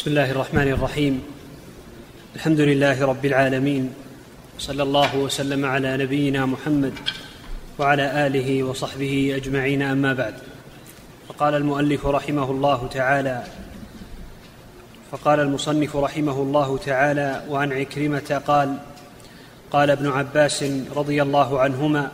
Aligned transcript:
بسم 0.00 0.10
الله 0.10 0.30
الرحمن 0.30 0.68
الرحيم. 0.68 1.22
الحمد 2.36 2.60
لله 2.60 3.04
رب 3.04 3.24
العالمين. 3.24 3.92
صلى 4.58 4.82
الله 4.82 5.16
وسلم 5.16 5.64
على 5.64 5.96
نبينا 5.96 6.46
محمد 6.46 6.92
وعلى 7.78 8.26
آله 8.26 8.62
وصحبه 8.62 9.32
أجمعين 9.36 9.82
أما 9.82 10.12
بعد. 10.12 10.34
فقال 11.28 11.54
المؤلف 11.54 12.06
رحمه 12.06 12.50
الله 12.50 12.88
تعالى 12.88 13.44
فقال 15.12 15.40
المصنف 15.40 15.96
رحمه 15.96 16.42
الله 16.42 16.78
تعالى 16.78 17.44
وعن 17.48 17.72
عكرمة 17.72 18.42
قال 18.46 18.76
قال 19.70 19.90
ابن 19.90 20.10
عباس 20.10 20.64
رضي 20.96 21.22
الله 21.22 21.60
عنهما 21.60 22.10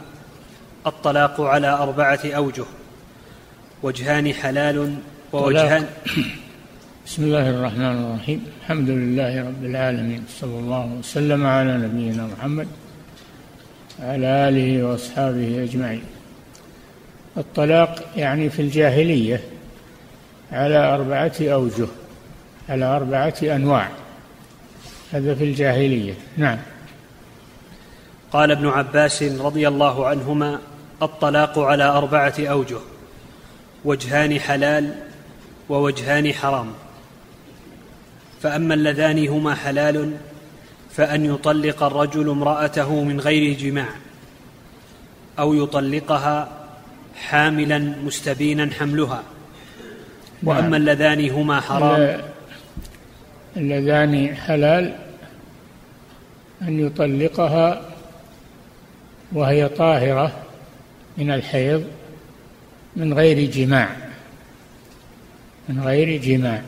الطلاق 0.87 1.41
على 1.41 1.68
أربعة 1.68 2.21
أوجه 2.25 2.66
وجهان 3.82 4.34
حلال 4.34 4.96
ووجهان 5.32 5.87
بسم 7.07 7.25
الله 7.25 7.50
الرحمن 7.50 8.04
الرحيم. 8.04 8.46
الحمد 8.61 8.91
لله 8.91 9.41
رب 9.41 9.64
العالمين. 9.64 10.24
صلى 10.41 10.59
الله 10.59 10.87
وسلم 10.98 11.47
على 11.47 11.78
نبينا 11.78 12.27
محمد 12.27 12.69
وعلى 14.02 14.27
آله 14.48 14.84
وأصحابه 14.84 15.62
أجمعين. 15.62 16.05
الطلاق 17.37 18.05
يعني 18.16 18.50
في 18.50 18.62
الجاهلية 18.62 19.41
على 20.52 20.95
أربعة 20.95 21.33
أوجه 21.41 21.87
على 22.69 22.84
أربعة 22.84 23.34
أنواع. 23.42 23.88
هذا 25.12 25.34
في 25.34 25.45
الجاهلية. 25.45 26.14
نعم. 26.36 26.59
قال 28.33 28.50
ابن 28.50 28.69
عباس 28.69 29.23
رضي 29.23 29.69
الله 29.69 30.06
عنهما 30.06 30.59
الطلاق 31.02 31.59
على 31.59 31.84
أربعة 31.84 32.34
أوجه 32.38 32.78
وجهان 33.84 34.41
حلال 34.41 34.95
ووجهان 35.69 36.33
حرام. 36.33 36.73
فأما 38.43 38.75
اللذان 38.75 39.29
هما 39.29 39.55
حلال 39.55 40.17
فأن 40.91 41.25
يطلق 41.25 41.83
الرجل 41.83 42.31
امرأته 42.31 43.05
من 43.05 43.20
غير 43.20 43.59
جماع 43.59 43.89
أو 45.39 45.55
يطلقها 45.55 46.48
حاملا 47.17 47.78
مستبينا 47.78 48.70
حملها. 48.78 49.23
وأما 50.43 50.61
نعم. 50.61 50.75
اللذان 50.75 51.31
هما 51.31 51.61
حرام. 51.61 52.20
اللذان 53.56 54.37
حلال 54.37 54.97
أن 56.62 56.87
يطلقها 56.87 57.83
وهي 59.33 59.69
طاهرة 59.69 60.33
من 61.19 61.31
الحيض 61.31 61.84
من 62.97 63.15
غير 63.15 63.50
جماع 63.50 63.89
من 65.69 65.81
غير 65.81 66.23
جماع. 66.23 66.62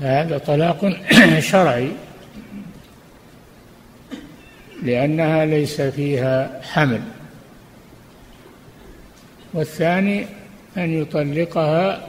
هذا 0.00 0.38
طلاق 0.38 0.92
شرعي 1.50 1.92
لأنها 4.82 5.44
ليس 5.44 5.80
فيها 5.80 6.60
حمل. 6.62 7.00
والثاني 9.52 10.26
أن 10.76 11.02
يطلقها 11.02 12.08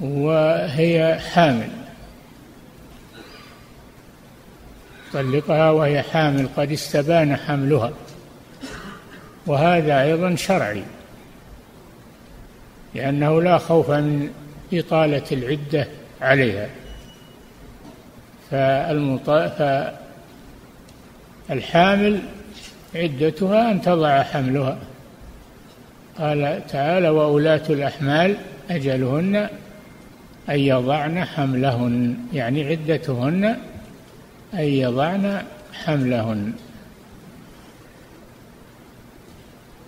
وهي 0.00 1.18
حامل. 1.32 1.68
يطلقها 5.08 5.70
وهي 5.70 6.02
حامل 6.02 6.48
قد 6.56 6.72
استبان 6.72 7.36
حملها. 7.36 7.92
وهذا 9.46 10.02
أيضا 10.02 10.34
شرعي 10.34 10.82
لأنه 12.94 13.42
لا 13.42 13.58
خوف 13.58 13.90
من 13.90 14.41
إطالة 14.72 15.22
العدة 15.32 15.86
عليها. 16.20 16.68
فالحامل 21.48 22.20
عدتها 22.94 23.70
أن 23.70 23.82
تضع 23.82 24.22
حملها. 24.22 24.78
قال 26.18 26.62
تعالى 26.68 27.08
وأولاة 27.08 27.62
الأحمال 27.70 28.36
أجلهن 28.70 29.48
أن 30.48 30.58
يضعن 30.58 31.24
حملهن 31.24 32.16
يعني 32.32 32.64
عدتهن 32.64 33.44
أن 34.54 34.64
يضعن 34.64 35.42
حملهن. 35.72 36.52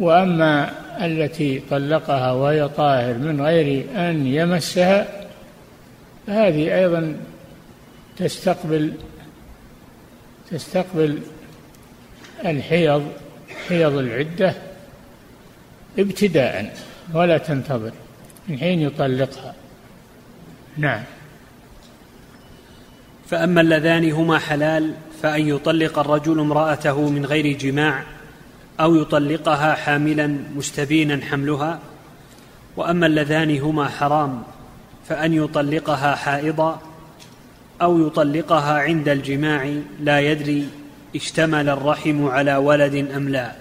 وأما 0.00 0.83
التي 1.00 1.62
طلقها 1.70 2.32
وهي 2.32 2.68
طاهر 2.68 3.14
من 3.18 3.40
غير 3.40 3.86
أن 3.96 4.26
يمسها 4.26 5.26
هذه 6.28 6.78
أيضا 6.78 7.16
تستقبل 8.16 8.92
تستقبل 10.50 11.18
الحيض 12.44 13.08
حيض 13.68 13.94
العدة 13.94 14.54
ابتداء 15.98 16.76
ولا 17.14 17.38
تنتظر 17.38 17.92
من 18.48 18.58
حين 18.58 18.80
يطلقها. 18.80 19.54
نعم. 20.76 21.02
فأما 23.26 23.60
اللذان 23.60 24.12
هما 24.12 24.38
حلال 24.38 24.94
فأن 25.22 25.48
يطلق 25.48 25.98
الرجل 25.98 26.40
امرأته 26.40 27.08
من 27.08 27.26
غير 27.26 27.56
جماع 27.56 28.02
أو 28.80 28.94
يطلقها 28.94 29.74
حاملا 29.74 30.38
مستبينا 30.56 31.24
حملها 31.24 31.78
وأما 32.76 33.06
اللذان 33.06 33.58
هما 33.58 33.88
حرام 33.88 34.42
فأن 35.08 35.32
يطلقها 35.32 36.14
حائضا 36.14 36.80
أو 37.82 38.06
يطلقها 38.06 38.78
عند 38.78 39.08
الجماع 39.08 39.74
لا 40.00 40.20
يدري 40.20 40.68
اشتمل 41.16 41.68
الرحم 41.68 42.26
على 42.26 42.56
ولد 42.56 42.94
أم 42.94 43.28
لا. 43.28 43.52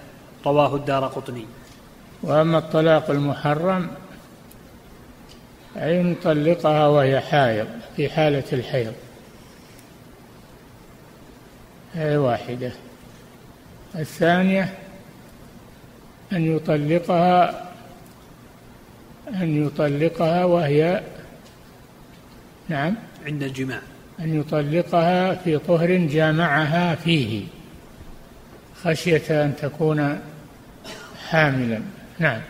رواه 0.46 0.76
الدار 0.76 1.06
قطني. 1.06 1.46
وأما 2.22 2.58
الطلاق 2.58 3.10
المحرم 3.10 3.90
أن 5.76 6.12
يطلقها 6.12 6.86
وهي 6.88 7.20
حائض 7.20 7.66
في 7.96 8.08
حالة 8.08 8.44
الحيض. 8.52 8.92
هي 11.94 12.16
واحدة. 12.16 12.72
الثانية 13.94 14.74
أن 16.34 16.56
يطلقها 16.56 17.70
أن 19.28 19.66
يطلقها 19.66 20.44
وهي 20.44 21.02
نعم 22.68 22.94
عند 23.26 23.42
الجماع. 23.42 23.80
أن 24.20 24.40
يطلقها 24.40 25.34
في 25.34 25.58
طهر 25.58 25.96
جامعها 25.96 26.94
فيه 26.94 27.44
خشية 28.82 29.44
أن 29.44 29.56
تكون 29.56 30.20
حاملا. 31.28 31.80
نعم. 32.18 32.40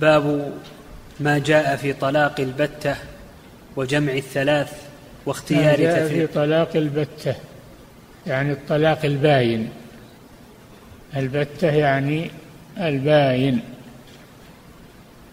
باب 0.00 0.52
ما 1.20 1.38
جاء 1.38 1.76
في 1.76 1.92
طلاق 1.92 2.40
البتة 2.40 2.96
وجمع 3.76 4.12
الثلاث 4.12 4.72
واختيار 5.26 5.78
جاء 5.78 6.08
في 6.08 6.26
طلاق 6.26 6.76
البتة 6.76 7.34
يعني 8.26 8.52
الطلاق 8.52 9.04
الباين. 9.04 9.70
البتة 11.16 11.70
يعني 11.70 12.30
الباين 12.78 13.60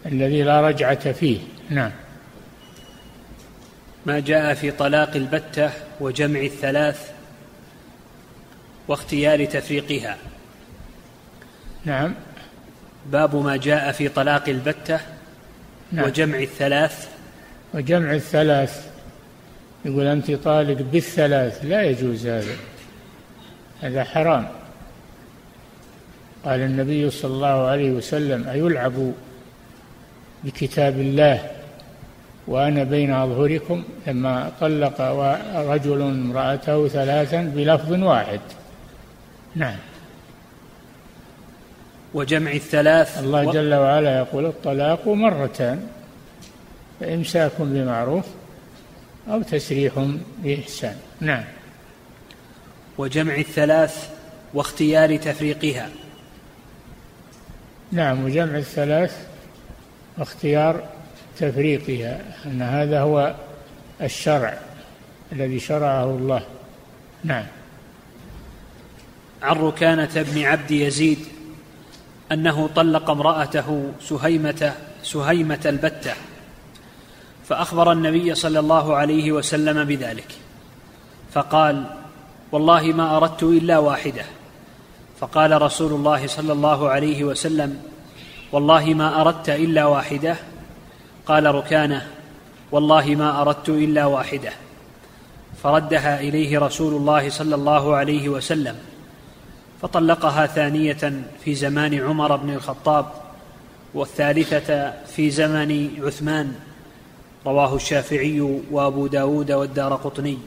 الذي 0.05 0.43
لا 0.43 0.61
رجعة 0.61 1.11
فيه. 1.11 1.39
نعم. 1.69 1.91
ما 4.05 4.19
جاء 4.19 4.53
في 4.53 4.71
طلاق 4.71 5.15
البتة 5.15 5.69
وجمع 5.99 6.39
الثلاث 6.39 7.11
واختيار 8.87 9.45
تفريقها. 9.45 10.17
نعم. 11.85 12.13
باب 13.05 13.35
ما 13.35 13.55
جاء 13.55 13.91
في 13.91 14.09
طلاق 14.09 14.49
البتة 14.49 14.99
نعم. 15.91 16.05
وجمع 16.05 16.39
الثلاث. 16.39 17.09
وجمع 17.73 18.13
الثلاث. 18.13 18.91
يقول 19.85 20.07
أنت 20.07 20.31
طالق 20.31 20.81
بالثلاث. 20.81 21.65
لا 21.65 21.83
يجوز 21.83 22.27
هذا. 22.27 22.55
هذا 23.81 24.03
حرام. 24.03 24.60
قال 26.45 26.59
النبي 26.59 27.09
صلى 27.09 27.33
الله 27.33 27.67
عليه 27.67 27.91
وسلم 27.91 28.47
أيلعب 28.49 29.11
بكتاب 30.43 30.99
الله 30.99 31.51
وأنا 32.47 32.83
بين 32.83 33.13
أظهركم؟ 33.13 33.83
لما 34.07 34.51
طلق 34.59 35.01
رجل 35.55 36.01
امرأته 36.01 36.87
ثلاثا 36.87 37.41
بلفظ 37.41 37.91
واحد. 37.91 38.39
نعم. 39.55 39.77
وجمع 42.13 42.51
الثلاث 42.51 43.19
الله 43.19 43.47
و... 43.47 43.51
جل 43.51 43.73
وعلا 43.73 44.17
يقول 44.17 44.45
الطلاق 44.45 45.07
مرتان 45.07 45.87
فإمساك 46.99 47.51
بمعروف 47.59 48.25
أو 49.29 49.41
تسريح 49.41 49.93
بإحسان. 50.43 50.95
نعم. 51.21 51.43
وجمع 52.97 53.35
الثلاث 53.35 54.09
واختيار 54.53 55.17
تفريقها. 55.17 55.89
نعم 57.91 58.25
وجمع 58.25 58.57
الثلاث 58.57 59.27
واختيار 60.17 60.83
تفريقها 61.37 62.21
أن 62.45 62.61
هذا 62.61 63.01
هو 63.01 63.35
الشرع 64.01 64.57
الذي 65.31 65.59
شرعه 65.59 66.03
الله. 66.03 66.43
نعم. 67.23 67.45
عن 69.41 69.55
ركانة 69.55 70.09
بن 70.15 70.43
عبد 70.43 70.71
يزيد 70.71 71.19
أنه 72.31 72.69
طلق 72.75 73.09
امرأته 73.09 73.91
سهيمة 74.01 74.73
سهيمة 75.03 75.59
البتة 75.65 76.13
فأخبر 77.47 77.91
النبي 77.91 78.35
صلى 78.35 78.59
الله 78.59 78.95
عليه 78.95 79.31
وسلم 79.31 79.83
بذلك 79.83 80.27
فقال 81.33 81.85
والله 82.51 82.83
ما 82.83 83.17
أردت 83.17 83.43
إلا 83.43 83.77
واحدة 83.77 84.25
فقال 85.21 85.61
رسول 85.61 85.93
الله 85.93 86.27
صلى 86.27 86.53
الله 86.53 86.89
عليه 86.89 87.23
وسلم 87.23 87.81
والله 88.51 88.93
ما 88.93 89.21
أردت 89.21 89.49
إلا 89.49 89.85
واحدة. 89.85 90.35
قال 91.25 91.55
ركانة 91.55 92.07
والله 92.71 93.15
ما 93.15 93.41
أردت 93.41 93.69
إلا 93.69 94.05
واحدة. 94.05 94.51
فردها 95.63 96.19
إليه 96.19 96.59
رسول 96.59 96.93
الله 96.93 97.29
صلى 97.29 97.55
الله 97.55 97.95
عليه 97.95 98.29
وسلم 98.29 98.75
فطلقها 99.81 100.45
ثانية 100.45 101.23
في 101.43 101.55
زمان 101.55 101.93
عمر 101.93 102.35
بن 102.35 102.49
الخطاب 102.49 103.05
والثالثة 103.93 104.93
في 105.05 105.29
زمن 105.29 105.89
عثمان. 106.01 106.53
رواه 107.45 107.75
الشافعي 107.75 108.41
وأبو 108.71 109.07
داود 109.07 109.51
والدار 109.51 109.95
قطني. 109.95 110.37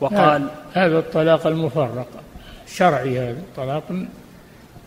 وقال 0.00 0.48
هذا 0.72 0.98
الطلاق 0.98 1.46
المفرق. 1.46 2.25
شرعي 2.66 3.18
هذا. 3.18 3.42
طلاق 3.56 4.06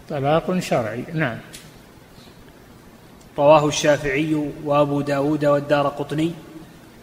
طلاق 0.09 0.59
شرعي. 0.59 1.03
نعم. 1.13 1.37
رواه 3.37 3.67
الشافعي 3.67 4.51
وأبو 4.63 5.01
داود 5.01 5.45
والدار 5.45 5.87
قطني 5.87 6.33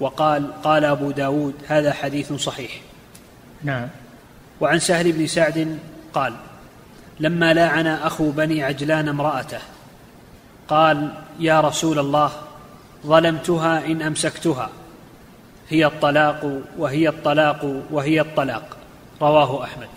وقال 0.00 0.62
قال 0.62 0.84
أبو 0.84 1.10
داود 1.10 1.54
هذا 1.68 1.92
حديث 1.92 2.32
صحيح. 2.32 2.80
نعم. 3.62 3.88
وعن 4.60 4.78
سهل 4.78 5.12
بن 5.12 5.26
سعد 5.26 5.78
قال 6.14 6.32
لما 7.20 7.54
لاعن 7.54 7.86
أخو 7.86 8.30
بني 8.30 8.62
عجلان 8.62 9.08
امرأته 9.08 9.60
قال 10.68 11.14
يا 11.40 11.60
رسول 11.60 11.98
الله 11.98 12.30
ظلمتها 13.06 13.86
إن 13.86 14.02
أمسكتها 14.02 14.70
هي 15.68 15.86
الطلاق 15.86 16.60
وهي 16.78 17.08
الطلاق 17.08 17.82
وهي 17.90 18.20
الطلاق. 18.20 18.76
رواه 19.22 19.64
أحمد. 19.64 19.88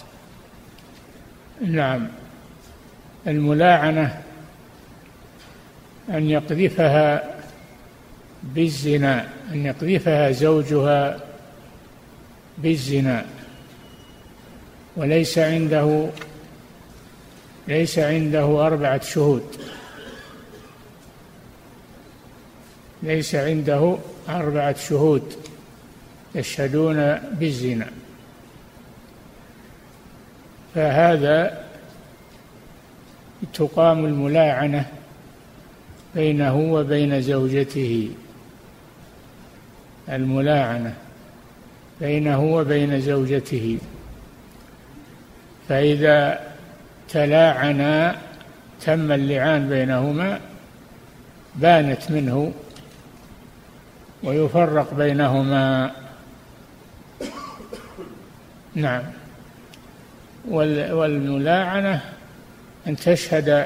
نعم. 1.61 2.07
الملاعنة 3.27 4.21
أن 6.09 6.29
يقذفها 6.29 7.35
بالزنا 8.43 9.27
أن 9.51 9.65
يقذفها 9.65 10.31
زوجها 10.31 11.19
بالزنا. 12.57 13.25
وليس 14.95 15.37
عنده 15.37 16.09
ليس 17.67 17.99
عنده 17.99 18.67
أربعة 18.67 19.01
شهود. 19.01 19.43
ليس 23.03 23.35
عنده 23.35 23.97
أربعة 24.29 24.75
شهود 24.77 25.33
يشهدون 26.35 27.15
بالزنا. 27.15 27.87
فهذا 30.75 31.63
تقام 33.53 34.05
الملاعنة 34.05 34.85
بينه 36.15 36.55
وبين 36.55 37.21
زوجته. 37.21 38.11
الملاعنة 40.09 40.93
بينه 42.01 42.43
وبين 42.43 43.01
زوجته. 43.01 43.77
فإذا 45.69 46.39
تلاعنا 47.09 48.15
تم 48.81 49.11
اللعان 49.11 49.69
بينهما 49.69 50.39
بانت 51.55 52.11
منه 52.11 52.53
ويفرق 54.23 54.93
بينهما. 54.93 55.91
نعم. 58.75 59.03
والملاعنة 60.47 62.01
أن 62.87 62.95
تشهد 62.95 63.65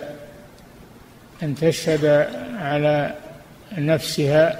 أن 1.43 1.55
تشهد 1.55 2.05
على 2.55 3.15
نفسها 3.77 4.59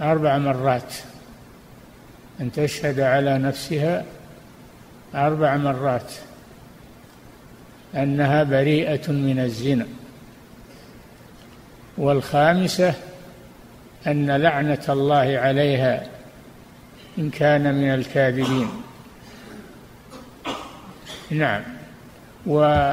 أربع 0.00 0.38
مرات. 0.38 0.94
أن 2.40 2.52
تشهد 2.52 3.00
على 3.00 3.38
نفسها 3.38 4.04
أربع 5.14 5.56
مرات. 5.56 6.12
أنها 7.94 8.42
بريئة 8.42 9.12
من 9.12 9.38
الزنا. 9.38 9.86
والخامسة 11.98 12.94
أن 14.06 14.30
لعنة 14.30 14.84
الله 14.88 15.38
عليها 15.38 16.06
إن 17.18 17.30
كان 17.30 17.74
من 17.74 17.94
الكاذبين. 17.94 18.68
نعم. 21.30 21.62
و 22.46 22.92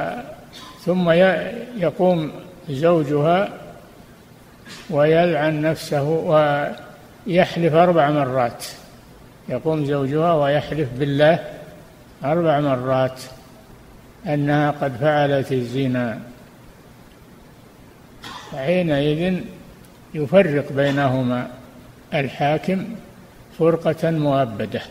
ثم 0.84 1.10
يقوم 1.76 2.32
زوجها 2.68 3.48
ويلعن 4.90 5.62
نفسه 5.62 6.02
ويحلف 6.02 7.74
أربع 7.74 8.10
مرات. 8.10 8.64
يقوم 9.48 9.84
زوجها 9.84 10.32
ويحلف 10.34 10.88
بالله 10.98 11.38
أربع 12.24 12.60
مرات 12.60 13.20
أنها 14.26 14.70
قد 14.70 14.96
فعلت 14.96 15.52
الزنا. 15.52 16.18
حينئذ 18.56 19.40
يفرق 20.14 20.72
بينهما 20.72 21.50
الحاكم 22.14 22.84
فرقة 23.58 24.10
مؤبدة. 24.10 24.82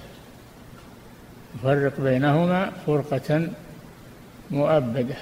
يفرق 1.55 1.99
بينهما 1.99 2.71
فرقة 2.87 3.47
مؤبدة 4.51 5.15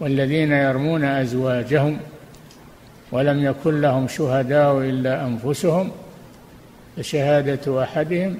والذين 0.00 0.52
يرمون 0.52 1.04
أزواجهم 1.04 1.98
ولم 3.12 3.44
يكن 3.44 3.80
لهم 3.80 4.08
شهداء 4.08 4.78
إلا 4.78 5.26
أنفسهم 5.26 5.90
فشهادة 6.96 7.82
أحدهم 7.82 8.38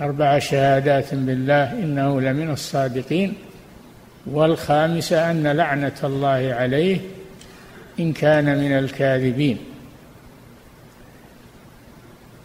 أربع 0.00 0.38
شهادات 0.38 1.14
بالله 1.14 1.72
إنه 1.72 2.20
لمن 2.20 2.50
الصادقين 2.50 3.34
والخامسة 4.26 5.30
أن 5.30 5.46
لعنة 5.46 5.92
الله 6.04 6.54
عليه 6.54 7.00
إن 8.00 8.12
كان 8.12 8.58
من 8.58 8.72
الكاذبين. 8.72 9.58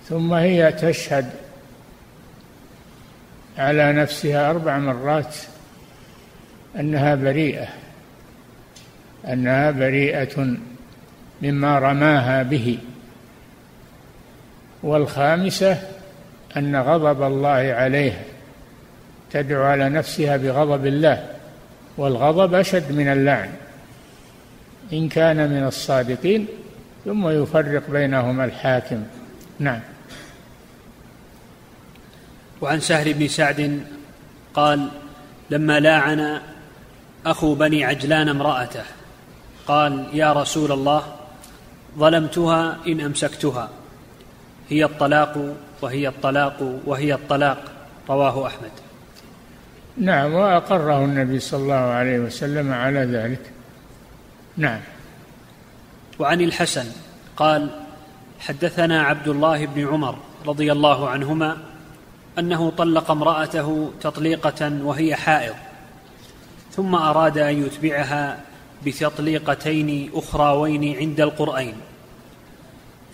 ثم 0.10 0.34
هي 0.34 0.72
تشهد 0.72 1.30
على 3.62 3.94
نفسها 3.94 4.50
أربع 4.50 4.78
مرات 4.78 5.36
أنها 6.80 7.16
بريئة 7.16 7.68
أنها 9.28 9.72
بريئة 9.72 10.56
مما 11.42 11.80
رماها 11.80 12.44
به. 12.44 12.78
والخامسة 14.84 15.78
أن 16.58 16.76
غضب 16.76 17.22
الله 17.22 17.50
عليها 17.50 18.22
تدعو 19.32 19.64
على 19.64 19.90
نفسها 19.90 20.38
بغضب 20.38 20.86
الله 20.86 21.28
والغضب 21.98 22.54
أشد 22.54 22.92
من 22.92 23.08
اللعن. 23.08 23.50
إن 24.94 25.10
كان 25.10 25.50
من 25.50 25.64
الصادقين 25.68 26.48
ثم 27.06 27.28
يفرق 27.30 27.90
بينهما 27.90 28.46
الحاكم. 28.46 29.04
نعم. 29.60 29.80
وعن 32.62 32.80
سهل 32.80 33.14
بن 33.14 33.28
سعد 33.28 33.86
قال 34.54 34.90
لما 35.50 35.80
لاعن 35.80 36.42
أخو 37.26 37.56
بني 37.56 37.86
عجلان 37.86 38.30
امرأته 38.30 38.84
قال 39.68 40.06
يا 40.14 40.34
رسول 40.34 40.72
الله 40.72 41.16
ظلمتها 41.98 42.78
إن 42.88 43.02
أمسكتها 43.02 43.70
هي 44.70 44.86
الطلاق 44.86 45.56
وهي 45.82 46.08
الطلاق 46.08 46.80
وهي 46.86 47.14
الطلاق 47.14 47.64
رواه 48.10 48.48
أحمد. 48.48 48.72
نعم 49.98 50.34
وأقره 50.34 51.06
النبي 51.06 51.40
صلى 51.40 51.64
الله 51.64 51.76
عليه 51.76 52.20
وسلم 52.20 52.74
على 52.74 53.00
ذلك. 53.00 53.42
نعم. 54.58 54.80
وعن 56.20 56.42
الحسن 56.42 56.86
قال 57.38 57.70
حدثنا 58.40 59.02
عبد 59.04 59.28
الله 59.28 59.66
بن 59.66 59.88
عمر 59.88 60.18
رضي 60.48 60.72
الله 60.72 61.10
عنهما 61.10 61.58
أنه 62.40 62.72
طلق 62.78 63.12
امرأته 63.12 63.92
تطليقة 64.02 64.72
وهي 64.84 65.16
حائض 65.16 65.56
ثم 66.72 66.96
أراد 66.96 67.38
أن 67.38 67.66
يتبعها 67.66 68.40
بتطليقتين 68.86 70.12
أخراوين 70.14 70.98
عند 70.98 71.22
القرين 71.22 71.76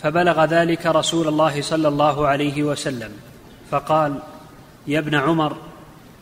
فبلغ 0.03 0.45
ذلك 0.45 0.85
رسول 0.85 1.27
الله 1.27 1.61
صلى 1.61 1.87
الله 1.87 2.27
عليه 2.27 2.63
وسلم 2.63 3.11
فقال 3.71 4.19
يا 4.87 4.99
ابن 4.99 5.15
عمر 5.15 5.57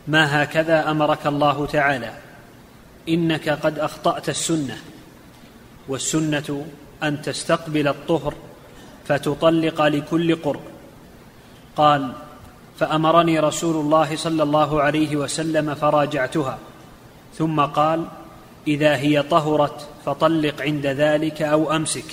ما 0.08 0.42
هكذا 0.42 0.90
أمرك 0.90 1.26
الله 1.26 1.66
تعالى؟ 1.66 2.12
إنك 3.08 3.48
قد 3.48 3.78
أخطأت 3.78 4.28
السنة 4.28 4.78
والسنة 5.88 6.66
أن 7.02 7.22
تستقبل 7.22 7.88
الطهر 7.88 8.34
فتطلق 9.08 9.82
لكل 9.82 10.36
قرب 10.36 10.60
قال 11.76 12.12
فأمرني 12.78 13.38
رسول 13.38 13.76
الله 13.76 14.16
صلى 14.16 14.42
الله 14.42 14.82
عليه 14.82 15.16
وسلم 15.16 15.74
فراجعتها. 15.74 16.58
ثم 17.34 17.60
قال 17.60 18.04
إذا 18.66 18.96
هي 18.96 19.22
طهرت 19.22 19.88
فطلق 20.06 20.62
عند 20.62 20.86
ذلك 20.86 21.42
أو 21.42 21.72
أمسك. 21.76 22.04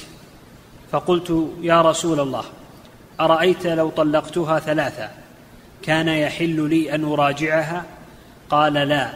فقلت 0.91 1.49
يا 1.61 1.81
رسول 1.81 2.19
الله 2.19 2.43
أرأيت 3.19 3.67
لو 3.67 3.89
طلقتها 3.89 4.59
ثلاثا 4.59 5.11
كان 5.81 6.07
يحل 6.07 6.69
لي 6.69 6.95
أن 6.95 7.03
أراجعها؟ 7.03 7.85
قال 8.49 8.73
لا 8.73 9.09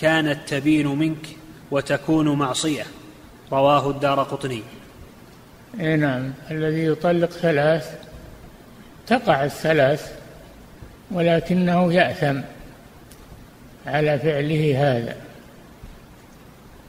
كانت 0.00 0.48
تبين 0.48 0.86
منك 0.86 1.26
وتكون 1.70 2.28
معصية. 2.28 2.84
رواه 3.52 3.90
الدار 3.90 4.22
قطني. 4.22 4.62
اي 5.80 5.96
نعم 5.96 6.32
الذي 6.50 6.86
يطلق 6.86 7.30
ثلاث 7.30 7.98
تقع 9.06 9.44
الثلاث. 9.44 10.23
ولكنه 11.10 11.92
يأثم 11.92 12.40
على 13.86 14.18
فعله 14.18 14.74
هذا. 14.78 15.16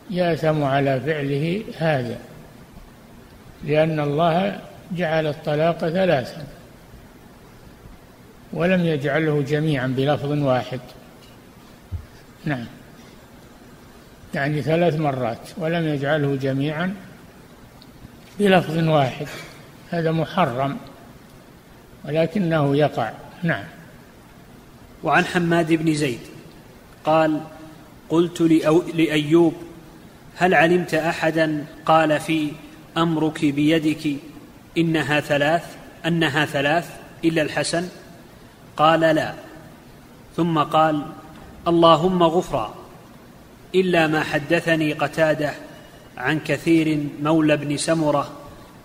يأثم 0.09 0.63
على 0.63 1.01
فعله 1.01 1.63
هذا. 1.77 2.17
لأن 3.63 3.99
الله 3.99 4.59
جعل 4.91 5.27
الطلاق 5.27 5.77
ثلاثا 5.77 6.43
ولم 8.53 8.85
يجعله 8.85 9.41
جميعا 9.41 9.87
بلفظ 9.87 10.31
واحد. 10.31 10.79
نعم. 12.45 12.65
يعني 14.33 14.61
ثلاث 14.61 14.95
مرات 14.95 15.49
ولم 15.57 15.87
يجعله 15.87 16.35
جميعا 16.35 16.95
بلفظ 18.39 18.77
واحد. 18.77 19.27
هذا 19.89 20.11
محرم 20.11 20.77
ولكنه 22.05 22.77
يقع. 22.77 23.11
نعم. 23.43 23.63
وعن 25.05 25.25
حماد 25.25 25.73
بن 25.73 25.93
زيد 25.93 26.19
قال 27.05 27.41
قلت 28.09 28.41
لأيوب 28.95 29.53
هل 30.35 30.53
علمت 30.53 30.93
أحدا 30.93 31.65
قال 31.85 32.19
في 32.19 32.51
أمرك 32.97 33.45
بيدك 33.45 34.17
إنها 34.77 35.19
ثلاث 35.19 35.63
أنها 36.05 36.45
ثلاث 36.45 36.89
إلا 37.25 37.41
الحسن؟ 37.41 37.87
قال 38.77 38.99
لا. 38.99 39.33
ثم 40.35 40.59
قال 40.59 41.05
اللهم 41.67 42.23
غفرا 42.23 42.75
إلا 43.75 44.07
ما 44.07 44.23
حدثني 44.23 44.93
قتادة 44.93 45.53
عن 46.17 46.39
كثير 46.39 47.07
مولى 47.21 47.57
بن 47.57 47.77
سمرة 47.77 48.31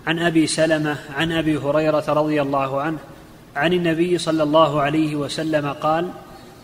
عن 0.07 0.19
أبي 0.19 0.47
سلمة 0.47 0.97
عن 1.17 1.33
أبي 1.33 1.57
هريرة 1.57 2.05
رضي 2.09 2.43
الله 2.43 2.81
عنه 2.81 2.99
عن 3.57 3.73
النبي 3.73 4.19
صلى 4.19 4.43
الله 4.43 4.81
عليه 4.81 5.17
وسلم 5.17 5.73
قال 5.73 6.11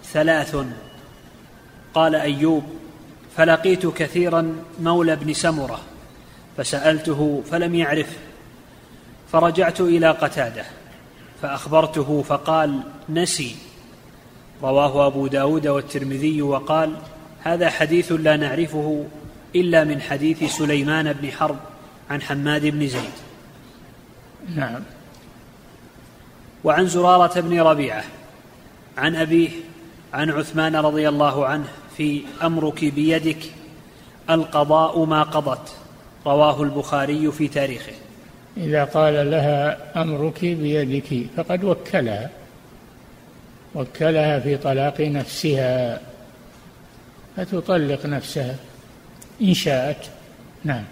ثلاث. 0.05 0.57
قال 1.95 2.15
أيوب 2.15 2.65
فلقيت 3.37 3.87
كثيرا 3.87 4.57
مولى 4.81 5.17
بن 5.17 5.33
سمرة 5.33 5.81
فسألته 6.57 7.43
فلم 7.51 7.75
يعرفه 7.75 8.17
فرجعت 9.33 9.81
إلى 9.81 10.11
قتادة 10.11 10.65
فأخبرته 11.43 12.23
فقال 12.23 12.81
نسي. 13.09 13.57
رواه 14.63 15.07
أبو 15.07 15.27
داود 15.27 15.67
والترمذي 15.67 16.43
وقال 16.43 16.97
هذا 17.43 17.71
حديث 17.71 18.13
لا 18.13 18.37
نعرفه 18.37 19.05
إلا 19.57 19.85
من 19.85 20.01
حديث 20.01 20.57
سليمان 20.57 21.13
بن 21.13 21.33
حرب 21.33 21.57
عن 22.11 22.23
حماد 22.23 22.67
بن 22.67 22.89
زيد. 22.89 23.17
نعم. 24.57 24.83
وعن 26.65 26.87
زرارة 26.87 27.41
بن 27.41 27.61
ربيعة 27.61 28.05
عن 28.97 29.17
أبيه 29.17 29.51
عن 30.15 30.31
عثمان 30.31 30.77
رضي 30.77 31.09
الله 31.09 31.47
عنه 31.47 31.69
في 31.97 32.23
أمرك 32.43 32.85
بيدك 32.85 33.39
القضاء 34.31 35.05
ما 35.05 35.23
قضت 35.23 35.77
رواه 36.27 36.63
البخاري 36.63 37.33
في 37.33 37.49
تاريخه. 37.49 37.93
إذا 38.57 38.85
قال 38.85 39.31
لها 39.31 39.79
أمرك 40.03 40.41
بيدك 40.41 41.27
فقد 41.37 41.65
وكلها 41.65 42.31
وكلها 43.75 44.41
في 44.41 44.57
طلاق 44.57 45.01
نفسها 45.01 46.01
فتطلق 47.37 48.07
نفسها 48.07 48.55
إن 49.43 49.55
شاءت. 49.55 50.11
نعم. 50.65 50.85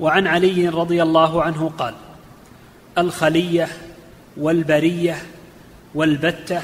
وعن 0.00 0.26
علي 0.26 0.68
رضي 0.68 1.02
الله 1.02 1.42
عنه 1.42 1.72
قال 1.78 1.94
الخلية 2.98 3.68
والبرية 4.36 5.16
والبتة 5.94 6.62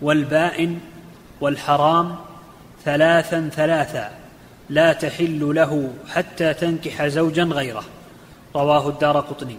والبائن 0.00 0.80
والحرام 1.40 2.16
ثلاثا 2.84 3.50
ثلاثا 3.52 4.10
لا 4.70 4.92
تحل 4.92 5.54
له 5.54 5.92
حتى 6.08 6.54
تنكح 6.54 7.06
زوجا 7.06 7.44
غيره. 7.44 7.84
رواه 8.56 8.88
الدار 8.88 9.20
قطني. 9.20 9.58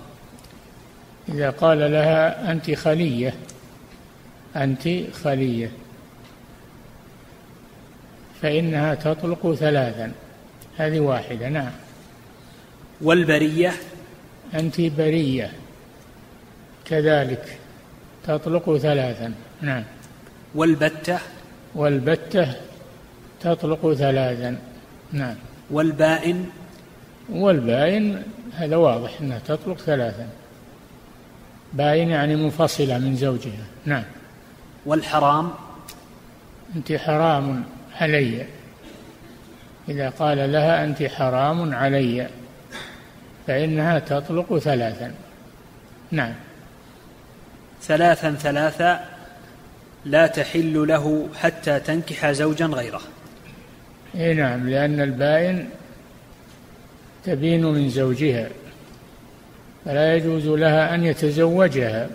إذا 1.29 1.49
قال 1.49 1.91
لها 1.91 2.51
أنت 2.51 2.71
خلية 2.71 3.33
أنت 4.55 4.89
خلية. 5.23 5.71
فإنها 8.41 8.95
تطلق 8.95 9.53
ثلاثا. 9.53 10.11
هذه 10.77 10.99
واحدة 10.99 11.49
نعم. 11.49 11.71
والبرية؟ 13.01 13.73
أنت 14.53 14.81
برية. 14.81 15.51
كذلك 16.85 17.57
تطلق 18.27 18.77
ثلاثا. 18.77 19.33
نعم. 19.61 19.83
والبتة؟ 20.55 21.19
والبتة 21.75 22.53
تطلق 23.39 23.93
ثلاثا. 23.93 24.57
نعم. 25.11 25.35
والبائن؟ 25.71 26.49
والبائن 27.29 28.23
هذا 28.53 28.75
واضح 28.75 29.21
أنها 29.21 29.39
تطلق 29.39 29.77
ثلاثا. 29.77 30.27
باين 31.73 32.09
يعني 32.09 32.35
منفصلة 32.35 32.97
من 32.97 33.15
زوجها. 33.15 33.65
نعم. 33.85 34.03
والحرام؟ 34.85 35.51
أنت 36.75 36.93
حرام 36.93 37.63
علي. 38.01 38.45
إذا 39.89 40.09
قال 40.09 40.51
لها 40.51 40.83
أنت 40.83 41.03
حرام 41.03 41.75
علي 41.75 42.27
فإنها 43.47 43.99
تطلق 43.99 44.57
ثلاثا. 44.57 45.13
نعم. 46.11 46.33
ثلاثا 47.87 48.31
ثلاثا 48.31 49.05
لا 50.05 50.27
تحل 50.27 50.87
له 50.87 51.27
حتى 51.35 51.79
تنكح 51.79 52.31
زوجا 52.31 52.65
غيره. 52.65 53.01
إي 54.15 54.33
نعم 54.33 54.69
لأن 54.69 55.01
البائن 55.01 55.69
تبين 57.25 57.65
من 57.65 57.89
زوجها 57.89 58.49
فلا 59.85 60.15
يجوز 60.15 60.47
لها 60.47 60.95
أن 60.95 61.03
يتزوجها 61.03 62.09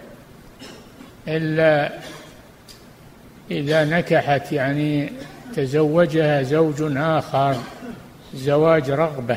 إلا 1.29 1.93
إذا 3.51 3.85
نكحت 3.85 4.53
يعني 4.53 5.13
تزوجها 5.57 6.43
زوج 6.43 6.97
آخر 6.97 7.57
زواج 8.35 8.91
رغبة 8.91 9.37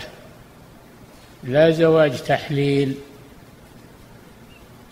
لا 1.43 1.71
زواج 1.71 2.21
تحليل. 2.21 2.95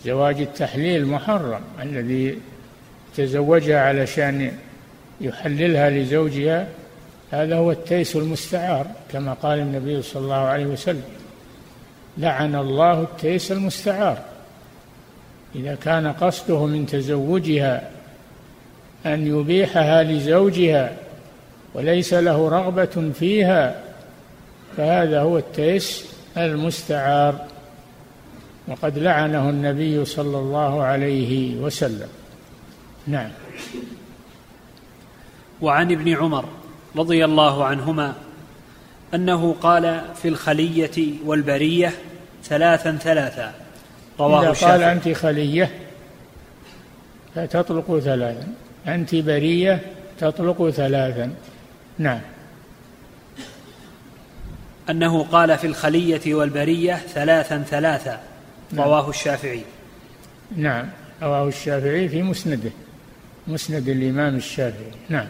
زواج 0.06 0.42
التحليل 0.42 1.06
محرم 1.06 1.62
الذي 1.82 2.38
تزوجها 3.18 3.82
علشان 3.82 4.52
يحللها 5.22 5.90
لزوجها 5.90 6.68
هذا 7.32 7.56
هو 7.56 7.72
التيس 7.72 8.16
المستعار 8.16 8.88
كما 9.12 9.34
قال 9.34 9.60
النبي 9.60 10.02
صلى 10.02 10.24
الله 10.24 10.36
عليه 10.36 10.66
وسلم. 10.66 11.04
لعن 12.18 12.56
الله 12.56 13.02
التيس 13.02 13.52
المستعار. 13.52 14.18
إذا 15.56 15.76
كان 15.76 16.12
قصده 16.12 16.66
من 16.66 16.86
تزوجها 16.86 17.90
أن 19.06 19.40
يبيحها 19.40 20.04
لزوجها 20.04 20.92
وليس 21.74 22.14
له 22.14 22.50
رغبة 22.50 23.12
فيها 23.20 23.82
فهذا 24.78 25.22
هو 25.22 25.38
التيس 25.38 26.06
المستعار. 26.38 27.49
وقد 28.70 28.98
لعنه 28.98 29.50
النبي 29.50 30.06
صلى 30.06 30.38
الله 30.38 30.84
عليه 30.84 31.56
وسلم. 31.56 32.08
نعم. 33.08 33.30
وعن 35.62 35.92
ابن 35.92 36.16
عمر 36.16 36.46
رضي 36.96 37.26
الله 37.26 37.66
عنهما 37.66 38.14
أنه 39.14 39.56
قال 39.62 40.02
في 40.16 40.28
الخلية 40.28 41.14
والبرية 41.26 41.94
ثلاثا 42.44 42.92
ثلاثا. 42.92 43.54
رواه 44.20 44.42
إذا 44.42 44.52
الشافعي. 44.52 44.72
قال 44.72 44.84
أنت 44.84 45.10
خلية 45.18 45.72
فتطلق 47.36 48.00
ثلاثا. 48.00 48.48
أنت 48.88 49.16
برية 49.16 49.82
تطلق 50.20 50.70
ثلاثا. 50.70 51.34
نعم. 51.98 52.22
أنه 54.90 55.24
قال 55.24 55.58
في 55.58 55.68
الخلية 55.68 56.34
والبرية 56.34 56.96
ثلاثا 56.96 57.58
ثلاثا. 57.58 58.29
رواه 58.78 59.10
الشافعي. 59.10 59.64
نعم. 60.56 60.86
رواه 61.22 61.48
الشافعي 61.48 62.10
في 62.10 62.24
مسنده. 62.24 62.72
مسند 63.48 63.90
الإمام 63.90 64.36
الشافعي. 64.36 64.92
نعم. 65.10 65.28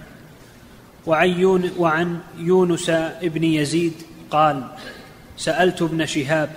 وعن, 1.06 1.72
وعن 1.78 2.20
يونس 2.38 2.90
ابن 2.90 3.44
يزيد 3.44 3.94
قال 4.32 4.64
سألت 5.38 5.82
ابن 5.82 6.06
شهاب 6.06 6.50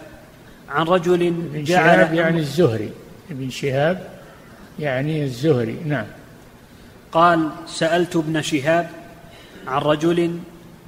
عن 0.69 0.87
رجل 0.87 1.27
ابن 1.27 1.65
جعل 1.65 1.85
شهاب 1.85 2.15
يعني 2.15 2.39
الزهري. 2.39 2.91
ابن 3.31 3.51
شهاب 3.51 4.11
يعني 4.79 5.25
الزهري. 5.25 5.77
نعم. 5.87 6.07
قال 7.13 7.51
سألت 7.67 8.17
ابن 8.17 8.43
شهاب 8.43 8.91
عن 9.67 9.83
رجل 9.83 10.39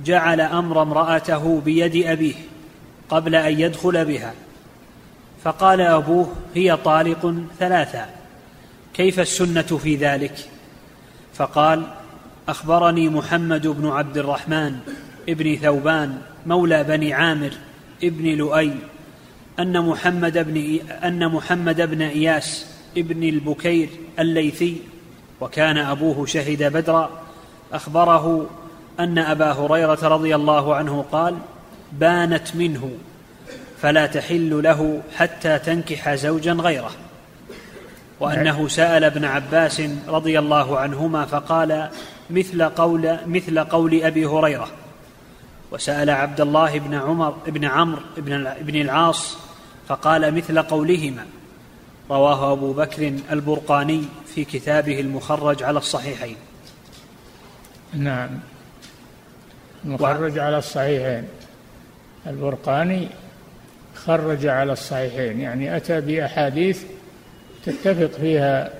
جعل 0.05 0.41
أمر 0.41 0.83
امرأته 0.83 1.61
بيد 1.61 2.07
أبيه 2.07 2.35
قبل 3.09 3.35
أن 3.35 3.61
يدخل 3.61 4.05
بها. 4.05 4.33
فقال 5.45 5.81
أبوه 5.81 6.33
هي 6.55 6.77
طالق 6.77 7.35
ثلاثا 7.59 8.07
كيف 8.95 9.21
السنة 9.21 9.63
في 9.63 9.97
ذلك؟ 9.97 10.35
فقال 11.35 11.83
أخبرني 12.49 13.09
محمد 13.09 13.67
بن 13.67 13.89
عبد 13.89 14.19
الرحمن 14.19 14.79
ابن 15.29 15.57
ثوبان 15.57 16.19
مولى 16.47 16.85
بني 16.85 17.13
عامر 17.13 17.53
ابن 18.05 18.25
لؤي 18.25 18.73
أن 19.59 19.87
محمد 19.87 20.39
بن 20.39 20.79
أن 21.05 21.29
محمد 21.29 21.81
بن 21.91 22.03
إياس 22.03 22.67
ابن 22.97 23.23
البكير 23.23 23.89
الليثي 24.19 24.81
وكان 25.41 25.79
أبوه 25.79 26.27
شهد 26.27 26.63
بدرا 26.63 27.11
أخبره 27.73 28.47
أن 29.01 29.19
أبا 29.19 29.53
هريرة 29.53 30.09
رضي 30.09 30.35
الله 30.35 30.75
عنه 30.75 31.05
قال 31.13 31.37
بانت 31.93 32.57
منه 32.57 32.91
فلا 33.85 34.07
تحل 34.07 34.62
له 34.62 35.03
حتى 35.17 35.59
تنكح 35.59 36.14
زوجا 36.14 36.53
غيره. 36.53 36.91
وأنه 38.21 38.69
سأل 38.69 39.05
ابن 39.05 39.25
عباس 39.25 39.83
رضي 40.09 40.38
الله 40.38 40.79
عنهما 40.79 41.25
فقال 41.25 41.91
مثل 42.31 42.62
قول 42.62 43.17
مثل 43.26 43.59
قول 43.59 44.03
أبي 44.03 44.26
هريرة. 44.26 44.69
وسأل 45.71 46.11
عبد 46.11 46.41
الله 46.41 46.79
بن 46.79 46.95
عمر 46.95 47.31
بن 47.47 47.64
عمرو 47.64 48.00
بن 48.17 48.55
بن 48.61 48.81
العاص 48.81 49.37
فقال 49.88 50.35
مثل 50.35 50.62
قولهما. 50.62 51.26
رواه 52.11 52.53
أبو 52.53 52.73
بكر 52.73 53.12
البرقاني 53.33 54.05
في 54.35 54.45
كتابه 54.45 55.00
المخرج 55.00 55.62
على 55.62 55.79
الصحيحين. 55.79 56.37
نعم. 57.95 58.31
المخرج 59.85 60.38
و... 60.38 60.43
على 60.43 60.59
الصحيحين. 60.59 61.25
البرقاني 62.26 63.09
خرج 64.06 64.46
على 64.46 64.73
الصحيحين. 64.73 65.40
يعني 65.40 65.76
أتى 65.76 66.00
بأحاديث 66.00 66.82
تتفق 67.66 68.20
فيها 68.20 68.70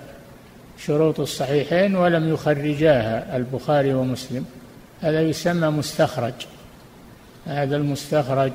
شروط 0.79 1.21
الصحيحين 1.21 1.97
ولم 1.97 2.35
يخرجاها 2.35 3.37
البخاري 3.37 3.95
ومسلم. 3.95 4.45
هذا 5.01 5.23
يسمى 5.23 5.69
مستخرج. 5.69 6.47
هذا 7.47 7.77
المستخرج 7.77 8.53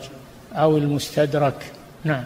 أو 0.54 0.78
المستدرك. 0.78 1.72
نعم. 2.04 2.24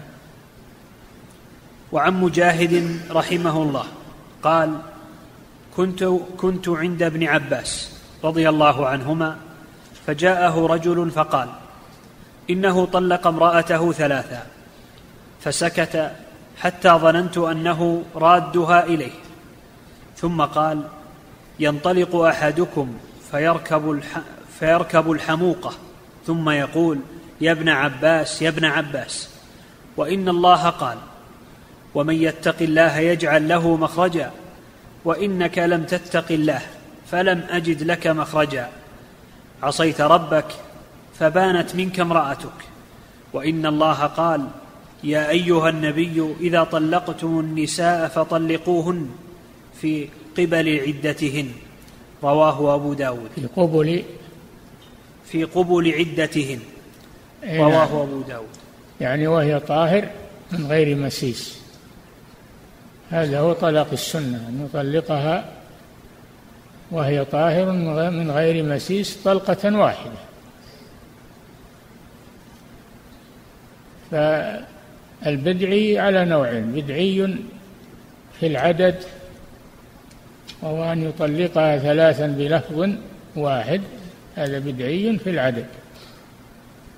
وعن 1.91 2.13
مجاهد 2.13 2.99
رحمه 3.11 3.63
الله 3.63 3.85
قال 4.43 4.77
كنت 5.77 6.03
كنت 6.37 6.69
عند 6.69 7.03
ابن 7.03 7.23
عباس 7.23 7.91
رضي 8.23 8.49
الله 8.49 8.87
عنهما 8.87 9.37
فجاءه 10.07 10.65
رجل 10.65 11.11
فقال 11.11 11.49
إنه 12.49 12.85
طلق 12.85 13.27
امرأته 13.27 13.91
ثلاثا 13.91 14.45
فسكت 15.41 16.11
حتى 16.57 16.89
ظننت 16.89 17.37
أنه 17.37 18.03
رادها 18.15 18.85
إليه. 18.85 19.11
ثم 20.17 20.41
قال 20.41 20.81
ينطلق 21.59 22.15
أحدكم 22.15 22.93
فيركب 23.31 23.91
الح... 23.91 24.17
فيركب 24.59 25.11
الحموقة. 25.11 25.73
ثم 26.27 26.49
يقول 26.49 26.99
يا 27.41 27.51
ابن 27.51 27.69
عباس 27.69 28.41
يا 28.41 28.49
ابن 28.49 28.65
عباس. 28.65 29.29
وإن 29.97 30.29
الله 30.29 30.69
قال 30.69 30.97
ومن 31.95 32.15
يتق 32.15 32.55
الله 32.61 32.97
يجعل 32.97 33.47
له 33.47 33.75
مخرجا 33.75 34.31
وإنك 35.05 35.59
لم 35.59 35.83
تتق 35.83 36.31
الله 36.31 36.61
فلم 37.11 37.43
أجد 37.49 37.83
لك 37.83 38.07
مخرجا. 38.07 38.69
عصيت 39.63 40.01
ربك 40.01 40.45
فبانت 41.19 41.75
منك 41.75 41.99
امرأتك. 41.99 42.59
وإن 43.33 43.65
الله 43.65 44.05
قال 44.05 44.47
يا 45.03 45.29
أيها 45.29 45.69
النبي 45.69 46.35
إذا 46.39 46.63
طلقتم 46.63 47.39
النساء 47.39 48.07
فطلقوهن 48.07 49.09
في 49.81 50.07
قبل 50.37 50.79
عدتهن. 50.87 51.51
رواه 52.23 52.75
أبو 52.75 52.93
داود. 52.93 53.29
في 53.35 53.47
قبل 53.55 54.03
في 55.25 55.43
قبل 55.43 55.93
عدتهن. 55.93 56.59
نعم. 57.43 57.61
رواه 57.61 58.03
أبو 58.03 58.21
داود. 58.21 58.47
يعني 59.01 59.27
وهي 59.27 59.59
طاهر 59.59 60.09
من 60.51 60.65
غير 60.67 60.95
مسيس. 60.95 61.59
هذا 63.09 63.39
هو 63.39 63.53
طلاق 63.53 63.87
السنة 63.91 64.37
أن 64.37 64.65
يطلقها 64.65 65.49
وهي 66.91 67.25
طاهر 67.25 67.71
من 68.11 68.31
غير 68.31 68.63
مسيس 68.63 69.17
طلقة 69.23 69.77
واحدة. 69.77 70.22
ف 74.13 74.15
البدعي 75.27 75.99
على 75.99 76.25
نوعين 76.25 76.71
بدعي 76.71 77.35
في 78.39 78.47
العدد 78.47 78.95
وهو 80.61 80.91
أن 80.91 81.03
يطلقها 81.03 81.77
ثلاثا 81.77 82.27
بلفظ 82.27 82.89
واحد 83.35 83.81
هذا 84.35 84.59
بدعي 84.59 85.17
في 85.17 85.29
العدد. 85.29 85.65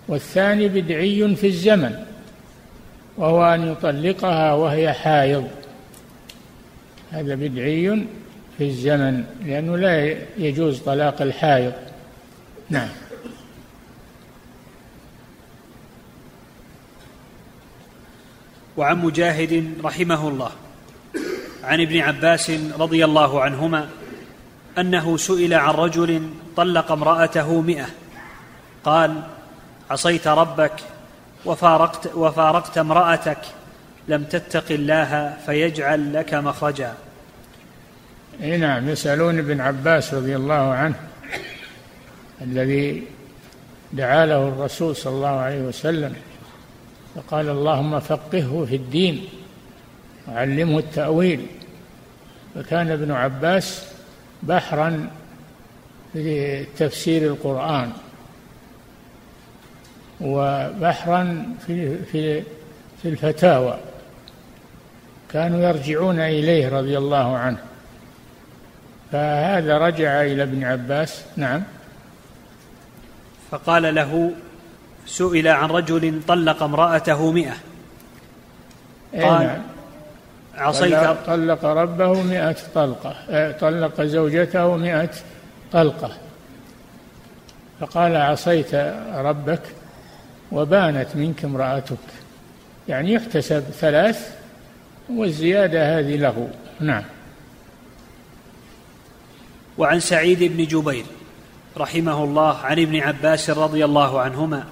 والثاني 0.08 0.68
بدعي 0.68 1.36
في 1.36 1.48
الزمن 1.48 1.96
وهو 3.18 3.54
أن 3.54 3.72
يطلقها 3.72 4.54
وهي 4.54 4.94
حائض. 4.94 5.48
هذا 7.12 7.36
بدعي 7.36 8.06
في 8.58 8.64
الزمن 8.64 9.24
لأنه 9.46 9.78
لا 9.78 10.18
يجوز 10.38 10.80
طلاق 10.80 11.22
الحائض. 11.22 11.74
نعم. 12.70 12.90
وعن 18.78 18.98
مجاهد 18.98 19.74
رحمه 19.84 20.28
الله. 20.28 20.52
عن 21.64 21.82
ابن 21.82 22.00
عباس 22.00 22.52
رضي 22.80 23.06
الله 23.06 23.42
عنهما 23.42 23.90
أنه 24.78 25.18
سئل 25.18 25.54
عن 25.54 25.74
رجل 25.74 26.30
طلق 26.56 26.92
امرأته 26.92 27.62
مئة. 27.62 27.86
قال 28.84 29.22
عصيت 29.92 30.28
ربك 30.28 30.74
وفارقت, 31.46 32.16
وفارقت 32.16 32.78
امرأتك 32.78 33.38
لم 34.08 34.24
تتق 34.24 34.72
الله 34.72 35.38
فيجعل 35.46 36.14
لك 36.14 36.34
مخرجا. 36.34 36.94
اي 38.42 38.58
نعم 38.58 38.90
يسألون 38.90 39.40
ابن 39.40 39.62
عباس 39.62 40.14
رضي 40.14 40.36
الله 40.36 40.74
عنه 40.74 40.96
الذي 42.42 43.04
دعا 43.94 44.26
له 44.26 44.48
الرسول 44.48 44.96
صلى 44.96 45.14
الله 45.14 45.40
عليه 45.40 45.62
وسلم 45.62 46.16
فقال 47.16 47.50
اللهم 47.50 48.00
فقهه 48.00 48.66
في 48.70 48.76
الدين 48.76 49.26
وعلمه 50.28 50.80
التأويل. 50.80 51.46
فكان 52.56 52.92
ابن 52.92 53.12
عباس 53.12 53.88
بحرا 54.44 55.10
في 56.14 56.64
تفسير 56.78 57.22
القرآن 57.22 57.92
وبحرا 60.22 61.46
في 61.68 61.98
في 62.04 62.42
في 63.02 63.10
الفتاوى. 63.10 63.78
كانوا 65.32 65.60
يرجعون 65.60 66.20
إليه 66.20 66.70
رضي 66.70 66.98
الله 66.98 67.38
عنه. 67.38 67.58
فهذا 69.12 69.78
رجع 69.78 70.22
إلى 70.22 70.44
ابن 70.44 70.64
عباس. 70.64 71.26
نعم. 71.38 71.64
فقال 73.52 73.96
له 73.96 74.32
سئل 75.06 75.48
عن 75.48 75.70
رجل 75.70 76.22
طلق 76.28 76.64
امرأته 76.64 77.32
مئة. 77.32 77.56
قال 79.14 79.44
نعم. 79.44 79.62
عصيت 80.56 81.26
طلق 81.28 81.66
ربه 81.66 82.22
مئة 82.22 82.58
طلقة. 82.76 83.16
طلق 83.52 84.02
زوجته 84.02 84.78
مئة 84.78 85.12
طلقة. 85.72 86.12
فقال 87.80 88.16
عصيت 88.16 88.76
ربك 89.14 89.62
وبانت 90.52 91.16
منك 91.16 91.46
امرأتك. 91.46 91.98
يعني 92.88 93.14
يحتسب 93.14 93.62
ثلاث 93.62 94.36
والزيادة 95.10 96.00
هذه 96.00 96.16
له. 96.16 96.50
نعم. 96.80 97.04
وعن 99.78 100.00
سعيد 100.00 100.44
بن 100.44 100.66
جبير 100.66 101.06
رحمه 101.78 102.24
الله 102.24 102.58
عن 102.58 102.80
ابن 102.80 103.00
عباس 103.00 103.50
رضي 103.50 103.86
الله 103.86 104.22
عنهما 104.22 104.64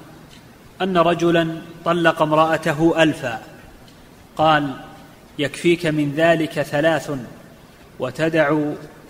أن 0.81 0.97
رجلا 0.97 1.62
طلق 1.86 2.21
امرأته 2.21 3.03
الفا. 3.03 3.39
قال 4.38 4.73
يكفيك 5.39 5.86
من 5.86 6.13
ذلك 6.15 6.62
ثلاث 6.62 7.12
وتدع 7.99 8.59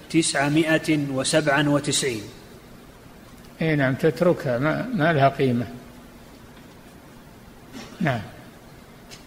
تسعمائة 0.10 1.00
وسبعا 1.12 1.70
وتسعين. 1.70 2.24
إي 3.62 3.76
نعم 3.76 3.96
تتركها 3.96 4.60
ما, 4.60 4.90
ما 4.94 5.14
لها 5.14 5.30
قيمة. 5.30 5.68
نعم. 8.02 8.22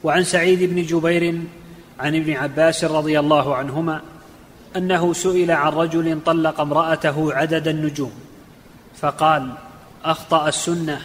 وعن 0.05 0.25
سعيد 0.25 0.63
بن 0.63 0.83
جبير 0.83 1.41
عن 2.01 2.17
ابن 2.17 2.33
عباس 2.33 2.85
رضي 2.85 3.19
الله 3.19 3.57
عنهما 3.57 4.01
أنه 4.77 5.13
سئل 5.13 5.51
عن 5.51 5.73
رجل 5.73 6.21
طلق 6.27 6.61
امرأته 6.61 7.35
عدد 7.35 7.69
النجوم 7.69 8.13
فقال 8.97 9.53
أخطأ 10.05 10.49
السنة 10.49 11.01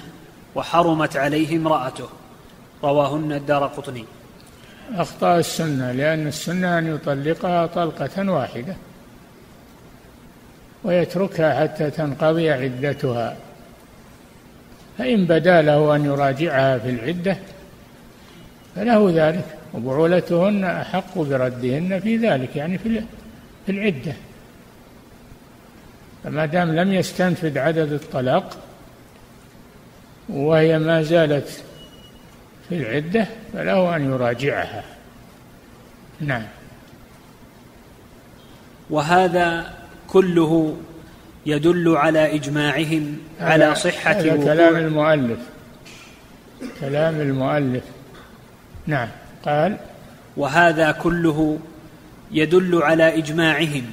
وحرمت 0.56 1.18
عليه 1.18 1.58
امرأته. 1.58 2.10
رواهن 2.84 3.32
الدار 3.32 3.68
قطني. 3.68 4.06
أخطأ 4.96 5.38
السنة 5.38 5.92
لأن 5.92 6.28
السنة 6.28 6.80
أن 6.80 6.96
يطلقها 6.96 7.66
طلقة 7.66 8.32
واحدة. 8.32 8.76
ويتركها 10.84 11.62
حتى 11.62 11.90
تنقضي 11.90 12.52
عدتها. 12.52 13.36
فإن 14.98 15.26
بدا 15.26 15.62
له 15.62 15.96
أن 15.96 16.06
يراجعها 16.06 16.78
في 16.78 16.90
العدة 16.90 17.38
فله 18.76 19.12
ذلك. 19.16 19.46
وبعولتهن 19.74 20.64
أحق 20.64 21.18
بردهن 21.18 22.00
في 22.00 22.18
ذلك 22.18 22.56
يعني 22.56 22.78
في 22.78 23.04
العدة. 23.70 24.14
فما 26.24 26.46
دام 26.46 26.76
لم 26.76 26.94
يستنفد 26.94 27.58
عدد 27.58 27.92
الطلاق 27.92 28.58
وهي 30.30 30.80
ما 30.80 31.04
زالت 31.04 31.64
في 32.70 32.76
العدة 32.76 33.28
فله 33.54 33.96
أن 33.96 34.12
يراجعها. 34.12 34.84
نعم. 36.20 36.44
وهذا 38.90 39.74
كله 40.08 40.78
يدل 41.46 41.98
على 41.98 42.36
إجماعهم 42.36 43.18
على 43.40 43.76
صحة 43.76 44.12
هذا 44.12 44.36
كلام 44.36 44.76
المؤلف. 44.76 45.40
كلام 46.82 47.22
المؤلف. 47.22 47.84
نعم. 48.88 49.08
قال 49.46 49.78
وهذا 50.38 50.92
كله 50.92 51.60
يدل 52.32 52.84
على 52.84 53.18
إجماعهم 53.18 53.84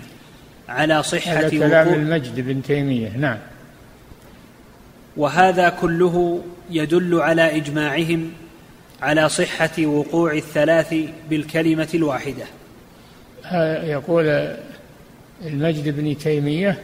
على 0.69 1.03
صحة 1.03 1.33
هذا 1.33 1.49
كلام 1.51 1.95
المجد 1.95 2.41
بن 2.41 2.62
تيمية. 2.62 3.17
نعم. 3.17 3.38
وهذا 5.16 5.68
كله 5.68 6.42
يدل 6.71 7.21
على 7.21 7.57
إجماعهم 7.57 8.33
على 9.03 9.29
صحة 9.29 9.87
وقوع 9.87 10.33
الثلاث 10.33 10.94
بالكلمة 11.31 11.88
الواحدة. 11.94 12.44
يقول 13.83 14.57
المجد 15.44 15.88
بن 15.88 16.18
تيمية 16.18 16.83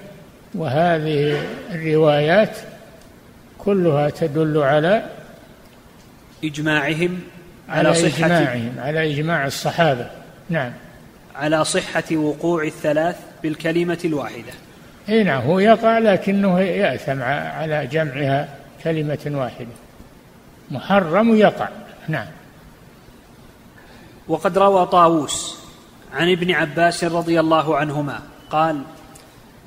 وهذه 0.54 1.42
الروايات 1.70 2.56
كلها 3.58 4.10
تدل 4.10 4.58
على 4.58 5.10
إجماعهم 6.44 7.20
على, 7.68 7.88
على 7.88 7.94
صحة 7.94 8.26
إجماعهم 8.26 8.72
على 8.78 9.12
إجماع 9.12 9.46
الصحابة. 9.46 10.10
نعم. 10.50 10.72
على 11.34 11.64
صحة 11.64 12.16
وقوع 12.16 12.64
الثلاث 12.64 13.16
بالكلمة 13.42 13.98
الواحدة. 14.04 14.52
اي 15.08 15.24
نعم 15.24 15.42
هو 15.42 15.58
يقع 15.58 15.98
لكنه 15.98 16.60
يأثم 16.60 17.22
على 17.22 17.86
جمعها 17.86 18.48
كلمة 18.84 19.30
واحدة. 19.34 19.74
محرم 20.70 21.36
يقع 21.36 21.68
نعم. 22.08 22.26
وقد 24.28 24.58
روى 24.58 24.86
طاووس 24.86 25.58
عن 26.14 26.32
ابن 26.32 26.50
عباس 26.50 27.04
رضي 27.04 27.40
الله 27.40 27.76
عنهما 27.76 28.20
قال 28.50 28.82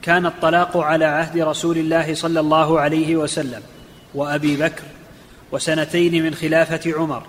كان 0.02 0.26
الطلاق 0.26 0.78
على 0.78 1.06
عهد 1.06 1.38
رسول 1.38 1.78
الله 1.78 2.14
صلى 2.14 2.40
الله 2.40 2.80
عليه 2.80 3.16
وسلم 3.16 3.62
وأبي 4.14 4.58
بكر 4.58 4.84
وسنتين 5.52 6.24
من 6.24 6.34
خلافة 6.34 6.94
عمر 6.98 7.24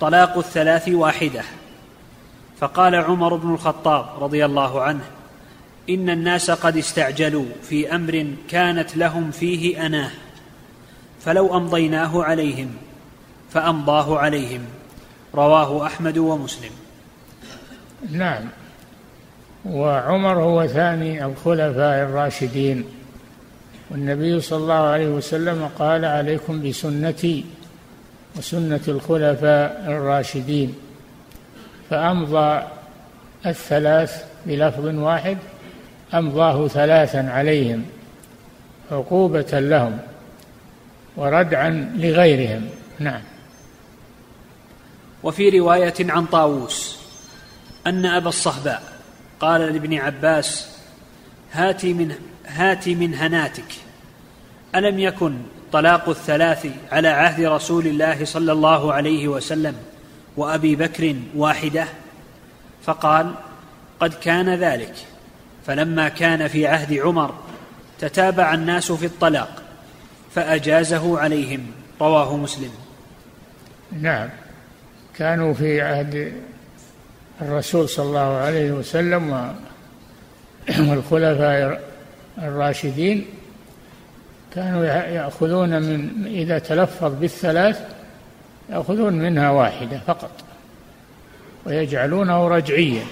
طلاق 0.00 0.38
الثلاث 0.38 0.88
واحدة. 0.88 1.42
فقال 2.60 2.94
عمر 2.94 3.34
بن 3.34 3.54
الخطاب 3.54 4.06
رضي 4.22 4.44
الله 4.44 4.82
عنه 4.82 5.04
إن 5.90 6.10
الناس 6.10 6.50
قد 6.50 6.76
استعجلوا 6.76 7.46
في 7.62 7.94
أمر 7.94 8.26
كانت 8.48 8.96
لهم 8.96 9.30
فيه 9.30 9.86
أناه 9.86 10.10
فلو 11.20 11.56
أمضيناه 11.56 12.22
عليهم 12.22 12.70
فأمضاه 13.50 14.18
عليهم 14.18 14.60
رواه 15.34 15.86
أحمد 15.86 16.18
ومسلم. 16.18 16.70
نعم. 18.10 18.44
وعمر 19.66 20.42
هو 20.42 20.66
ثاني 20.66 21.24
الخلفاء 21.24 22.02
الراشدين. 22.04 22.84
والنبي 23.90 24.40
صلى 24.40 24.58
الله 24.58 24.74
عليه 24.74 25.08
وسلم 25.08 25.70
قال 25.78 26.04
عليكم 26.04 26.68
بسنتي 26.68 27.44
وسنة 28.36 28.80
الخلفاء 28.88 29.84
الراشدين. 29.88 30.74
فأمضى 31.90 32.62
الثلاث 33.46 34.24
بلفظ 34.46 34.86
واحد 34.86 35.38
أمضاه 36.14 36.68
ثلاثا 36.68 37.30
عليهم 37.30 37.84
عقوبة 38.90 39.60
لهم 39.60 39.98
وردعا 41.16 41.92
لغيرهم. 41.96 42.68
نعم. 42.98 43.20
وفي 45.22 45.58
رواية 45.58 45.94
عن 46.00 46.26
طاووس 46.26 46.98
أن 47.86 48.06
أبا 48.06 48.28
الصهباء 48.28 48.82
قال 49.40 49.60
لابن 49.60 49.94
عباس 49.94 50.78
هات 51.52 51.84
من 51.84 52.14
هات 52.46 52.88
من 52.88 53.14
هناتك. 53.14 53.72
ألم 54.74 54.98
يكن 54.98 55.38
طلاق 55.72 56.08
الثلاث 56.08 56.66
على 56.92 57.08
عهد 57.08 57.44
رسول 57.44 57.86
الله 57.86 58.24
صلى 58.24 58.52
الله 58.52 58.92
عليه 58.92 59.28
وسلم 59.28 59.74
وأبي 60.36 60.76
بكر 60.76 61.16
واحدة؟ 61.36 61.84
فقال 62.82 63.34
قد 64.00 64.14
كان 64.14 64.54
ذلك. 64.54 64.94
فلما 65.68 66.08
كان 66.08 66.48
في 66.48 66.66
عهد 66.66 66.92
عمر 66.92 67.34
تتابع 67.98 68.54
الناس 68.54 68.92
في 68.92 69.06
الطلاق 69.06 69.62
فأجازه 70.34 71.18
عليهم 71.18 71.66
رواه 72.00 72.36
مسلم. 72.36 72.70
نعم. 74.00 74.28
كانوا 75.14 75.54
في 75.54 75.80
عهد 75.80 76.32
الرسول 77.42 77.88
صلى 77.88 78.06
الله 78.06 78.36
عليه 78.36 78.72
وسلم 78.72 79.30
والخلفاء 80.88 81.82
الراشدين. 82.38 83.26
كانوا 84.54 84.84
يأخذون 84.86 85.82
من 85.82 86.26
إذا 86.26 86.58
تلفظ 86.58 87.14
بالثلاث 87.20 87.80
يأخذون 88.70 89.12
منها 89.12 89.50
واحدة 89.50 90.00
فقط 90.06 90.30
ويجعلونه 91.66 92.48
رجعيا 92.48 93.04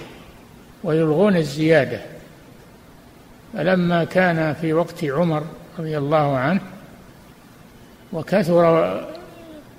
ويلغون 0.83 1.35
الزيادة. 1.35 2.16
فلما 3.57 4.03
كان 4.03 4.53
في 4.53 4.73
وقت 4.73 5.03
عمر 5.03 5.43
رضي 5.79 5.97
الله 5.97 6.37
عنه 6.37 6.61
وكثر 8.13 9.01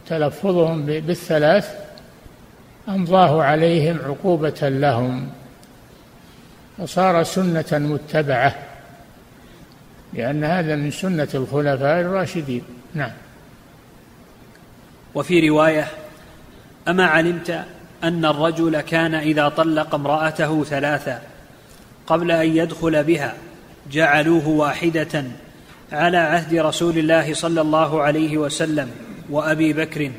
تلفظهم 0.06 0.86
بالثلاث 0.86 1.74
أمضاه 2.88 3.42
عليهم 3.42 3.98
عقوبة 4.04 4.58
لهم 4.62 5.28
فصار 6.78 7.22
سنة 7.22 7.64
متبعة 7.72 8.54
لأن 10.12 10.44
هذا 10.44 10.76
من 10.76 10.90
سنة 10.90 11.28
الخلفاء 11.34 12.00
الراشدين. 12.00 12.62
نعم. 12.94 13.12
وفي 15.14 15.48
رواية 15.48 15.88
أما 16.88 17.06
علمت 17.06 17.64
أن 18.04 18.24
الرجل 18.24 18.80
كان 18.80 19.14
إذا 19.14 19.48
طلق 19.48 19.94
امرأته 19.94 20.64
ثلاثا 20.64 21.22
قبل 22.06 22.30
أن 22.30 22.56
يدخل 22.56 23.04
بها 23.04 23.34
جعلوه 23.90 24.48
واحدة 24.48 25.24
على 25.92 26.16
عهد 26.16 26.54
رسول 26.54 26.98
الله 26.98 27.34
صلى 27.34 27.60
الله 27.60 28.02
عليه 28.02 28.38
وسلم 28.38 28.90
وأبي 29.30 29.72
بكر 29.72 30.10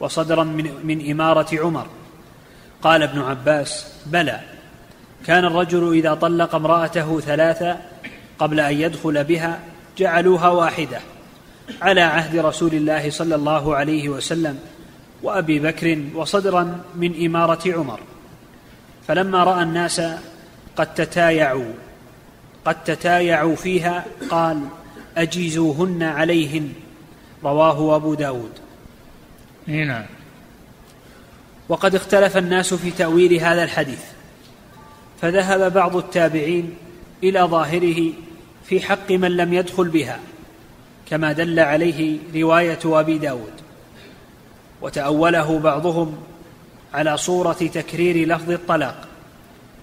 وصدرا 0.00 0.44
من, 0.44 0.70
من 0.84 1.10
إمارة 1.10 1.60
عمر. 1.60 1.86
قال 2.82 3.02
ابن 3.02 3.20
عباس 3.20 3.92
بلى. 4.06 4.40
كان 5.26 5.44
الرجل 5.44 5.92
إذا 5.92 6.14
طلق 6.14 6.54
امرأته 6.54 7.20
ثلاثا 7.20 7.80
قبل 8.38 8.60
أن 8.60 8.74
يدخل 8.74 9.24
بها 9.24 9.60
جعلوها 9.98 10.48
واحدة 10.48 11.00
على 11.82 12.00
عهد 12.00 12.36
رسول 12.36 12.74
الله 12.74 13.10
صلى 13.10 13.34
الله 13.34 13.76
عليه 13.76 14.08
وسلم 14.08 14.58
وأبي 15.22 15.58
بكر 15.58 15.98
وصدرا 16.14 16.80
من 16.94 17.26
إمارة 17.26 17.72
عمر. 17.72 18.00
فلما 19.08 19.44
رأى 19.44 19.62
الناس 19.62 20.02
قد 20.76 20.94
تتايعوا 20.94 21.72
قد 22.64 22.84
تتايعوا 22.84 23.56
فيها 23.56 24.04
قال 24.30 24.60
أجيزوهن 25.16 26.02
عليهن 26.02 26.72
رواه 27.44 27.96
أبو 27.96 28.14
داود. 28.14 28.52
نعم. 29.66 30.04
وقد 31.68 31.94
اختلف 31.94 32.36
الناس 32.36 32.74
في 32.74 32.90
تأويل 32.90 33.34
هذا 33.34 33.64
الحديث 33.64 34.02
فذهب 35.20 35.72
بعض 35.72 35.96
التابعين 35.96 36.74
إلى 37.22 37.40
ظاهره 37.40 38.12
في 38.64 38.80
حق 38.80 39.10
من 39.10 39.36
لم 39.36 39.52
يدخل 39.52 39.88
بها 39.88 40.20
كما 41.10 41.32
دل 41.32 41.60
عليه 41.60 42.18
رواية 42.34 42.78
أبي 42.84 43.18
داود. 43.18 43.52
وتأوله 44.82 45.58
بعضهم 45.58 46.16
على 46.94 47.16
صورة 47.16 47.52
تكرير 47.52 48.28
لفظ 48.28 48.50
الطلاق 48.50 49.08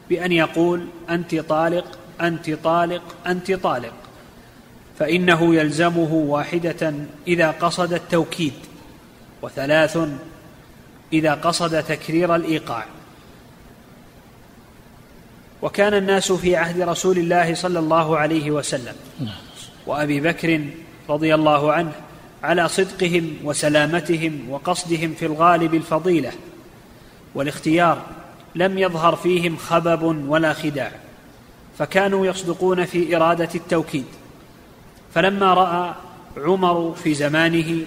بأن 0.09 0.31
يقول 0.31 0.87
أنت 1.09 1.35
طالق 1.35 1.99
أنت 2.21 2.49
طالق 2.49 3.01
أنت 3.27 3.51
طالق. 3.51 3.93
فإنه 4.99 5.55
يلزمه 5.55 6.13
واحدة 6.13 6.93
إذا 7.27 7.51
قصد 7.51 7.93
التوكيد 7.93 8.53
وثلاث 9.41 9.99
إذا 11.13 11.33
قصد 11.33 11.83
تكرير 11.83 12.35
الإيقاع. 12.35 12.85
وكان 15.61 15.93
الناس 15.93 16.31
في 16.31 16.55
عهد 16.55 16.81
رسول 16.81 17.17
الله 17.17 17.53
صلى 17.53 17.79
الله 17.79 18.17
عليه 18.17 18.51
وسلم 18.51 18.95
وأبي 19.87 20.21
بكر 20.21 20.65
رضي 21.09 21.35
الله 21.35 21.73
عنه 21.73 21.91
على 22.43 22.69
صدقهم 22.69 23.37
وسلامتهم 23.43 24.49
وقصدهم 24.49 25.13
في 25.13 25.25
الغالب 25.25 25.73
الفضيلة 25.73 26.31
والاختيار 27.35 28.01
لم 28.55 28.77
يظهر 28.77 29.15
فيهم 29.15 29.57
خبب 29.57 30.03
ولا 30.29 30.53
خداع. 30.53 30.91
فكانوا 31.77 32.25
يصدقون 32.25 32.85
في 32.85 33.15
إرادة 33.15 33.49
التوكيد. 33.55 34.05
فلما 35.13 35.53
رأى 35.53 35.93
عمر 36.37 36.93
في 37.03 37.13
زمانه 37.13 37.81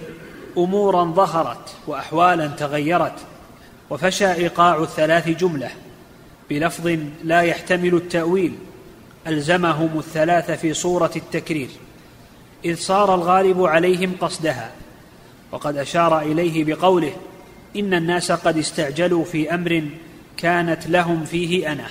أمورا 0.57 1.03
ظهرت 1.03 1.75
وأحوالا 1.87 2.47
تغيرت 2.47 3.15
وفشى 3.89 4.33
إيقاع 4.33 4.83
الثلاث 4.83 5.29
جملة 5.29 5.71
بلفظ 6.49 6.97
لا 7.23 7.41
يحتمل 7.41 7.95
التأويل 7.95 8.55
ألزمهم 9.27 9.99
الثلاث 9.99 10.51
في 10.51 10.73
صورة 10.73 11.11
التكرير 11.15 11.69
إذ 12.65 12.75
صار 12.75 13.15
الغالب 13.15 13.63
عليهم 13.63 14.15
قصدها. 14.21 14.71
وقد 15.51 15.77
أشار 15.77 16.21
إليه 16.21 16.63
بقوله 16.63 17.13
إن 17.75 17.93
الناس 17.93 18.31
قد 18.31 18.57
استعجلوا 18.57 19.25
في 19.25 19.53
أمر 19.53 19.89
كانت 20.37 20.87
لهم 20.87 21.25
فيه 21.25 21.71
اناه 21.71 21.89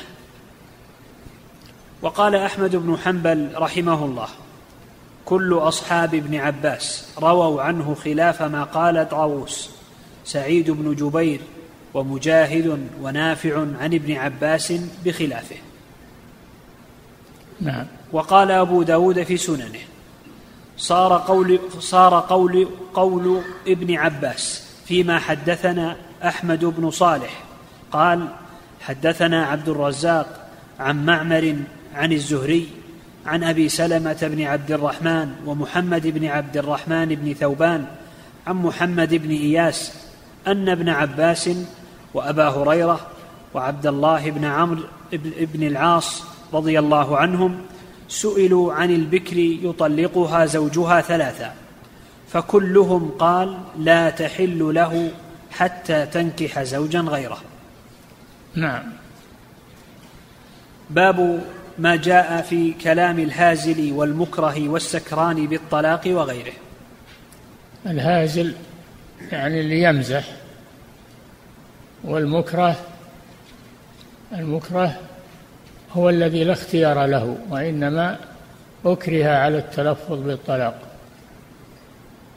وقال 2.03 2.35
أحمد 2.35 2.77
بن 2.77 2.97
حنبل 2.97 3.51
رحمه 3.57 4.05
الله 4.05 4.29
كل 5.25 5.55
أصحاب 5.55 6.15
ابن 6.15 6.37
عباس 6.37 7.09
رووا 7.19 7.63
عنه 7.63 7.95
خلاف 7.95 8.43
ما 8.43 8.65
قال 8.65 9.09
طاووس 9.09 9.71
سعيد 10.25 10.71
بن 10.71 10.95
جبير 10.95 11.41
ومجاهد 11.95 12.89
ونافع 13.03 13.61
عن 13.61 13.95
ابن 13.95 14.13
عباس 14.13 14.73
بخلافه. 15.05 15.57
نعم. 17.61 17.87
وقال 18.13 18.51
أبو 18.51 18.83
داود 18.83 19.23
في 19.23 19.37
سننه 19.37 19.81
صار 20.77 21.25
قول, 21.27 21.61
صار 21.79 22.21
قول, 22.21 22.69
قول 22.95 23.43
ابن 23.67 23.95
عباس 23.95 24.69
فيما 24.87 25.19
حدثنا 25.19 25.97
أحمد 26.25 26.65
بن 26.65 26.91
صالح 26.91 27.43
قال 27.93 28.29
حدثنا 28.81 29.47
عبد 29.47 29.69
الرزاق 29.69 30.49
عن 30.81 31.07
معمر 31.07 31.57
عن 31.99 32.13
الزهري 32.13 32.69
عن 33.27 33.45
أبي 33.45 33.69
سلمة 33.69 34.19
بن 34.23 34.43
عبد 34.43 34.73
الرحمن 34.73 35.33
ومحمد 35.47 36.07
بن 36.07 36.25
عبد 36.27 36.57
الرحمن 36.57 37.09
بن 37.09 37.35
ثوبان 37.35 37.87
عن 38.47 38.57
محمد 38.57 39.15
بن 39.15 39.31
إياس 39.31 39.93
أن 40.47 40.69
ابن 40.69 40.89
عباس 40.89 41.51
وأبا 42.15 42.49
هريرة 42.49 43.01
وعبد 43.55 43.87
الله 43.87 44.31
بن 44.31 44.45
عمرو 44.45 44.83
بن 45.53 45.67
العاص 45.67 46.23
رضي 46.53 46.79
الله 46.79 47.17
عنهم 47.19 47.59
سئلوا 48.09 48.73
عن 48.73 48.91
البكر 48.91 49.39
يطلقها 49.39 50.47
زوجها 50.47 51.01
ثلاثا 51.01 51.55
فكلهم 52.33 53.11
قال 53.19 53.59
لا 53.79 54.11
تحل 54.11 54.75
له 54.75 55.11
حتى 55.51 56.07
تنكح 56.07 56.63
زوجا 56.63 57.01
غيره. 57.01 57.39
نعم. 58.55 58.83
باب 60.91 61.45
ما 61.79 61.97
جاء 61.97 62.43
في 62.43 62.73
كلام 62.73 63.19
الهازل 63.19 63.93
والمكره 63.93 64.69
والسكران 64.69 65.47
بالطلاق 65.47 66.03
وغيره. 66.07 66.53
الهازل 67.87 68.55
يعني 69.33 69.61
اللي 69.61 69.83
يمزح 69.83 70.25
والمكره 72.05 72.77
المكره 74.33 74.97
هو 75.93 76.09
الذي 76.09 76.45
لا 76.45 76.53
اختيار 76.53 77.07
له 77.07 77.38
وإنما 77.51 78.19
أكره 78.85 79.29
على 79.29 79.59
التلفظ 79.59 80.19
بالطلاق. 80.19 80.79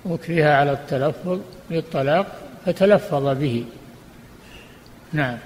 أكره 0.05 0.45
على 0.45 0.71
التلفظ 0.71 1.39
بالطلاق 1.69 2.27
فتلفظ 2.65 3.37
به. 3.37 3.65
نعم. 5.13 5.37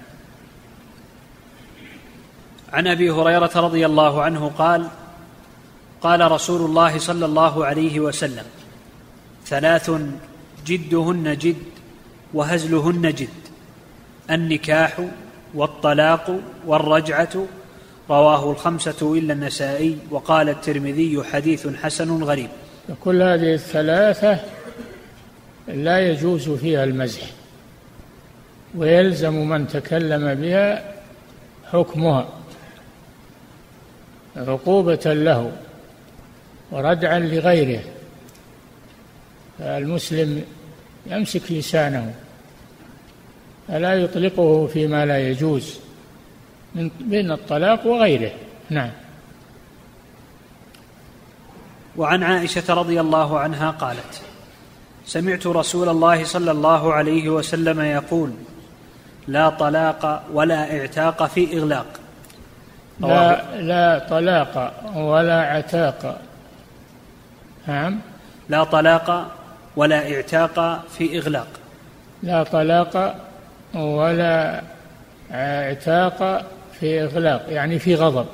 عن 2.74 2.88
أبي 2.88 3.12
هريرة 3.12 3.52
رضي 3.56 3.86
الله 3.86 4.22
عنه 4.22 4.52
قال 4.58 4.88
قال 6.02 6.32
رسول 6.32 6.62
الله 6.62 7.00
صلى 7.00 7.26
الله 7.26 7.66
عليه 7.66 8.00
وسلم 8.00 8.46
ثلاث 9.46 9.92
جدهن 10.66 11.38
جد 11.38 11.64
وهزلهن 12.34 13.14
جد 13.14 13.30
النكاح 14.32 15.08
والطلاق 15.54 16.40
والرجعة. 16.66 17.46
رواه 18.10 18.52
الخمسة 18.52 19.14
إلا 19.18 19.34
النسائي 19.34 19.98
وقال 20.12 20.50
الترمذي 20.50 21.24
حديث 21.24 21.68
حسن 21.68 22.24
غريب. 22.24 22.50
كل 23.04 23.22
هذه 23.22 23.54
الثلاثة 23.54 24.40
لا 25.68 26.00
يجوز 26.00 26.50
فيها 26.50 26.84
المزح 26.84 27.22
ويلزم 28.78 29.50
من 29.50 29.68
تكلم 29.68 30.34
بها 30.34 30.94
حكمها. 31.72 32.28
عقوبة 34.38 35.02
له 35.06 35.52
وردعا 36.72 37.20
لغيره 37.20 37.84
فالمسلم 39.60 40.44
يمسك 41.06 41.52
لسانه 41.52 42.14
فلا 43.68 43.94
يطلقه 43.94 44.68
فيما 44.68 45.06
لا 45.06 45.30
يجوز 45.30 45.80
من 46.76 46.92
بين 47.00 47.32
الطلاق 47.32 47.88
وغيره. 47.88 48.32
نعم. 48.70 48.92
وعن 51.98 52.24
عائشة 52.24 52.74
رضي 52.74 53.02
الله 53.02 53.40
عنها 53.40 53.72
قالت 53.72 54.22
سمعت 55.06 55.48
رسول 55.48 55.90
الله 55.90 56.24
صلى 56.24 56.52
الله 56.52 56.94
عليه 56.94 57.30
وسلم 57.30 57.82
يقول 57.82 58.32
لا 59.28 59.50
طلاق 59.50 60.24
ولا 60.34 60.80
اعتاق 60.80 61.26
في 61.26 61.58
إغلاق. 61.58 62.00
لا 63.00 63.42
لا 63.62 64.00
طلاق 64.10 64.74
ولا 64.96 65.42
عتاق. 65.42 66.22
نعم. 67.68 68.00
لا 68.50 68.64
طلاق 68.64 69.32
ولا 69.76 70.16
اعتاق 70.16 70.86
في 70.90 71.18
إغلاق. 71.18 71.48
لا 72.24 72.44
طلاق 72.44 73.16
ولا 73.74 74.62
اعتاق 75.32 76.46
في 76.80 77.04
إغلاق 77.04 77.46
يعني 77.50 77.80
في 77.80 77.96
غضب. 77.96 78.26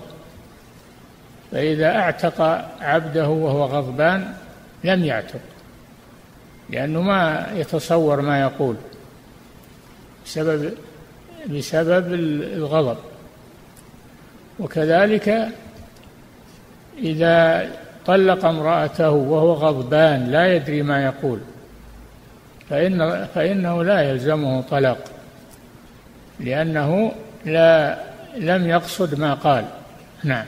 فإذا 1.52 1.95
اعتق 1.95 2.41
عبده 2.82 3.28
وهو 3.28 3.65
غضبان 3.65 4.34
لم 4.84 5.06
يعتق 5.06 5.39
لأنه 6.69 7.02
ما 7.02 7.47
يتصور 7.54 8.21
ما 8.21 8.41
يقول 8.41 8.76
بسبب 10.26 10.74
بسبب 11.50 12.13
الغضب. 12.13 12.97
وكذلك 14.62 15.47
إذا 16.97 17.69
طلق 18.06 18.45
امرأته 18.45 19.10
وهو 19.10 19.54
غضبان 19.54 20.32
لا 20.32 20.56
يدري 20.56 20.82
ما 20.82 21.06
يقول 21.06 21.39
فإن 22.69 23.28
فإنه 23.36 23.84
لا 23.84 24.02
يلزمه 24.02 24.62
طلاق 24.62 24.97
لأنه 26.39 27.12
لا 27.45 27.97
لم 28.38 28.67
يقصد 28.67 29.19
ما 29.19 29.34
قال. 29.34 29.65
نعم. 30.24 30.45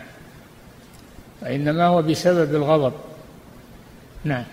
وإنما 1.42 1.86
هو 1.86 2.02
بسبب 2.02 2.56
الغضب. 2.56 2.94
نعم. 4.24 4.44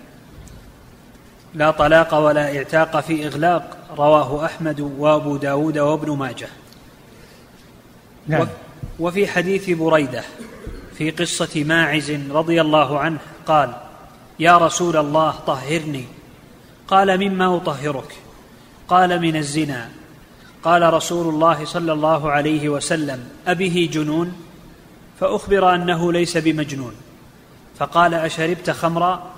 لا 1.55 1.71
طلاق 1.71 2.15
ولا 2.15 2.57
اعتاق 2.57 3.01
في 3.01 3.27
إغلاق 3.27 3.77
رواه 3.97 4.45
أحمد 4.45 4.81
وأبو 4.81 5.37
داود 5.37 5.79
وابن 5.79 6.17
ماجه. 6.17 6.49
نعم. 8.27 8.47
وفي 8.99 9.27
حديث 9.27 9.71
بريدة 9.71 10.25
في 10.95 11.11
قصة 11.11 11.65
ماعز 11.65 12.11
رضي 12.31 12.61
الله 12.61 12.99
عنه 12.99 13.19
قال 13.47 13.73
يا 14.39 14.59
رسول 14.59 14.97
الله 14.97 15.31
طهرني. 15.31 16.05
قال 16.89 17.29
مما 17.29 17.57
أطهرك؟ 17.57 18.15
قال 18.89 19.21
من 19.21 19.37
الزنا. 19.37 19.91
قال 20.63 20.95
رسول 20.95 21.35
الله 21.35 21.65
صلى 21.65 21.93
الله 21.93 22.31
عليه 22.31 22.69
وسلم 22.69 23.29
أبه 23.47 23.89
جنون؟ 23.93 24.33
فأخبر 25.21 25.75
أنه 25.75 26.13
ليس 26.13 26.37
بمجنون. 26.37 26.93
فقال 27.79 28.15
أشربت 28.15 28.71
خمرا؟ 28.71 29.31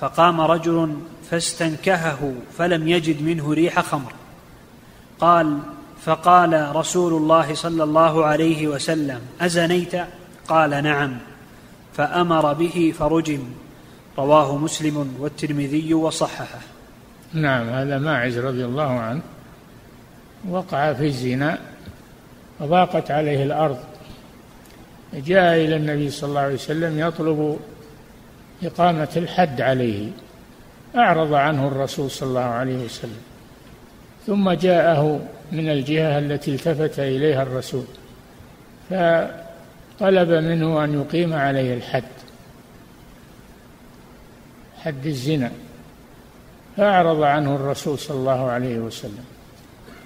فقام 0.00 0.40
رجل 0.40 0.96
فاستنكهه 1.30 2.34
فلم 2.58 2.88
يجد 2.88 3.22
منه 3.22 3.52
ريح 3.52 3.80
خمر. 3.80 4.12
قال 5.20 5.58
فقال 6.06 6.76
رسول 6.76 7.14
الله 7.14 7.54
صلى 7.54 7.84
الله 7.84 8.24
عليه 8.24 8.68
وسلم 8.68 9.20
أزنيت؟ 9.40 9.92
قال 10.48 10.70
نعم. 10.70 11.18
فأمر 11.96 12.52
به 12.52 12.94
فرجم. 12.98 13.40
رواه 14.18 14.56
مسلم 14.56 15.16
والترمذي 15.18 15.94
وصححه. 15.94 16.60
نعم 17.32 17.68
هذا 17.68 17.98
ماعز 17.98 18.38
رضي 18.38 18.64
الله 18.64 18.90
عنه. 19.00 19.20
وقع 20.50 20.92
في 20.92 21.06
الزنا 21.06 21.58
وضاقت 22.60 23.10
عليه 23.10 23.42
الأرض. 23.42 23.78
جاء 25.14 25.54
إلى 25.54 25.76
النبي 25.76 26.10
صلى 26.10 26.28
الله 26.28 26.40
عليه 26.40 26.54
وسلم 26.54 26.98
يطلب 26.98 27.58
إقامة 28.62 29.08
الحد 29.16 29.60
عليه. 29.60 30.10
أعرض 30.96 31.34
عنه 31.34 31.68
الرسول 31.68 32.10
صلى 32.10 32.28
الله 32.28 32.40
عليه 32.40 32.84
وسلم. 32.84 33.20
ثم 34.26 34.50
جاءه 34.50 35.20
من 35.52 35.70
الجهة 35.70 36.18
التي 36.18 36.54
التفت 36.54 36.98
إليها 36.98 37.42
الرسول 37.42 37.84
فطلب 38.90 40.28
منه 40.30 40.84
أن 40.84 41.00
يقيم 41.00 41.34
عليه 41.34 41.74
الحد 41.74 42.02
حد 44.78 45.06
الزنا 45.06 45.50
فأعرض 46.76 47.22
عنه 47.22 47.54
الرسول 47.54 47.98
صلى 47.98 48.16
الله 48.16 48.50
عليه 48.50 48.78
وسلم 48.78 49.24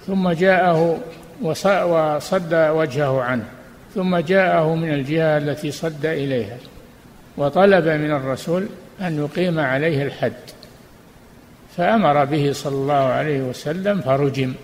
ثم 0.07 0.31
جاءه 0.31 1.01
وصد 1.43 2.55
وجهه 2.55 3.23
عنه 3.23 3.45
ثم 3.95 4.17
جاءه 4.17 4.75
من 4.75 4.95
الجهة 4.95 5.39
التي 5.39 5.71
صد 5.71 6.07
إليها 6.07 6.57
وطلب 7.37 7.85
من 7.85 8.11
الرسول 8.11 8.67
أن 9.01 9.19
يقيم 9.19 9.59
عليه 9.59 10.03
الحد 10.03 10.33
فأمر 11.77 12.25
به 12.25 12.53
صلى 12.53 12.75
الله 12.75 12.95
عليه 12.95 13.43
وسلم 13.43 14.01
فرجم. 14.01 14.55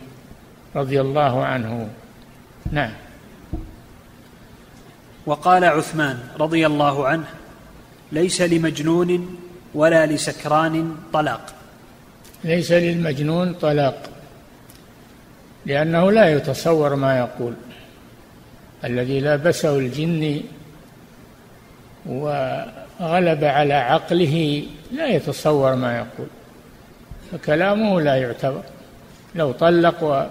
رضي 0.77 1.01
الله 1.01 1.45
عنه. 1.45 1.89
نعم. 2.73 2.93
وقال 5.27 5.65
عثمان 5.65 6.19
رضي 6.41 6.67
الله 6.67 7.07
عنه 7.07 7.25
ليس 8.12 8.43
لمجنون 8.43 9.37
ولا 9.75 10.07
لسكران 10.07 10.97
طلاق. 11.12 11.55
ليس 12.45 12.73
للمجنون 12.73 13.55
طلاق 13.55 14.11
لأنه 15.67 16.12
لا 16.12 16.33
يتصور 16.33 16.95
ما 16.95 17.19
يقول. 17.19 17.55
الذي 18.85 19.21
لابسه 19.21 19.79
الجن 19.79 20.41
وغلب 22.07 23.45
على 23.45 23.75
عقله 23.75 24.62
لا 24.93 25.07
يتصور 25.07 25.75
ما 25.75 25.97
يقول 25.97 26.27
فكلامه 27.33 28.01
لا 28.01 28.17
يعتبر 28.17 28.62
لو 29.35 29.53
طلق 29.53 30.31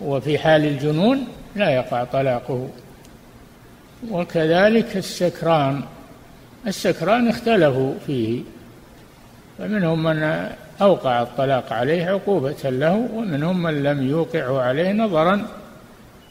وفي 0.00 0.38
حال 0.38 0.64
الجنون 0.64 1.26
لا 1.56 1.70
يقع 1.70 2.04
طلاقه. 2.04 2.68
وكذلك 4.10 4.96
السكران. 4.96 5.82
السكران 6.66 7.28
اختلفوا 7.28 7.94
فيه. 8.06 8.42
فمنهم 9.58 10.02
من 10.02 10.48
أوقع 10.80 11.22
الطلاق 11.22 11.72
عليه 11.72 12.04
عقوبة 12.04 12.56
له 12.64 13.08
ومنهم 13.14 13.62
من 13.62 13.82
لم 13.82 14.08
يوقعه 14.08 14.60
عليه 14.60 14.92
نظرا 14.92 15.46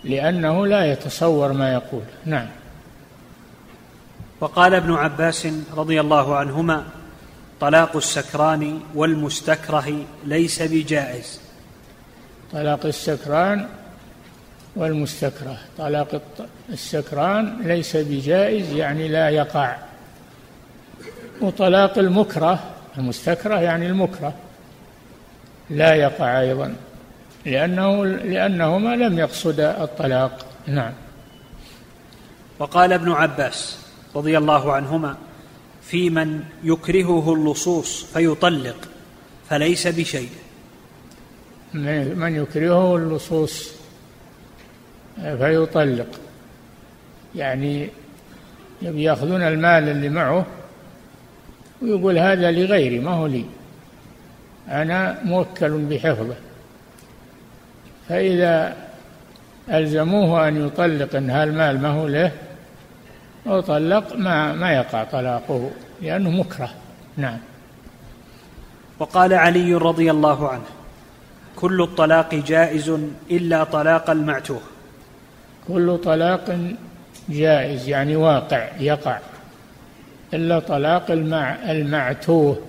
لأنه 0.04 0.68
لا 0.68 0.92
يتصور 0.92 1.54
ما 1.54 1.74
يقول. 1.74 2.04
نعم. 2.26 2.48
وقال 4.40 4.74
ابن 4.74 4.94
عباس 4.94 5.48
رضي 5.76 6.02
الله 6.02 6.36
عنهما 6.36 6.84
طلاق 7.60 7.96
السكران 7.96 8.80
والمستكره 8.96 10.06
ليس 10.26 10.62
بجائز. 10.62 11.47
طلاق 12.54 12.86
السكران 12.86 13.68
والمستكره. 14.76 15.58
طلاق 15.78 16.22
السكران 16.70 17.58
ليس 17.62 17.98
بجائز 17.98 18.74
يعني 18.74 19.08
لا 19.08 19.30
يقع. 19.30 19.76
وطلاق 21.42 21.98
المكره 21.98 22.64
المستكره 22.98 23.60
يعني 23.60 23.88
المكره 23.88 24.34
لا 25.70 25.96
يقع 25.96 26.42
أيضا 26.42 26.76
لأنه 27.46 28.06
لأنهما 28.06 28.96
لم 28.96 29.20
يقصدا 29.20 29.84
الطلاق. 29.84 30.46
نعم. 30.68 30.94
وقال 32.60 32.94
ابن 32.94 33.12
عباس 33.12 33.80
رضي 34.16 34.38
الله 34.38 34.74
عنهما 34.74 35.18
في 35.82 36.10
من 36.10 36.44
يكرهه 36.64 37.34
اللصوص 37.34 38.04
فيطلق 38.04 38.88
فليس 39.50 39.88
بشيء. 39.88 40.30
من 41.74 42.36
يكرهه 42.36 42.96
اللصوص 42.96 43.72
فيطلق. 45.16 46.08
يعني 47.36 47.90
يأخذون 48.82 49.42
المال 49.42 49.90
اللي 49.90 50.10
معه 50.10 50.46
ويقول 51.82 52.18
هذا 52.18 52.52
لغيري 52.52 53.00
ما 53.00 53.12
هو 53.12 53.28
لي. 53.28 53.46
أنا 54.70 55.18
موكل 55.24 55.78
بحفظه. 55.78 56.36
فإذا 58.10 58.76
ألزموه 59.70 60.48
أن 60.48 60.68
يطلق 60.68 61.16
إن 61.16 61.30
هالمال 61.30 61.82
ما 61.82 61.90
هو 61.90 62.08
له 62.08 62.32
أو 63.48 63.62
طلق 63.62 64.16
ما 64.16 64.54
ما 64.54 64.74
يقع 64.74 65.04
طلاقه 65.04 65.72
لأنه 66.02 66.30
مكره. 66.30 66.70
نعم. 67.18 67.38
وقال 69.00 69.34
علي 69.34 69.74
رضي 69.74 70.12
الله 70.12 70.50
عنه 70.50 70.77
كل 71.58 71.82
الطلاق 71.82 72.36
جائز 72.36 72.94
إلا 73.32 73.64
طلاق 73.64 74.10
المعتوه. 74.10 74.62
كل 75.68 75.98
طلاق 75.98 76.60
جائز 77.30 77.88
يعني 77.88 78.16
واقع 78.16 78.70
يقع. 78.80 79.20
إلا 80.34 80.60
طلاق 80.60 81.12
المع 81.12 81.72
المعتوه 81.72 82.62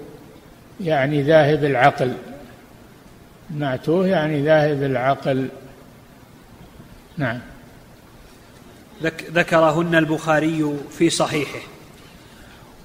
يعني 0.80 1.22
ذاهب 1.22 1.64
العقل. 1.64 2.12
معتوه 3.50 4.06
يعني 4.06 4.42
ذاهب 4.42 4.82
العقل. 4.82 5.48
نعم. 7.16 7.38
ذكرهن 9.32 9.94
البخاري 9.94 10.76
في 10.90 11.10
صحيحه. 11.10 11.60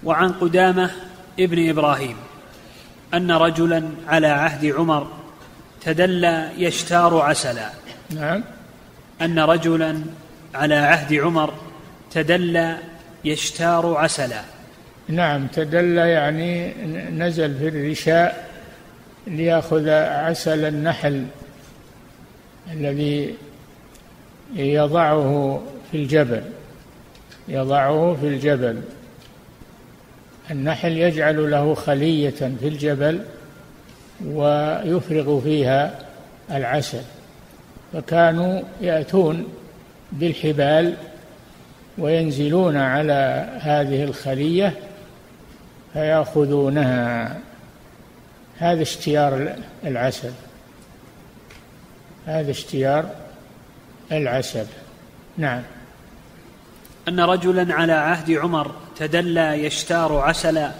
وعن 0.04 0.32
قدامة 0.32 0.92
ابن 1.40 1.70
إبراهيم 1.70 2.16
أن 3.14 3.32
رجلا 3.32 3.90
على 4.08 4.28
عهد 4.28 4.66
عمر 4.66 5.23
تدلى 5.86 6.50
يشتار 6.58 7.22
عسلا. 7.22 7.70
نعم. 8.10 8.44
أن 9.22 9.40
رجلا 9.40 10.02
على 10.56 10.76
عهد 10.76 11.14
عمر 11.14 11.54
تدلى 12.12 12.78
يشتار 13.26 13.98
عسلا. 13.98 14.42
نعم 15.08 15.48
تدلى 15.48 16.10
يعني 16.10 16.74
نزل 17.12 17.58
في 17.58 17.68
الرشاء 17.68 18.50
ليأخذ 19.28 19.90
عسل 19.90 20.66
النحل 20.66 21.26
الذي 22.72 23.36
يضعه 24.56 25.62
في 25.92 25.98
الجبل. 25.98 26.44
يضعه 27.48 28.18
في 28.22 28.28
الجبل. 28.28 28.82
النحل 30.52 30.98
يجعل 30.98 31.52
له 31.52 31.74
خلية 31.74 32.30
في 32.30 32.68
الجبل. 32.68 33.26
ويفرغ 34.28 35.42
فيها 35.42 36.00
العسل 36.52 37.02
فكانوا 37.94 38.62
يأتون 38.82 39.48
بالحبال 40.12 40.94
وينزلون 41.98 42.78
على 42.78 43.50
هذه 43.60 44.04
الخلية 44.04 44.74
فيأخذونها. 45.94 47.38
هذا 48.58 48.82
اشتيار 48.82 49.56
العسل 49.84 50.32
هذا 52.26 52.52
اشتيار 52.52 53.10
العسل. 54.12 54.66
نعم. 55.38 55.62
أن 57.08 57.20
رجلا 57.20 57.74
على 57.74 57.94
عهد 57.94 58.32
عمر 58.32 58.72
تدلى 58.96 59.66
يشتار 59.66 60.18
عسلا 60.18 60.72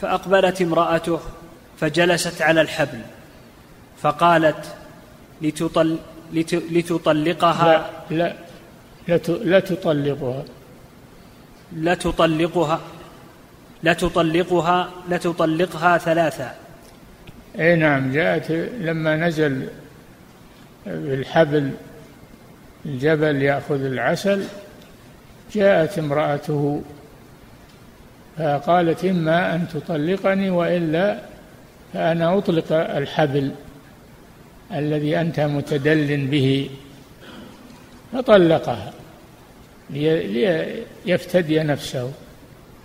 فأقبلت 0.00 0.62
امرأته 0.62 1.20
فجلست 1.80 2.42
على 2.42 2.60
الحبل 2.60 3.00
فقالت 4.02 4.74
لتطل 5.42 5.98
لتطلقها 6.70 7.90
لا 8.10 8.36
لا 9.08 9.18
لا 9.44 9.60
تطلقها 9.60 10.44
لا 11.72 11.94
تطلقها 11.94 12.80
لا 13.82 13.92
تطلقها 13.92 14.90
لا 15.08 15.16
تطلقها 15.16 15.98
ثلاثا 15.98 16.54
أي 17.58 17.76
نعم 17.76 18.12
جاءت 18.12 18.50
لما 18.80 19.16
نزل 19.16 19.68
بالحبل 20.86 21.70
الجبل 22.86 23.42
يأخذ 23.42 23.84
العسل 23.84 24.44
جاءت 25.52 25.98
امرأته 25.98 26.82
فقالت 28.38 29.04
إما 29.04 29.54
أن 29.54 29.68
تطلقني 29.68 30.50
وإلا 30.50 31.20
فأنا 31.96 32.38
أطلق 32.38 32.72
الحبل 32.72 33.50
الذي 34.72 35.20
أنت 35.20 35.40
متدل 35.40 36.26
به 36.26 36.70
فطلقها 38.12 38.92
ليفتدي 39.90 41.62
نفسه 41.62 42.12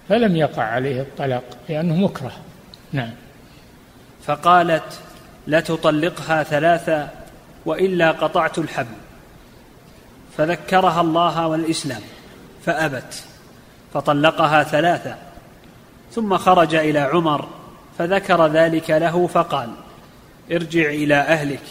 فلم 0.10 0.36
يقع 0.36 0.64
عليه 0.64 1.02
الطلاق 1.02 1.44
لأنه 1.70 1.96
مكره. 1.96 2.32
نعم. 2.94 3.12
فقالت 4.24 5.00
لا 5.48 5.60
تطلقها 5.60 6.44
ثلاثة 6.44 7.08
وإلا 7.66 8.12
قطعت 8.12 8.58
الحبل. 8.58 8.96
فذكرها 10.38 11.02
الله 11.02 11.48
والإسلام 11.48 12.02
فأبت 12.66 13.24
فطلقها 13.94 14.64
ثلاثة 14.64 15.16
ثم 16.12 16.38
خرج 16.38 16.76
إلى 16.76 17.00
عمر 17.00 17.61
فذكر 18.02 18.48
ذلك 18.48 18.90
له 18.90 19.28
فقال 19.28 19.70
ارجع 20.52 20.90
إلى 20.90 21.16
أهلك 21.16 21.62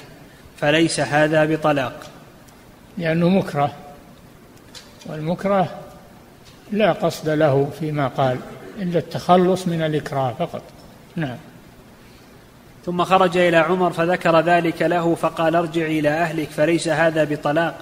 فليس 0.57 1.01
هذا 1.01 1.45
بطلاق. 1.45 2.01
لأنه 2.99 3.29
مكره. 3.29 3.73
والمكره 5.07 5.69
لا 6.73 6.93
قصد 6.93 7.29
له 7.29 7.71
فيما 7.81 8.09
قال 8.09 8.39
إلا 8.79 8.99
التخلص 8.99 9.67
من 9.67 9.83
الإكراه 9.83 10.33
فقط. 10.39 10.63
نعم. 11.17 11.37
ثم 12.87 13.05
خرج 13.05 13.37
إلى 13.37 13.57
عمر 13.57 13.93
فذكر 13.93 14.41
ذلك 14.41 14.83
له 14.83 15.15
فقال 15.15 15.57
ارجع 15.57 15.87
إلى 15.87 16.09
أهلك 16.09 16.49
فليس 16.49 16.89
هذا 16.89 17.25
بطلاق. 17.25 17.79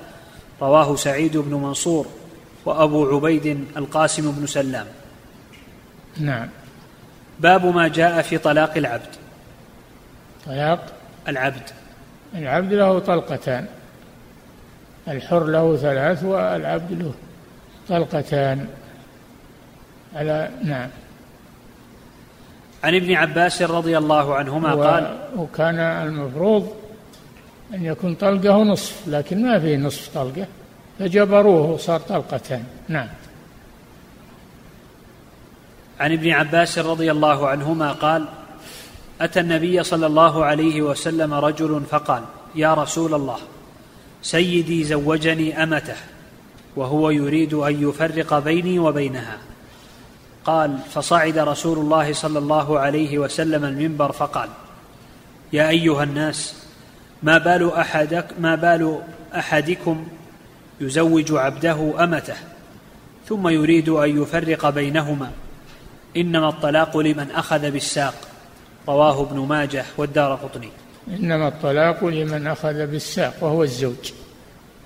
رواه 0.62 0.96
سعيد 0.96 1.36
بن 1.36 1.54
منصور 1.54 2.06
وأبو 2.64 3.16
عبيد 3.16 3.64
القاسم 3.76 4.32
بن 4.32 4.46
سلام. 4.46 4.86
نعم. 6.20 6.48
باب 7.40 7.66
ما 7.66 7.88
جاء 7.88 8.22
في 8.22 8.38
طلاق 8.38 8.76
العبد. 8.76 9.14
طلاق؟ 10.46 10.86
العبد. 11.28 11.62
العبد 12.34 12.72
له 12.72 12.98
طلقتان. 12.98 13.66
الحر 15.08 15.44
له 15.44 15.76
ثلاث 15.76 16.24
والعبد 16.24 16.92
له 16.92 17.14
طلقتان. 17.88 18.68
على 20.14 20.50
نعم. 20.64 20.88
عن 22.84 22.94
ابن 22.94 23.14
عباس 23.14 23.62
رضي 23.62 23.98
الله 23.98 24.34
عنهما 24.34 24.74
قال 24.74 25.18
وكان 25.36 25.78
المفروض 25.78 26.72
أن 27.74 27.84
يكون 27.84 28.14
طلقة 28.14 28.56
ونصف 28.56 29.08
لكن 29.08 29.42
ما 29.46 29.58
في 29.58 29.76
نصف 29.76 30.14
طلقة 30.14 30.46
فجبروه 30.98 31.70
وصار 31.70 32.00
طلقتان. 32.00 32.64
نعم. 32.88 33.08
عن 36.00 36.12
ابن 36.12 36.30
عباس 36.30 36.78
رضي 36.78 37.10
الله 37.10 37.48
عنهما 37.48 37.92
قال 37.92 38.24
أتى 39.20 39.40
النبي 39.40 39.82
صلى 39.82 40.06
الله 40.06 40.44
عليه 40.44 40.82
وسلم 40.82 41.34
رجل 41.34 41.82
فقال 41.90 42.22
يا 42.54 42.74
رسول 42.74 43.14
الله 43.14 43.38
سيدي 44.22 44.84
زوجني 44.84 45.62
أمته 45.62 45.96
وهو 46.76 47.10
يريد 47.10 47.54
أن 47.54 47.88
يفرق 47.88 48.38
بيني 48.38 48.78
وبينها. 48.78 49.38
قال 50.44 50.78
فصعد 50.90 51.38
رسول 51.38 51.78
الله 51.78 52.12
صلى 52.12 52.38
الله 52.38 52.78
عليه 52.78 53.18
وسلم 53.18 53.64
المنبر 53.64 54.12
فقال 54.12 54.48
يا 55.52 55.68
أيها 55.68 56.02
الناس 56.02 56.54
ما 57.22 57.38
بال 57.38 57.72
أحدك 57.72 58.26
ما 58.40 58.54
بال 58.54 58.98
أحدكم 59.34 60.06
يزوج 60.80 61.32
عبده 61.32 62.04
أمته 62.04 62.36
ثم 63.28 63.48
يريد 63.48 63.88
أن 63.88 64.22
يفرق 64.22 64.70
بينهما؟ 64.70 65.30
إنما 66.16 66.48
الطلاق 66.48 66.96
لمن 66.96 67.30
أخذ 67.30 67.70
بالساق. 67.70 68.14
رواه 68.88 69.22
ابن 69.22 69.38
ماجه 69.38 69.84
والدار 69.96 70.34
قطني. 70.34 70.68
إنما 71.08 71.48
الطلاق 71.48 72.04
لمن 72.04 72.46
أخذ 72.46 72.86
بالساق 72.86 73.34
وهو 73.40 73.62
الزوج. 73.62 74.12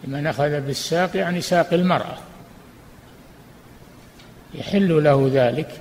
لمن 0.04 0.26
أخذ 0.26 0.60
بالساق 0.60 1.16
يعني 1.16 1.40
ساق 1.40 1.72
المرأة. 1.72 2.18
يحل 4.54 5.04
له 5.04 5.30
ذلك 5.32 5.80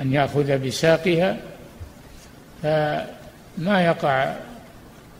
أن 0.00 0.12
يأخذ 0.12 0.58
بساقها 0.58 1.36
فما 2.62 3.84
يقع 3.84 4.34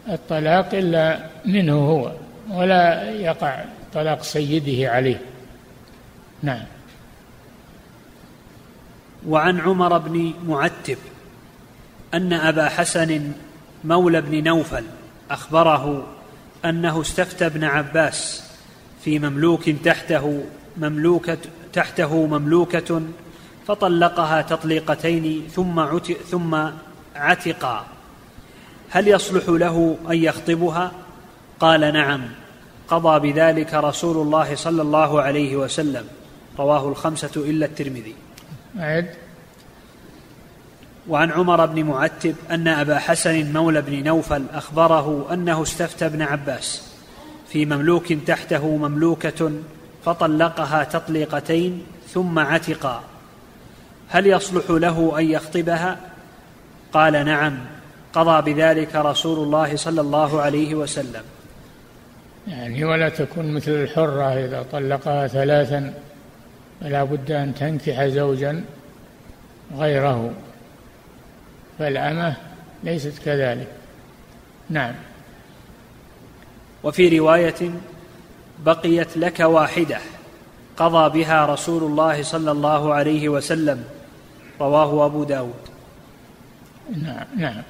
الطلاق 0.09 0.75
إلا 0.75 1.19
منه 1.45 1.75
هو 1.75 2.13
ولا 2.51 3.11
يقع 3.11 3.65
طلاق 3.95 4.23
سيده 4.23 4.91
عليه. 4.91 5.21
نعم. 6.43 6.63
وعن 9.29 9.61
عمر 9.61 9.99
بن 9.99 10.33
معتب 10.47 10.99
أن 12.15 12.33
أبا 12.33 12.69
حسن 12.69 13.33
مولى 13.85 14.21
بن 14.21 14.45
نوفل 14.45 14.85
أخبره 15.31 16.07
أنه 16.65 17.01
استفتى 17.01 17.47
ابن 17.47 17.65
عباس 17.65 18.45
في 19.05 19.19
مملوك 19.19 19.71
تحته 19.71 20.45
مملوكة 20.77 21.39
تحته 21.73 22.27
مملوكة 22.27 23.03
فطلقها 23.67 24.43
تطليقتين 24.43 25.49
ثم 25.55 25.99
ثم 26.31 26.57
عتقا 27.17 27.87
هل 28.91 29.09
يصلح 29.09 29.49
له 29.49 29.97
أن 30.11 30.17
يخطبها؟ 30.17 30.93
قال 31.61 31.81
نعم 31.81 32.23
قضى 32.89 33.33
بذلك 33.33 33.75
رسول 33.75 34.27
الله 34.27 34.55
صلى 34.55 34.83
الله 34.83 35.23
عليه 35.23 35.57
وسلم. 35.57 36.05
رواه 36.59 36.89
الخمسة 36.89 37.31
إلا 37.37 37.67
الترمذي. 37.67 38.15
عد 38.79 39.07
وعن 41.09 41.31
عمر 41.31 41.67
بن 41.67 41.85
معتب 41.85 42.35
أن 42.51 42.69
أبا 42.69 42.99
حسن 42.99 43.53
مولى 43.53 43.83
بن 43.83 44.05
نوفل 44.05 44.45
أخبره 44.53 45.27
أنه 45.33 45.63
استفتى 45.63 46.07
ابن 46.07 46.23
عباس 46.23 46.93
في 47.49 47.67
مملوك 47.67 48.13
تحته 48.13 48.77
مملوكة 48.77 49.53
فطلقها 50.05 50.85
تطليقتين 50.85 51.83
ثم 52.09 52.39
عتقا. 52.39 53.03
هل 54.09 54.27
يصلح 54.27 54.71
له 54.71 55.19
أن 55.19 55.31
يخطبها؟ 55.31 55.99
قال 56.93 57.25
نعم 57.25 57.59
قضى 58.13 58.53
بذلك 58.53 58.95
رسول 58.95 59.39
الله 59.39 59.77
صلى 59.77 60.01
الله 60.01 60.41
عليه 60.41 60.75
وسلم. 60.75 61.23
يعني 62.49 62.85
ولا 62.85 63.09
تكون 63.09 63.55
مثل 63.55 63.71
الحرة 63.71 64.45
إذا 64.45 64.65
طلقها 64.73 65.27
ثلاثا. 65.27 65.95
فلا 66.83 67.05
بد 67.05 67.31
أن 67.31 67.55
تنكح 67.55 68.05
زوجا 68.05 68.65
غيره 69.77 70.33
فالأمة 71.79 72.37
ليست 72.85 73.19
كذلك. 73.25 73.69
نعم. 74.71 74.95
وفي 76.85 77.19
رواية 77.19 77.71
بقيت 78.65 79.17
لك 79.17 79.41
واحدة 79.41 79.99
قضى 80.77 81.19
بها 81.19 81.47
رسول 81.47 81.83
الله 81.83 82.23
صلى 82.23 82.51
الله 82.51 82.95
عليه 82.95 83.29
وسلم 83.29 83.85
رواه 84.61 85.07
أبو 85.07 85.25
داود. 85.25 85.63
نعم 87.03 87.27
نعم. 87.37 87.63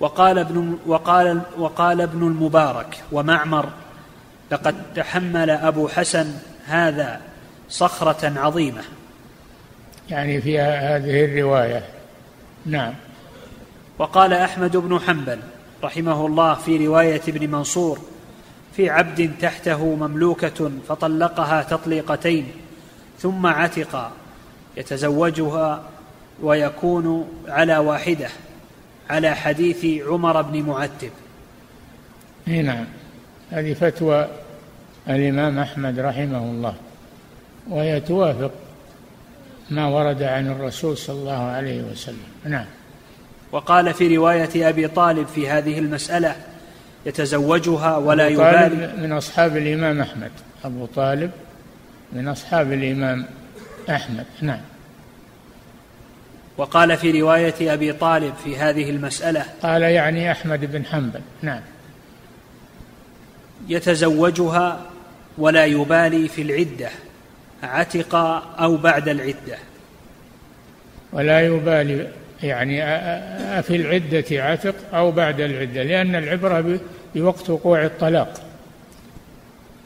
وقال 0.00 0.38
ابن 0.38 0.78
وقال 0.86 1.40
وقال 1.58 2.00
ابن 2.00 2.26
المبارك 2.26 3.02
ومعمر 3.12 3.68
لقد 4.50 4.74
تحمل 4.94 5.50
أبو 5.50 5.88
حسن 5.88 6.34
هذا 6.66 7.20
صخرة 7.72 8.40
عظيمة. 8.40 8.82
يعني 10.10 10.40
في 10.40 10.60
هذه 10.60 11.24
الرواية. 11.24 11.84
نعم. 12.66 12.94
وقال 13.98 14.32
أحمد 14.32 14.76
بن 14.76 14.98
حنبل 14.98 15.38
رحمه 15.84 16.26
الله 16.26 16.54
في 16.54 16.86
رواية 16.86 17.20
ابن 17.28 17.50
منصور 17.50 17.98
في 18.76 18.90
عبد 18.90 19.30
تحته 19.40 19.84
مملوكة 19.84 20.70
فطلقها 20.88 21.62
تطليقتين 21.62 22.46
ثم 23.18 23.46
عتق 23.46 24.10
يتزوجها 24.76 25.82
ويكون 26.42 27.28
على 27.48 27.78
واحدة 27.78 28.28
على 29.10 29.34
حديث 29.34 30.02
عمر 30.06 30.42
بن 30.42 30.62
معتب. 30.62 31.10
نعم. 32.46 32.84
هذه 33.50 33.74
فتوى 33.74 34.28
الإمام 35.08 35.58
أحمد 35.58 35.98
رحمه 35.98 36.38
الله. 36.38 36.74
وهي 37.70 38.00
توافق 38.00 38.50
ما 39.70 39.86
ورد 39.86 40.22
عن 40.22 40.50
الرسول 40.50 40.96
صلى 40.96 41.16
الله 41.16 41.42
عليه 41.42 41.82
وسلم. 41.82 42.16
نعم. 42.44 42.66
وقال 43.52 43.94
في 43.94 44.16
رواية 44.16 44.68
أبي 44.68 44.88
طالب 44.88 45.26
في 45.26 45.48
هذه 45.48 45.78
المسألة 45.78 46.36
يتزوجها 47.06 47.96
ولا 47.96 48.28
يبالي. 48.28 48.92
من 48.96 49.12
أصحاب 49.12 49.56
الإمام 49.56 50.00
أحمد. 50.00 50.30
أبو 50.64 50.86
طالب 50.86 51.30
من 52.12 52.28
أصحاب 52.28 52.72
الإمام 52.72 53.26
أحمد. 53.90 54.24
نعم. 54.40 54.60
وقال 56.56 56.96
في 56.96 57.20
رواية 57.20 57.74
أبي 57.74 57.92
طالب 57.92 58.34
في 58.44 58.56
هذه 58.56 58.90
المسألة 58.90 59.44
قال 59.62 59.82
يعني 59.82 60.32
أحمد 60.32 60.72
بن 60.72 60.84
حنبل. 60.84 61.20
نعم. 61.42 61.60
يتزوجها 63.68 64.80
ولا 65.38 65.64
يبالي 65.64 66.28
في 66.28 66.42
العدة. 66.42 66.88
عتق 67.62 68.14
أو 68.60 68.76
بعد 68.76 69.08
العدة. 69.08 69.58
ولا 71.12 71.40
يبالي 71.40 72.08
يعني 72.42 72.84
أفي 73.58 73.76
العدة 73.76 74.24
عتق 74.30 74.74
أو 74.94 75.12
بعد 75.12 75.40
العدة 75.40 75.82
لأن 75.82 76.14
العبرة 76.14 76.80
بوقت 77.14 77.50
وقوع 77.50 77.84
الطلاق. 77.84 78.40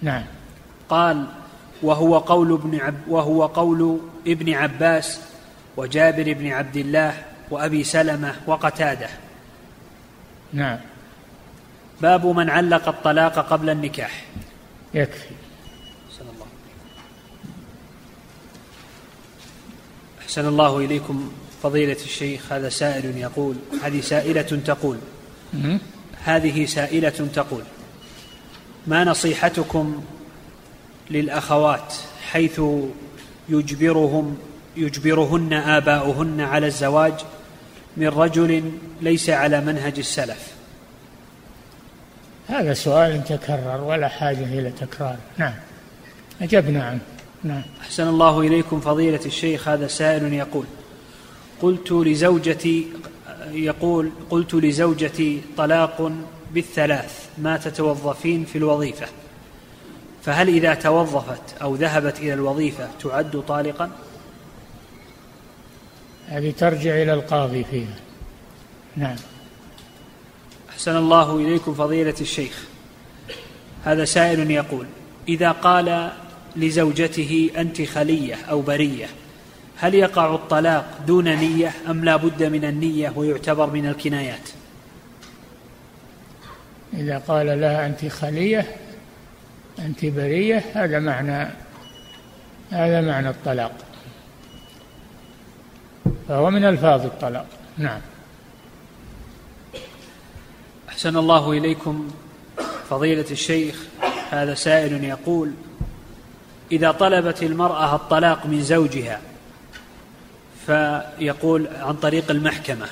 نعم. 0.03 0.25
قال 0.89 1.27
وهو 1.83 2.19
قول 2.19 2.53
ابن 2.53 2.81
عب 2.81 2.95
وهو 3.09 3.47
قول 3.47 4.01
ابن 4.27 4.55
عباس 4.55 5.21
وجابر 5.77 6.33
بن 6.33 6.49
عبد 6.49 6.77
الله 6.77 7.15
وأبي 7.51 7.85
سلمة 7.85 8.35
وقتادة. 8.47 9.09
نعم. 10.53 10.79
باب 12.01 12.27
من 12.27 12.51
علق 12.51 12.89
الطلاق 12.89 13.39
قبل 13.39 13.71
النكاح. 13.71 14.25
يكفي 14.95 15.29
أحسن 16.09 16.25
الله 16.35 16.47
أحسن 20.27 20.49
الله 20.49 20.79
إليكم 20.79 21.33
فضيلة 21.63 21.97
الشيخ 22.05 22.53
هذا 22.53 22.69
سائل 22.69 23.17
يقول 23.17 23.57
هذه 23.83 24.01
سائلة 24.01 24.43
تقول. 24.43 24.99
هذه 26.25 26.67
سائلة 26.67 27.29
تقول 27.35 27.63
ما 28.87 29.05
نصيحتكم 29.05 30.05
للأخوات 31.11 31.95
حيث 32.31 32.61
يجبرهم 33.49 34.39
يجبرهن 34.77 35.53
آباؤهن 35.53 36.41
على 36.41 36.67
الزواج 36.67 37.15
من 37.97 38.09
رجل 38.09 38.73
ليس 39.01 39.31
على 39.31 39.61
منهج 39.61 39.99
السلف؟ 39.99 40.55
هذا 42.49 42.75
سؤال 42.75 43.25
تكرر 43.25 43.81
ولا 43.81 44.09
حاجة 44.09 44.45
إلى 44.45 44.71
تكرار. 44.71 45.17
نعم 45.39 45.55
أجبنا 46.43 46.85
عنه. 46.85 47.01
نعم. 47.47 47.63
أحسن 47.81 48.09
الله 48.09 48.41
إليكم 48.41 48.81
فضيلة 48.81 49.21
الشيخ 49.27 49.69
هذا 49.69 49.87
سائل 49.87 50.33
يقول 50.33 50.65
قلت 51.63 51.93
لزوجتي 51.93 52.89
يقول 53.53 54.11
قلت 54.31 54.55
لزوجتي 54.55 55.43
طلاق 55.57 56.13
بالثلاث 56.53 57.29
ما 57.39 57.57
تتوظفين 57.57 58.45
في 58.45 58.59
الوظيفة 58.59 59.07
فهل 60.23 60.49
إذا 60.49 60.75
توظفت 60.75 61.63
أو 61.63 61.75
ذهبت 61.75 62.19
إلى 62.19 62.35
الوظيفة 62.35 62.89
تعد 63.03 63.43
طالقا؟ 63.49 63.91
هذه 66.29 66.51
ترجع 66.51 67.03
إلى 67.03 67.15
القاضي 67.15 67.65
فيها. 67.65 67.97
نعم. 68.97 69.17
أحسن 70.71 70.97
الله 70.97 71.37
إليكم 71.37 71.75
فضيلة 71.75 72.15
الشيخ 72.21 72.65
هذا 73.85 74.05
سائل 74.05 74.51
يقول 74.51 74.87
إذا 75.29 75.53
قال 75.53 76.13
لزوجته 76.57 77.51
أنت 77.57 77.83
خلية 77.83 78.35
أو 78.35 78.61
برية. 78.61 79.07
هل 79.77 79.95
يقع 79.95 80.35
الطلاق 80.35 80.99
دون 81.07 81.35
نية 81.35 81.73
أم 81.91 82.05
لا 82.05 82.17
بد 82.17 82.43
من 82.43 82.65
النية 82.65 83.13
ويعتبر 83.17 83.71
من 83.71 83.87
الكنايات؟ 83.87 84.49
إذا 86.95 87.19
قال 87.19 87.61
لها 87.61 87.87
أنت 87.87 88.07
خلية 88.07 88.77
أنت 89.79 90.05
برية 90.05 90.65
هذا 90.75 90.99
معنى 90.99 91.49
هذا 92.71 93.01
معنى 93.01 93.29
الطلاق. 93.29 93.73
فهو 96.29 96.51
من 96.51 96.65
ألفاظ 96.65 97.05
الطلاق. 97.05 97.47
نعم. 97.79 98.01
أحسن 100.89 101.17
الله 101.17 101.53
إليكم 101.53 102.11
فضيلة 102.91 103.27
الشيخ 103.31 103.83
هذا 104.31 104.55
سائل 104.55 105.05
يقول 105.05 105.53
إذا 106.73 106.91
طلبت 106.91 107.43
المرأة 107.43 107.95
الطلاق 107.95 108.47
من 108.47 108.63
زوجها 108.63 109.21
فيقول 110.67 111.69
عن 111.81 111.95
طريق 111.95 112.31
المحكمة 112.31 112.87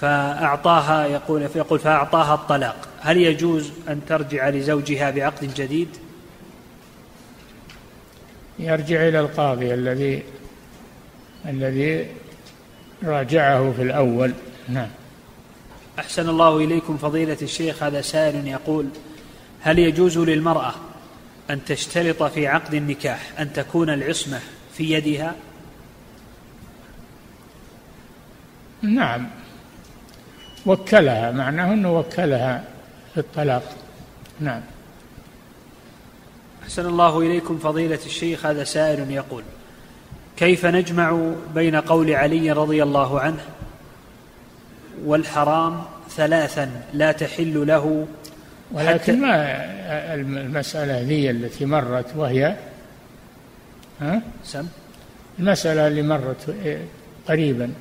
فأعطاها 0.00 1.06
يقول 1.06 1.48
فيقول 1.48 1.78
فأعطاها 1.78 2.34
الطلاق. 2.34 2.88
هل 3.00 3.16
يجوز 3.16 3.70
أن 3.88 4.00
ترجع 4.08 4.48
لزوجها 4.48 5.10
بعقد 5.10 5.54
جديد؟ 5.54 5.88
يرجع 8.58 9.08
إلى 9.08 9.20
القاضي 9.20 9.74
الذي 9.74 10.22
الذي 11.46 12.06
راجعه 13.04 13.72
في 13.72 13.82
الأول. 13.82 14.32
نعم. 14.68 14.88
أحسن 15.98 16.28
الله 16.28 16.56
إليكم 16.56 16.96
فضيلة 16.96 17.36
الشيخ. 17.42 17.82
هذا 17.82 18.00
سائل 18.00 18.48
يقول 18.48 18.86
هل 19.60 19.78
يجوز 19.78 20.18
للمرأة 20.18 20.74
أن 21.50 21.64
تشترط 21.64 22.22
في 22.22 22.46
عقد 22.46 22.74
النكاح 22.74 23.32
أن 23.38 23.52
تكون 23.52 23.90
العصمة 23.90 24.40
في 24.74 24.90
يدها؟ 24.90 25.34
نعم. 28.82 29.28
وكلها 30.66 31.32
معناه 31.32 31.72
أنه 31.72 31.98
وكلها 31.98 32.64
في 33.14 33.20
الطلاق. 33.20 33.76
نعم. 34.40 34.62
أحسن 36.62 36.86
الله 36.86 37.20
إليكم 37.20 37.58
فضيلة 37.58 37.98
الشيخ 38.06 38.46
هذا 38.46 38.64
سائل 38.64 39.10
يقول 39.10 39.42
كيف 40.36 40.66
نجمع 40.66 41.32
بين 41.54 41.76
قول 41.76 42.10
علي 42.10 42.52
رضي 42.52 42.82
الله 42.82 43.20
عنه 43.20 43.44
والحرام 45.04 45.82
ثلاثا 46.10 46.70
لا 46.92 47.12
تحل 47.12 47.66
له 47.66 48.06
ولكن 48.72 49.20
ما 49.20 49.34
المسألة 50.14 51.00
ذي 51.00 51.30
التي 51.30 51.64
مرت 51.64 52.06
وهي 52.16 52.56
ها؟ 54.00 54.22
سم. 54.44 54.66
المسألة 55.38 55.88
اللي 55.88 56.02
مرت 56.02 56.54
قريبا. 57.28 57.72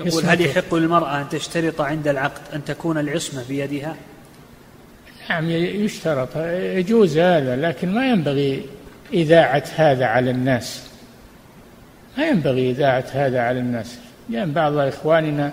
يقول 0.00 0.24
هل 0.24 0.40
يحق 0.40 0.74
للمرأة 0.74 1.20
أن 1.20 1.28
تشترط 1.28 1.80
عند 1.80 2.08
العقد 2.08 2.40
أن 2.54 2.64
تكون 2.64 2.98
العصمة 2.98 3.44
بيدها؟ 3.48 3.96
نعم 5.30 5.50
يشترط. 5.50 6.36
يجوز 6.76 7.18
هذا 7.18 7.56
لكن 7.56 7.94
ما 7.94 8.08
ينبغي 8.08 8.66
إذاعة 9.12 9.64
هذا 9.76 10.06
على 10.06 10.30
الناس. 10.30 10.86
ما 12.18 12.28
ينبغي 12.28 12.70
إذاعة 12.70 13.04
هذا 13.12 13.40
على 13.40 13.60
الناس. 13.60 13.98
لأن 14.30 14.52
بعض 14.52 14.76
إخواننا 14.76 15.52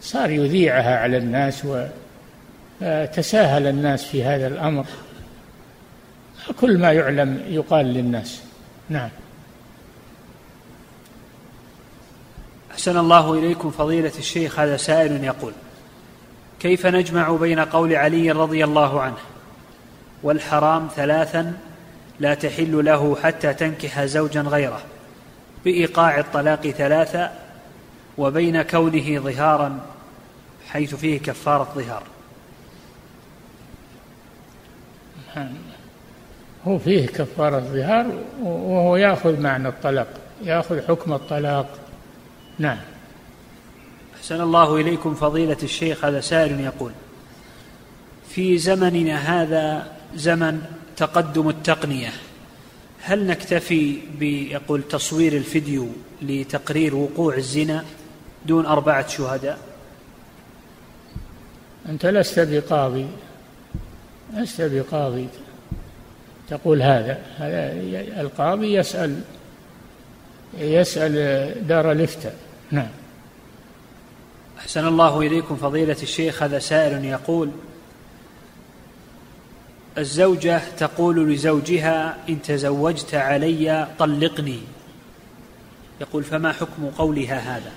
صار 0.00 0.30
يذيعها 0.30 0.98
على 0.98 1.16
الناس 1.16 1.66
وتساهل 2.82 3.66
الناس 3.66 4.04
في 4.04 4.24
هذا 4.24 4.46
الأمر. 4.46 4.84
كل 6.60 6.78
ما 6.78 6.92
يعلم 6.92 7.42
يقال 7.48 7.86
للناس. 7.86 8.42
نعم. 8.88 9.10
أحسن 12.70 12.98
الله 12.98 13.34
إليكم 13.34 13.70
فضيلة 13.70 14.12
الشيخ 14.18 14.60
هذا 14.60 14.76
سائل 14.76 15.24
يقول 15.24 15.52
كيف 16.60 16.86
نجمع 16.86 17.30
بين 17.30 17.60
قول 17.60 17.94
علي 17.94 18.30
رضي 18.30 18.64
الله 18.64 19.00
عنه 19.00 19.18
والحرام 20.22 20.88
ثلاثا 20.96 21.58
لا 22.20 22.34
تحل 22.34 22.84
له 22.84 23.16
حتى 23.22 23.54
تنكح 23.54 24.04
زوجا 24.04 24.40
غيره 24.40 24.82
بإيقاع 25.64 26.18
الطلاق 26.18 26.68
ثلاثا 26.68 27.32
وبين 28.18 28.62
كونه 28.62 29.18
ظهارا 29.18 29.80
حيث 30.68 30.94
فيه 30.94 31.18
كفارة 31.18 31.68
ظهار. 31.74 32.02
هو 36.66 36.78
فيه 36.78 37.06
كفارة 37.06 37.60
ظهار 37.60 38.06
وهو 38.42 38.96
يأخذ 38.96 39.40
معنى 39.40 39.68
الطلاق 39.68 40.06
يأخذ 40.44 40.82
حكم 40.88 41.12
الطلاق. 41.12 41.78
نعم. 42.58 42.78
أحسن 44.16 44.40
الله 44.40 44.76
إليكم 44.76 45.14
فضيلة 45.14 45.56
الشيخ 45.62 46.04
هذا 46.04 46.20
سائل 46.20 46.60
يقول 46.60 46.92
في 48.28 48.58
زمننا 48.58 49.16
هذا 49.16 49.92
زمن 50.14 50.62
تقدم 50.96 51.48
التقنية 51.48 52.10
هل 53.02 53.26
نكتفي 53.26 53.98
بيقول 54.18 54.82
تصوير 54.82 55.32
الفيديو 55.32 55.88
لتقرير 56.22 56.96
وقوع 56.96 57.36
الزنا 57.36 57.84
دون 58.46 58.66
أربعة 58.66 59.08
شهداء؟ 59.08 59.58
أنت 61.88 62.06
لست 62.06 62.40
بقاضي. 62.40 63.06
لست 64.34 64.60
بقاضي. 64.60 65.28
تقول 66.50 66.82
هذا 66.82 67.18
هذا 67.38 67.72
القاضي 68.20 68.74
يسأل 68.74 69.20
يسأل 70.58 71.14
دار 71.68 71.92
الإفتاء 71.92 72.36
نعم. 72.70 72.88
أحسن 74.58 74.86
الله 74.86 75.20
إليكم 75.20 75.56
فضيلة 75.56 75.96
الشيخ 76.02 76.42
هذا 76.42 76.58
سائل 76.58 77.04
يقول 77.04 77.50
الزوجة 79.98 80.60
تقول 80.78 81.32
لزوجها 81.32 82.16
إن 82.28 82.42
تزوجت 82.42 83.14
علي 83.14 83.88
طلقني. 83.98 84.60
يقول 86.00 86.24
فما 86.24 86.52
حكم 86.52 86.90
قولها 86.98 87.38
هذا؟ 87.38 87.72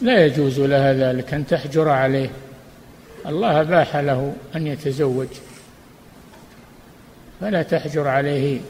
لا 0.00 0.26
يجوز 0.26 0.60
لها 0.60 0.92
ذلك 0.92 1.34
أن 1.34 1.46
تحجر 1.46 1.88
عليه. 1.88 2.30
الله 3.26 3.60
أباح 3.60 3.96
له 3.96 4.34
أن 4.56 4.66
يتزوج. 4.66 5.28
فلا 7.40 7.62
تحجر 7.62 8.08
عليه 8.08 8.60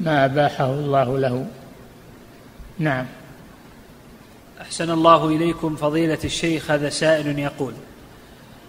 ما 0.00 0.24
أباحه 0.24 0.70
الله 0.70 1.18
له. 1.18 1.46
نعم. 2.78 3.06
أحسن 4.60 4.90
الله 4.90 5.28
إليكم 5.28 5.76
فضيلة 5.76 6.18
الشيخ 6.24 6.70
هذا 6.70 6.88
سائل 6.88 7.38
يقول 7.38 7.72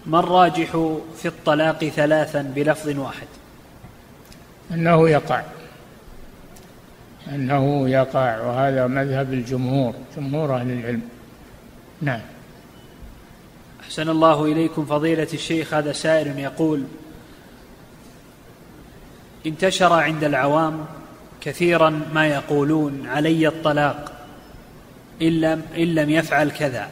ما 0.06 0.20
الراجح 0.20 0.72
في 1.18 1.26
الطلاق 1.26 1.86
ثلاثا 1.86 2.42
بلفظ 2.42 3.00
واحد؟ 3.00 3.28
أنه 4.72 5.10
يقع. 5.10 5.44
أنه 7.28 7.90
يقع 7.90 8.42
وهذا 8.42 8.88
مذهب 8.88 9.34
الجمهور 9.34 9.94
جمهور 10.18 10.56
أهل 10.56 10.72
العلم. 10.72 11.02
نعم. 12.02 12.22
أحسن 13.82 14.10
الله 14.10 14.46
إليكم 14.46 14.86
فضيلة 14.86 15.28
الشيخ 15.34 15.74
هذا 15.74 15.92
سائل 15.92 16.40
يقول 16.40 16.84
انتشر 19.46 19.94
عند 19.94 20.24
العوام 20.24 20.86
كثيرا 21.42 22.02
ما 22.14 22.28
يقولون 22.28 23.08
علي 23.08 23.48
الطلاق 23.48 24.12
إن 25.22 25.42
لم, 25.42 25.62
إن 25.78 25.96
لم 25.96 26.10
يفعل 26.10 26.52
كذا. 26.52 26.88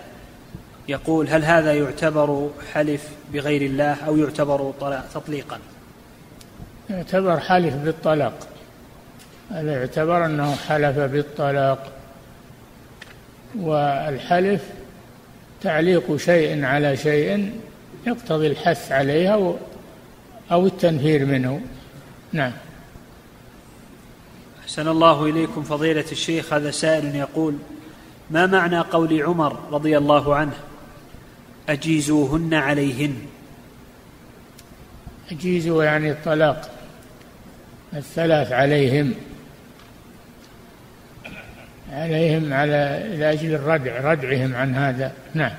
يقول 0.88 1.28
هل 1.28 1.44
هذا 1.44 1.74
يعتبر 1.74 2.50
حلف 2.74 3.10
بغير 3.34 3.62
الله 3.62 3.94
أو 4.08 4.18
يعتبر 4.18 4.74
تطليقا؟ 5.14 5.60
يعتبر 6.90 7.40
حلف 7.40 7.76
بالطلاق. 7.76 8.34
هذا 9.52 9.74
يعتبر 9.74 10.26
أنه 10.26 10.56
حلف 10.56 10.98
بالطلاق. 10.98 11.92
والحلف 13.60 14.62
تعليق 15.62 16.16
شيء 16.16 16.66
على 16.66 16.98
شيء 16.98 17.52
يقتضي 18.08 18.48
الحث 18.48 18.92
عليه 18.92 19.56
أو 20.52 20.66
التنفير 20.66 21.26
منه. 21.26 21.62
نعم. 22.34 22.52
أحسن 24.64 24.88
الله 24.88 25.26
إليكم 25.26 25.64
فضيلة 25.64 26.06
الشيخ 26.12 26.54
هذا 26.54 26.72
سائل 26.72 27.16
يقول 27.16 27.58
ما 28.32 28.46
معنى 28.46 28.80
قول 28.80 29.22
عمر 29.22 29.60
رضي 29.72 29.98
الله 29.98 30.36
عنه 30.36 30.54
أجيزوهن 31.70 32.54
عليهن؟ 32.54 33.16
أجيزوا 35.32 35.84
يعني 35.84 36.12
الطلاق 36.12 36.72
الثلاث 37.94 38.52
عليهم. 38.52 39.14
عليهم 41.92 42.54
على 42.54 43.10
لأجل 43.20 43.54
الردع 43.54 44.12
ردعهم 44.12 44.56
عن 44.56 44.76
هذا. 44.76 45.14
نعم. 45.34 45.54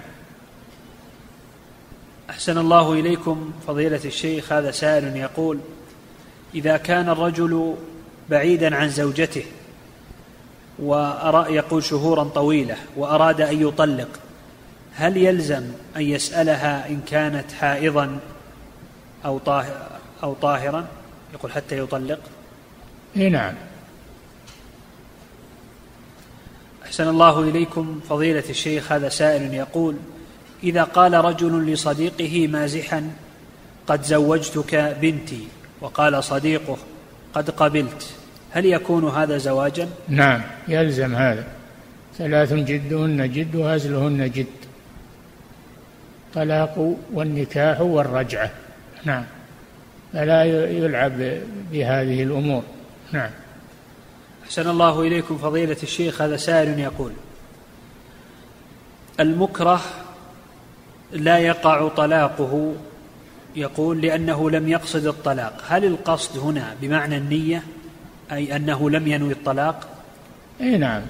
أحسن 2.30 2.58
الله 2.58 2.92
إليكم 2.92 3.52
فضيلة 3.66 4.00
الشيخ 4.04 4.52
هذا 4.52 4.70
سائل 4.70 5.16
يقول 5.16 5.58
إذا 6.55 6.76
كان 6.76 7.09
الرجل 7.09 7.74
بعيدا 8.30 8.76
عن 8.76 8.88
زوجته 8.88 9.44
وأرى 10.78 11.55
يقول 11.55 11.84
شهورا 11.84 12.24
طويلة 12.24 12.76
وأراد 12.96 13.40
أن 13.40 13.68
يطلق 13.68 14.09
هل 14.94 15.16
يلزم 15.16 15.64
أن 15.96 16.03
يسألها 16.03 16.88
إن 16.88 17.01
كانت 17.07 17.53
حائضا 17.53 18.18
أو 19.24 19.38
طاهر 19.38 19.90
أو 20.22 20.34
طاهرا؟ 20.34 20.86
يقول 21.34 21.53
حتى 21.53 21.78
يطلق. 21.78 22.18
نعم. 23.14 23.55
أحسن 26.84 27.09
الله 27.09 27.40
إليكم. 27.40 28.01
فضيلة 28.09 28.44
الشيخ 28.51 28.92
هذا 28.92 29.09
سائل 29.09 29.55
يقول 29.55 29.96
إذا 30.62 30.82
قال 30.82 31.14
رجل 31.14 31.72
لصديقه 31.72 32.48
مازحا 32.48 33.11
قد 33.86 34.03
زوجتك 34.03 34.96
بنتي 35.01 35.48
وقال 35.81 36.24
صديقه 36.24 36.76
قد 37.35 37.51
قبلت 37.51 38.14
هل 38.51 38.66
يكون 38.66 39.09
هذا 39.09 39.39
زواجا؟ 39.39 39.89
نعم 40.09 40.43
يلزم 40.68 41.14
هذا. 41.14 41.45
ثلاث 42.18 42.53
جدهن 42.53 43.33
جد 43.33 43.55
وهزلهن 43.55 44.31
جد. 44.31 44.47
طلاق 46.35 46.97
والنكاح 47.12 47.81
والرجعة. 47.81 48.51
نعم. 49.05 49.24
فلا 50.12 50.45
يلعب 50.70 51.18
بهذه 51.72 52.22
الأمور. 52.22 52.62
نعم. 53.12 53.31
أحسن 54.45 54.70
الله 54.70 55.01
إليكم 55.01 55.39
فضيلة 55.39 55.76
الشيخ 55.83 56.22
هذا 56.22 56.37
سائل 56.37 56.78
يقول 56.78 57.12
المكره 59.20 59.81
لا 61.12 61.39
يقع 61.39 61.89
طلاقه 61.89 62.74
يقول 63.57 64.01
لأنه 64.01 64.51
لم 64.51 64.68
يقصد 64.68 65.07
الطلاق. 65.07 65.62
هل 65.68 65.84
القصد 65.84 66.38
هنا 66.38 66.74
بمعنى 66.80 67.16
النية؟ 67.16 67.62
أي 68.32 68.57
أنه 68.57 68.90
لم 68.90 69.09
ينوي 69.09 69.32
الطلاق؟ 69.32 69.88
أي 70.61 70.78
نعم. 70.78 71.03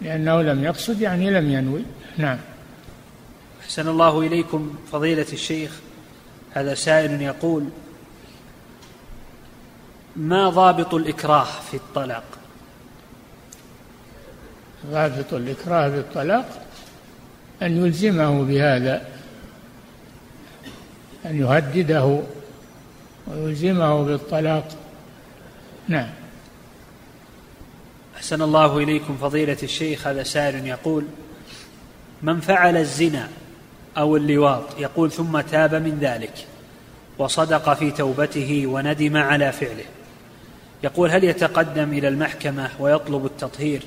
لأنه 0.00 0.42
لم 0.42 0.64
يقصد 0.64 1.00
يعني 1.00 1.30
لم 1.30 1.50
ينوي. 1.50 1.82
نعم. 2.18 2.38
أحسن 3.62 3.88
الله 3.88 4.20
إليكم 4.20 4.74
فضيلة 4.92 5.26
الشيخ. 5.32 5.80
هذا 6.50 6.74
سائل 6.74 7.22
يقول 7.22 7.64
ما 10.16 10.50
ضابط 10.50 10.94
الإكراه 10.94 11.46
في 11.70 11.76
الطلاق؟ 11.76 12.24
ضابط 14.86 15.34
الإكراه 15.34 15.88
بالطلاق 15.88 16.66
أن 17.62 17.86
يلزمه 17.86 18.42
بهذا. 18.42 19.11
أن 21.26 21.40
يهدده 21.40 22.20
ويلزمه 23.26 24.02
بالطلاق. 24.02 24.68
نعم. 25.88 26.10
أحسن 28.16 28.42
الله 28.42 28.78
إليكم 28.78 29.16
فضيلة 29.16 29.56
الشيخ 29.62 30.06
هذا 30.06 30.22
سائل 30.22 30.66
يقول 30.66 31.04
من 32.22 32.40
فعل 32.40 32.76
الزنا 32.76 33.28
أو 33.98 34.16
اللواط 34.16 34.78
يقول 34.78 35.10
ثم 35.10 35.40
تاب 35.40 35.74
من 35.74 35.98
ذلك 36.00 36.46
وصدق 37.18 37.74
في 37.74 37.90
توبته 37.90 38.66
وندم 38.66 39.16
على 39.16 39.52
فعله. 39.52 39.84
يقول 40.84 41.10
هل 41.10 41.24
يتقدم 41.24 41.92
إلى 41.92 42.08
المحكمة 42.08 42.70
ويطلب 42.78 43.26
التطهير؟ 43.26 43.82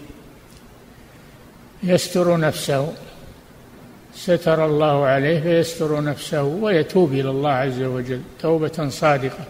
يستر 1.84 2.38
نفسه. 2.38 2.94
ستر 4.16 4.66
الله 4.66 5.05
عليه 5.05 5.41
فيستر 5.41 6.03
نفسه 6.03 6.43
ويتوب 6.43 7.13
إلى 7.13 7.30
الله 7.30 7.49
عز 7.49 7.82
وجل 7.82 8.22
توبة 8.39 8.89
صادقة. 8.89 9.45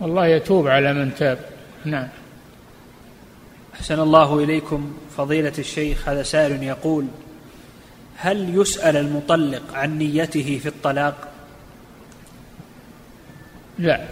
والله 0.00 0.26
يتوب 0.26 0.68
على 0.68 0.94
من 0.94 1.14
تاب. 1.14 1.38
نعم. 1.84 2.08
أحسن 3.74 4.00
الله 4.00 4.38
إليكم 4.38 4.96
فضيلة 5.16 5.52
الشيخ 5.58 6.08
هذا 6.08 6.22
سائل 6.22 6.62
يقول 6.62 7.06
هل 8.16 8.60
يسأل 8.60 8.96
المطلق 8.96 9.62
عن 9.74 9.98
نيته 9.98 10.58
في 10.62 10.68
الطلاق؟ 10.68 11.28
لا. 13.78 14.04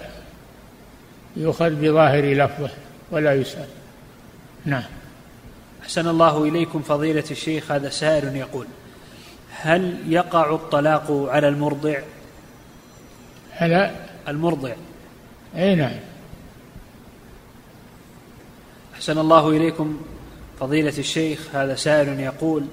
يؤخذ 1.37 1.71
بظاهر 1.71 2.25
لفظه 2.25 2.71
ولا 3.11 3.35
يسأل. 3.35 3.69
نعم. 4.65 4.85
أحسن 5.83 6.09
الله 6.09 6.45
إليكم 6.45 6.83
فضيلة 6.83 7.25
الشيخ 7.31 7.73
هذا 7.73 7.89
سائل 7.89 8.37
يقول 8.37 8.67
هل 9.67 9.97
يقع 10.09 10.55
الطلاق 10.55 11.27
على 11.29 11.49
المرضع؟ 11.49 11.99
على 13.53 13.97
المرضع. 14.29 14.73
أي 15.57 15.75
نعم. 15.75 15.99
أحسن 18.95 19.19
الله 19.19 19.51
إليكم. 19.51 20.01
فضيلة 20.61 20.99
الشيخ 20.99 21.49
هذا 21.55 21.75
سائل 21.75 22.21
يقول 22.21 22.67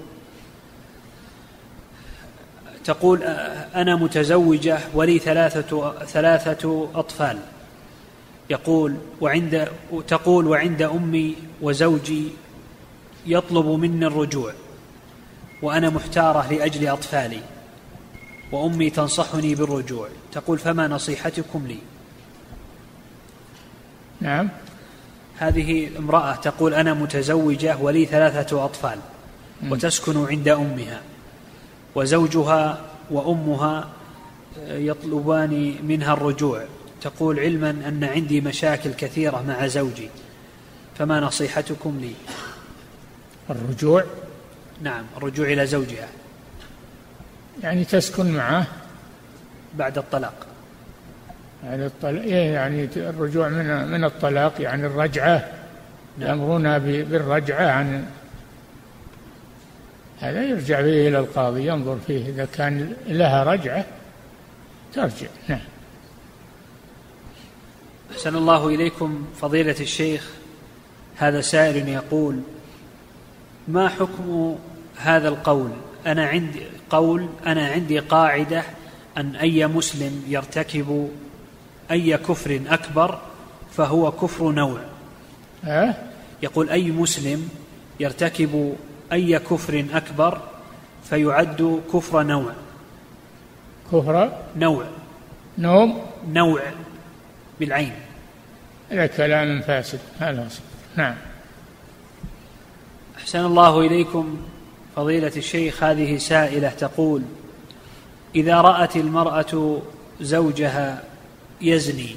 تقول 2.83 3.23
أنا 3.75 3.95
متزوجة 3.95 4.79
ولي 4.93 5.19
ثلاثة 5.19 5.93
ثلاثة 6.05 6.89
أطفال. 6.95 7.39
يقول 8.49 8.95
وعند 9.21 9.67
تقول 10.07 10.47
وعند 10.47 10.81
أمي 10.81 11.35
وزوجي 11.61 12.27
يطلب 13.25 13.65
مني 13.65 14.07
الرجوع. 14.07 14.53
وأنا 15.63 15.89
محتارة 15.89 16.53
لأجل 16.53 16.87
أطفالي 16.87 17.39
وأمي 18.51 18.89
تنصحني 18.89 19.55
بالرجوع 19.55 20.07
تقول 20.31 20.59
فما 20.59 20.87
نصيحتكم 20.87 21.67
لي؟ 21.67 21.77
نعم. 24.21 24.49
هذه 25.37 25.97
امرأة 25.97 26.35
تقول 26.35 26.73
أنا 26.73 26.93
متزوجة 26.93 27.77
ولي 27.77 28.05
ثلاثة 28.05 28.65
أطفال 28.65 28.99
وتسكن 29.69 30.25
عند 30.25 30.47
أمها 30.47 31.01
وزوجها 31.95 32.81
وأمها 33.11 33.89
يطلبان 34.67 35.75
منها 35.83 36.13
الرجوع. 36.13 36.65
تقول 37.01 37.39
علما 37.39 37.69
أن 37.69 38.03
عندي 38.03 38.41
مشاكل 38.41 38.93
كثيرة 38.93 39.43
مع 39.47 39.67
زوجي 39.67 40.09
فما 40.97 41.19
نصيحتكم 41.19 41.99
لي؟ 42.01 42.13
الرجوع؟ 43.49 44.03
نعم 44.81 45.03
الرجوع 45.17 45.47
إلى 45.47 45.65
زوجها. 45.65 46.07
يعني 47.63 47.85
تسكن 47.85 48.31
معه؟ 48.31 48.67
بعد 49.75 49.97
الطلاق. 49.97 50.47
بعد 51.63 51.79
الطلاق 51.79 52.23
إيه، 52.23 52.53
يعني 52.53 52.89
الرجوع 52.95 53.49
من 53.49 53.87
من 53.87 54.03
الطلاق؟ 54.03 54.61
يعني 54.61 54.85
الرجعة 54.85 55.51
نعم. 56.17 56.29
يأمرونها 56.29 56.77
بالرجعة 56.77 57.71
عن 57.71 58.05
هذا 60.19 60.43
يرجع 60.43 60.81
به 60.81 61.07
إلى 61.07 61.19
القاضي 61.19 61.67
ينظر 61.67 61.97
فيه 62.07 62.29
إذا 62.29 62.45
كان 62.45 62.93
لها 63.07 63.43
رجعة 63.43 63.85
ترجع. 64.93 65.27
نعم. 65.47 65.59
أحسن 68.11 68.35
الله 68.35 68.67
إليكم 68.67 69.25
فضيلة 69.41 69.75
الشيخ 69.79 70.29
هذا 71.15 71.41
سائل 71.41 71.89
يقول 71.89 72.39
ما 73.67 73.89
حكم 73.89 74.55
هذا 74.97 75.27
القول؟ 75.27 75.71
أنا 76.05 76.25
عندي 76.25 76.59
قول 76.89 77.27
أنا 77.45 77.67
عندي 77.67 77.99
قاعدة 77.99 78.63
أن 79.17 79.35
أي 79.35 79.67
مسلم 79.67 80.23
يرتكب 80.27 81.09
أي 81.91 82.17
كفر 82.17 82.61
أكبر 82.69 83.19
فهو 83.71 84.11
كفر 84.11 84.51
نوع. 84.51 84.79
أه؟ 85.65 85.95
يقول 86.43 86.69
أي 86.69 86.91
مسلم 86.91 87.49
يرتكب 87.99 88.75
أي 89.11 89.39
كفر 89.39 89.85
أكبر 89.93 90.41
فيعد 91.03 91.81
كفر 91.93 92.23
نوع. 92.23 92.53
كفر؟ 93.91 94.37
نوع. 94.55 94.85
نوم؟ 95.57 96.01
نوع 96.27 96.61
بالعين. 97.59 97.93
هذا 98.89 99.05
كلام 99.05 99.61
فاسد. 99.61 99.99
هذا 100.19 100.47
نعم. 100.95 101.15
أحسن 103.23 103.45
الله 103.45 103.79
إليكم 103.79 104.37
فضيلة 104.95 105.31
الشيخ 105.37 105.83
هذه 105.83 106.17
سائلة 106.17 106.69
تقول 106.69 107.21
إذا 108.35 108.61
رأت 108.61 108.95
المرأة 108.95 109.81
زوجها 110.21 111.03
يزني 111.61 112.15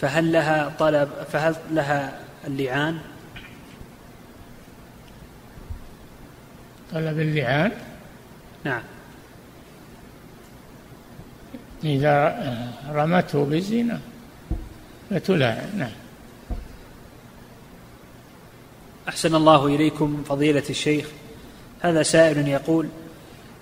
فهل 0.00 0.32
لها 0.32 0.72
طلب 0.78 1.08
فهل 1.32 1.54
لها 1.70 2.18
اللعان؟ 2.46 2.98
طلب 6.92 7.20
اللعان؟ 7.20 7.72
نعم 8.64 8.82
إذا 11.84 12.38
رمته 12.90 13.44
بالزنا 13.44 14.00
فتلاعن 15.10 15.78
نعم 15.78 16.01
أحسن 19.08 19.34
الله 19.34 19.66
إليكم 19.66 20.22
فضيلة 20.28 20.62
الشيخ. 20.70 21.06
هذا 21.80 22.02
سائل 22.02 22.48
يقول 22.48 22.88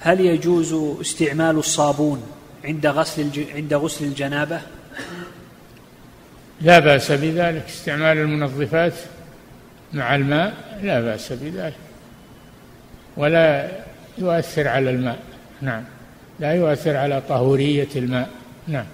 هل 0.01 0.21
يجوز 0.21 1.01
استعمال 1.01 1.57
الصابون 1.57 2.23
عند 2.65 2.87
غسل 2.87 3.23
الج... 3.23 3.41
عند 3.55 3.75
غسل 3.75 4.05
الجنابة؟ 4.05 4.61
لا 6.61 6.79
بأس 6.79 7.13
بذلك. 7.13 7.65
استعمال 7.69 8.19
المنظفات 8.19 8.93
مع 9.93 10.15
الماء 10.15 10.79
لا 10.83 11.01
بأس 11.01 11.33
بذلك. 11.33 11.75
ولا 13.17 13.71
يؤثر 14.19 14.69
على 14.69 14.91
الماء. 14.91 15.19
نعم. 15.61 15.85
لا 16.41 16.55
يؤثر 16.55 16.97
على 16.97 17.23
طهورية 17.29 17.89
الماء. 17.97 18.29
نعم. 18.69 18.87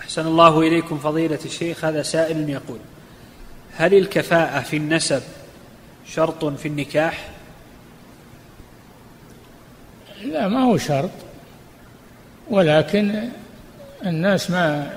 أحسن 0.00 0.26
الله 0.26 0.60
إليكم 0.60 0.98
فضيلة 0.98 1.38
الشيخ. 1.44 1.84
هذا 1.84 2.02
سائل 2.02 2.50
يقول 2.50 2.78
هل 3.76 3.94
الكفاءة 3.94 4.60
في 4.60 4.76
النسب 4.76 5.22
شرط 6.06 6.44
في 6.44 6.68
النكاح؟ 6.68 7.28
لا 10.24 10.48
ما 10.48 10.60
هو 10.60 10.76
شرط. 10.76 11.10
ولكن 12.50 13.28
الناس 14.06 14.50
ما 14.50 14.90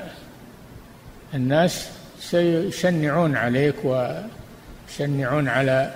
الناس 1.34 1.90
سيشنعون 2.20 3.36
عليك 3.36 3.76
ويشنعون 3.84 5.48
على 5.48 5.96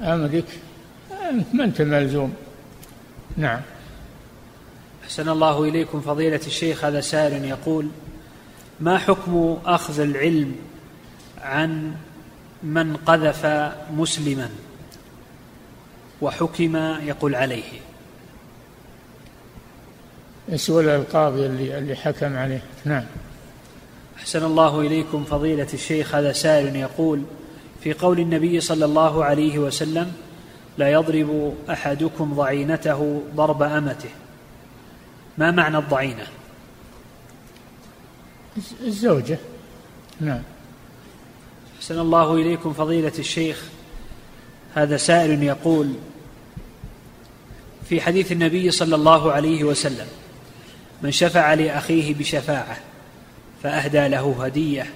أمرك. 0.00 0.44
ما 1.52 1.64
أنت 1.64 1.82
ملزوم. 1.82 2.34
نعم. 3.36 3.60
أحسن 5.04 5.28
الله 5.28 5.64
إليكم 5.64 6.00
فضيلة 6.00 6.40
الشيخ 6.46 6.84
هذا 6.84 7.00
سائل 7.00 7.44
يقول 7.44 7.88
ما 8.80 8.98
حكم 8.98 9.58
أخذ 9.66 10.00
العلم 10.00 10.56
عن 11.44 11.94
من 12.62 12.96
قذف 12.96 13.46
مسلما 13.96 14.50
وحكم 16.22 16.76
يقول 17.02 17.34
عليه. 17.34 17.80
يسأل 20.48 20.88
القاضي 20.88 21.46
اللي, 21.46 21.78
اللي 21.78 21.96
حكم 21.96 22.36
عليه. 22.36 22.62
نعم. 22.84 23.04
أحسن 24.16 24.44
الله 24.44 24.80
إليكم 24.80 25.24
فضيلة 25.24 25.68
الشيخ. 25.74 26.14
هذا 26.14 26.32
سائل 26.32 26.76
يقول 26.76 27.22
في 27.80 27.92
قول 27.92 28.20
النبي 28.20 28.60
صلى 28.60 28.84
الله 28.84 29.24
عليه 29.24 29.58
وسلم 29.58 30.12
لا 30.78 30.88
يضرب 30.88 31.54
أحدكم 31.70 32.34
ضعينته 32.34 33.22
ضرب 33.34 33.62
أمته. 33.62 34.10
ما 35.38 35.50
معنى 35.50 35.78
الضعينة؟ 35.78 36.26
الزوجة. 38.80 39.38
نعم. 40.20 40.42
أحسن 41.84 42.00
الله 42.00 42.34
إليكم 42.34 42.72
فضيلة 42.72 43.12
الشيخ. 43.18 43.62
هذا 44.74 44.96
سائل 44.96 45.42
يقول 45.42 45.94
في 47.88 48.00
حديث 48.00 48.32
النبي 48.32 48.70
صلى 48.70 48.94
الله 48.94 49.32
عليه 49.32 49.64
وسلم 49.64 50.06
من 51.02 51.10
شفع 51.10 51.54
لأخيه 51.54 52.14
بشفاعة 52.14 52.76
فأهدى 53.62 54.08
له 54.08 54.44
هدية 54.44 54.86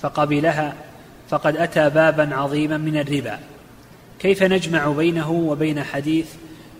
فقبلها 0.00 0.74
فقد 1.28 1.56
أتى 1.56 1.90
بابا 1.90 2.34
عظيما 2.34 2.76
من 2.76 3.00
الربا. 3.00 3.38
كيف 4.18 4.42
نجمع 4.42 4.88
بينه 4.88 5.30
وبين 5.30 5.82
حديث 5.82 6.26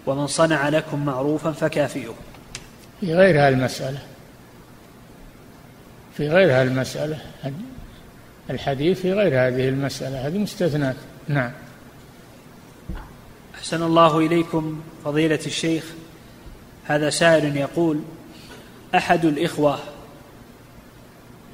ومن 0.07 0.27
صنع 0.27 0.69
لكم 0.69 1.05
معروفا 1.05 1.53
فكافئوه 1.53 2.15
في 3.01 3.15
غير 3.15 3.47
هالمسألة 3.47 3.99
في 6.17 6.29
غير 6.29 6.61
هالمسألة 6.61 7.19
الحديث 8.51 9.01
في 9.01 9.13
غير 9.13 9.29
هذه 9.29 9.69
المسألة 9.69 10.27
هذه 10.27 10.39
مستثنات 10.39 10.97
نعم. 11.29 11.53
أحسن 13.55 13.83
الله 13.83 14.19
إليكم 14.19 14.81
فضيلة 15.05 15.41
الشيخ. 15.47 15.85
هذا 16.85 17.11
سائل 17.11 17.57
يقول 17.57 18.01
أحد 18.95 19.25
الإخوة 19.25 19.79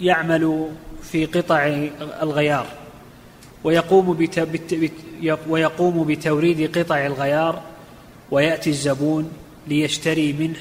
يعمل 0.00 0.68
في 1.02 1.26
قطع 1.26 1.66
الغيار 2.22 2.66
ويقوم. 3.64 4.16
ويقوم 5.48 6.04
بتوريد 6.04 6.78
قطع 6.78 7.06
الغيار 7.06 7.62
ويأتي 8.30 8.70
الزبون 8.70 9.32
ليشتري 9.68 10.32
منه 10.32 10.58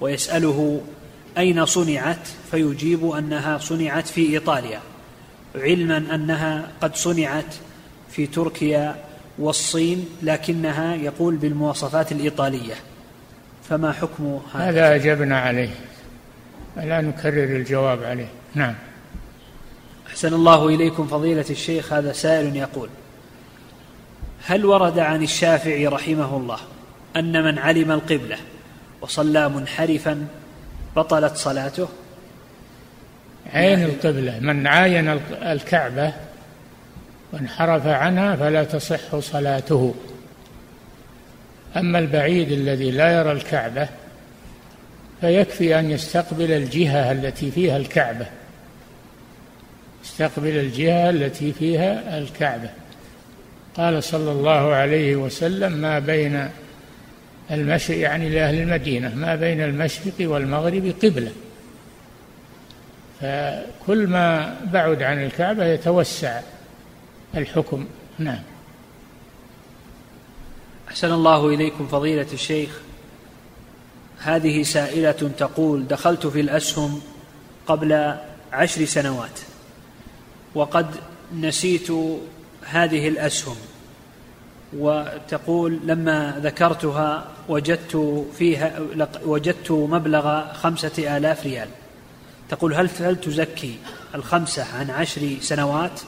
ويسأله 0.00 0.80
أين 1.38 1.66
صنعت 1.66 2.28
فيجيب 2.50 3.10
أنها 3.10 3.58
صنعت 3.58 4.06
في 4.06 4.34
إيطاليا. 4.34 4.80
علما 5.54 5.96
أنها 6.14 6.68
قد 6.80 6.96
صنعت 6.96 7.54
في 8.10 8.26
تركيا 8.26 8.96
والصين 9.38 10.08
لكنها 10.22 10.94
يقول 10.94 11.36
بالمواصفات 11.36 12.12
الإيطالية. 12.12 12.74
فما 13.68 13.92
حكم 13.92 14.40
هذا؟ 14.54 14.70
هذا 14.70 14.94
أجبنا 14.94 15.40
عليه. 15.40 15.70
لا 16.76 17.00
نكرر 17.00 17.56
الجواب 17.56 18.02
عليه. 18.02 18.28
نعم. 18.54 18.74
أحسن 20.06 20.34
الله 20.34 20.68
إليكم 20.68 21.06
فضيلة 21.06 21.44
الشيخ 21.50 21.92
هذا 21.92 22.12
سائل 22.12 22.56
يقول 22.56 22.88
هل 24.46 24.66
ورد 24.66 24.98
عن 24.98 25.22
الشافعي 25.22 25.86
رحمه 25.86 26.36
الله 26.36 26.58
أن 27.16 27.44
من 27.44 27.58
علم 27.58 27.92
القبلة 27.92 28.36
وصلى 29.00 29.48
منحرفا 29.48 30.26
بطلت 30.96 31.36
صلاته؟ 31.36 31.88
عين 33.54 33.82
القبلة. 33.82 34.38
من 34.40 34.66
عاين 34.66 35.20
الكعبة 35.42 36.12
وانحرف 37.32 37.86
عنها 37.86 38.36
فلا 38.36 38.64
تصح 38.64 39.18
صلاته. 39.18 39.94
أما 41.76 41.98
البعيد 41.98 42.52
الذي 42.52 42.90
لا 42.90 43.18
يرى 43.18 43.32
الكعبة 43.32 43.88
فيكفي 45.20 45.78
أن 45.78 45.90
يستقبل 45.90 46.52
الجهة 46.52 47.12
التي 47.12 47.50
فيها 47.50 47.76
الكعبة. 47.76 48.26
يستقبل 50.04 50.56
الجهة 50.56 51.10
التي 51.10 51.52
فيها 51.52 52.18
الكعبة. 52.18 52.70
قال 53.76 54.04
صلى 54.04 54.32
الله 54.32 54.74
عليه 54.74 55.16
وسلم 55.16 55.72
ما 55.72 55.98
بين 55.98 56.48
المشرق 57.50 57.98
يعني 57.98 58.28
لأهل 58.28 58.60
المدينة 58.60 59.14
ما 59.14 59.34
بين 59.34 59.62
المشرق 59.62 60.14
والمغرب 60.20 60.94
قبلة. 61.02 61.32
فكل 63.20 64.06
ما 64.06 64.56
بعد 64.72 65.02
عن 65.02 65.24
الكعبة 65.24 65.64
يتوسع 65.64 66.40
الحكم. 67.34 67.86
نعم. 68.18 68.42
أحسن 70.88 71.12
الله 71.12 71.48
إليكم 71.48 71.86
فضيلة 71.86 72.26
الشيخ. 72.32 72.80
هذه 74.18 74.62
سائلة 74.62 75.30
تقول 75.38 75.86
دخلت 75.86 76.26
في 76.26 76.40
الأسهم 76.40 77.00
قبل 77.66 78.14
عشر 78.52 78.84
سنوات 78.84 79.40
وقد 80.54 80.86
نسيت 81.34 81.90
هذه 82.64 83.08
الأسهم. 83.08 83.56
وتقول 84.76 85.80
لما 85.84 86.40
ذكرتها 86.42 87.28
وجدت 87.48 88.26
فيها 88.38 88.80
وجدت 89.24 89.70
مبلغ 89.70 90.52
خمسة 90.52 91.16
آلاف 91.16 91.44
ريال. 91.44 91.68
تقول 92.48 92.74
هل 92.74 92.90
هل 93.00 93.20
تزكي 93.20 93.78
الخمسة 94.14 94.76
عن 94.78 94.90
عشر 94.90 95.36
سنوات 95.40 96.00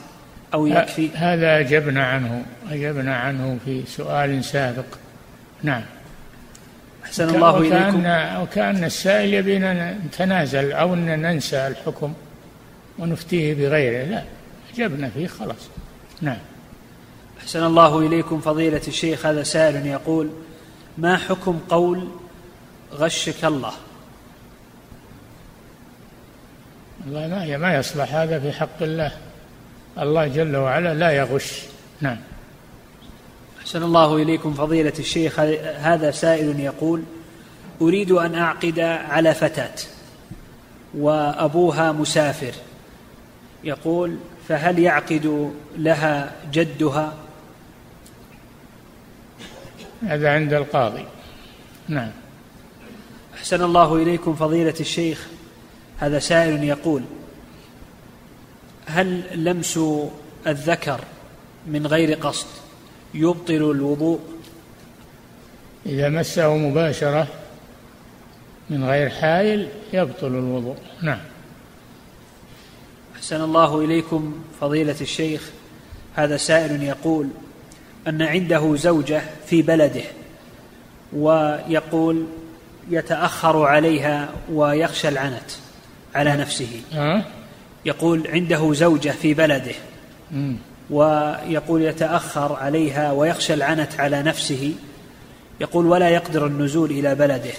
أو 0.53 0.67
يكفي؟ 0.67 1.09
هذا 1.09 1.59
أجبنا 1.59 2.05
عنه 2.05 2.45
أجبنا 2.69 3.15
عنه 3.15 3.57
في 3.65 3.83
سؤال 3.87 4.43
سابق. 4.43 4.85
نعم. 5.63 5.83
أحسن 7.03 7.35
الله 7.35 7.55
وكأن 7.55 8.05
إليكم. 8.05 8.41
وكأن 8.41 8.83
السائل 8.83 9.33
يبينا 9.33 9.93
نتنازل 9.93 10.71
أو 10.71 10.93
أن 10.93 11.21
ننسى 11.21 11.67
الحكم 11.67 12.13
ونفتيه 12.99 13.53
بغيره. 13.53 14.05
لا 14.05 14.23
أجبنا 14.73 15.09
فيه 15.09 15.27
خلاص. 15.27 15.69
نعم. 16.21 16.37
أحسن 17.41 17.63
الله 17.63 17.99
إليكم 17.99 18.41
فضيلة 18.41 18.81
الشيخ. 18.87 19.25
هذا 19.25 19.43
سائل 19.43 19.87
يقول 19.87 20.29
ما 20.97 21.17
حكم 21.17 21.59
قول 21.69 22.07
غشك 22.93 23.45
الله؟ 23.45 23.73
والله 27.05 27.27
ما 27.27 27.57
ما 27.57 27.75
يصلح 27.75 28.15
هذا 28.15 28.39
في 28.39 28.51
حق 28.51 28.81
الله. 28.81 29.11
الله 29.99 30.27
جل 30.27 30.55
وعلا 30.55 30.93
لا 30.93 31.11
يغش. 31.11 31.61
نعم. 32.01 32.17
أحسن 33.61 33.83
الله 33.83 34.15
إليكم 34.15 34.53
فضيلة 34.53 34.93
الشيخ. 34.99 35.39
هذا 35.79 36.11
سائل 36.11 36.59
يقول 36.59 37.03
أريد 37.81 38.11
أن 38.11 38.35
أعقد 38.35 38.79
على 38.79 39.33
فتاة 39.33 39.75
وأبوها 40.93 41.91
مسافر. 41.91 42.53
يقول 43.63 44.17
فهل 44.47 44.79
يعقد 44.79 45.51
لها 45.77 46.31
جدها؟ 46.53 47.13
هذا 50.03 50.29
عند 50.29 50.53
القاضي. 50.53 51.05
نعم. 51.87 52.11
أحسن 53.33 53.63
الله 53.63 53.95
إليكم 53.95 54.35
فضيلة 54.35 54.75
الشيخ. 54.79 55.27
هذا 56.01 56.19
سائل 56.19 56.63
يقول 56.63 57.01
هل 58.85 59.23
لمس 59.43 59.79
الذكر 60.47 60.99
من 61.67 61.87
غير 61.87 62.13
قصد 62.13 62.47
يبطل 63.13 63.53
الوضوء؟ 63.53 64.19
إذا 65.85 66.09
مسه 66.09 66.57
مباشرة 66.57 67.27
من 68.69 68.83
غير 68.83 69.09
حائل 69.09 69.67
يبطل 69.93 70.27
الوضوء. 70.27 70.75
نعم. 71.01 71.19
أحسن 73.15 73.41
الله 73.41 73.81
إليكم 73.81 74.43
فضيلة 74.61 74.95
الشيخ. 75.01 75.49
هذا 76.15 76.37
سائل 76.37 76.83
يقول 76.83 77.27
أن 78.07 78.21
عنده 78.21 78.75
زوجة 78.75 79.21
في 79.45 79.61
بلده 79.61 80.03
ويقول 81.13 82.25
يتأخر 82.89 83.63
عليها 83.63 84.29
ويخشى 84.51 85.07
العنت. 85.07 85.51
على 86.15 86.35
نفسه. 86.35 86.81
يقول 87.85 88.27
عنده 88.27 88.73
زوجة 88.73 89.09
في 89.09 89.33
بلده. 89.33 89.75
ويقول 90.89 91.81
يتأخر 91.81 92.55
عليها 92.55 93.11
ويخشى 93.11 93.53
العنت 93.53 93.99
على 93.99 94.23
نفسه. 94.23 94.73
يقول 95.61 95.85
ولا 95.85 96.09
يقدر 96.09 96.47
النزول 96.47 96.91
إلى 96.91 97.15
بلده. 97.15 97.53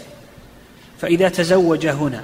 فإذا 1.00 1.28
تزوج 1.28 1.86
هنا 1.86 2.22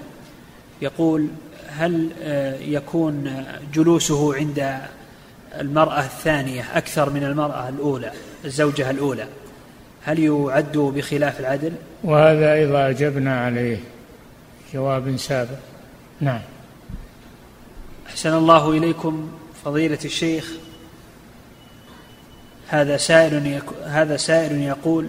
يقول 0.83 1.29
هل 1.69 2.11
آه، 2.23 2.57
يكون 2.57 3.45
جلوسه 3.75 4.35
عند 4.35 4.79
المرأة 5.61 6.01
الثانية 6.01 6.65
أكثر 6.75 7.11
من 7.11 7.25
المرأة 7.25 7.69
الأولى 7.69 8.13
الزوجة 8.45 8.91
الأولى؟ 8.91 9.27
هل 10.05 10.19
يعد 10.19 10.77
بخلاف 10.77 11.41
العدل؟ 11.41 11.73
وهذا 12.05 12.53
أيضا 12.53 12.89
أجبنا 12.89 13.41
عليه. 13.41 13.79
جواب 14.75 15.17
سابق. 15.17 15.68
نعم. 16.21 16.41
أحسن 18.07 18.35
الله 18.35 18.71
إليكم 18.71 19.31
فضيلة 19.65 19.99
الشيخ. 20.05 20.53
هذا 22.69 22.97
سائل 22.97 23.63
هذا 23.85 24.17
سائل 24.17 24.63
يقول 24.63 25.09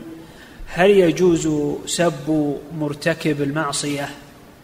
هل 0.68 0.90
يجوز 0.90 1.50
سب 1.86 2.58
مرتكب 2.78 3.42
المعصية 3.42 4.10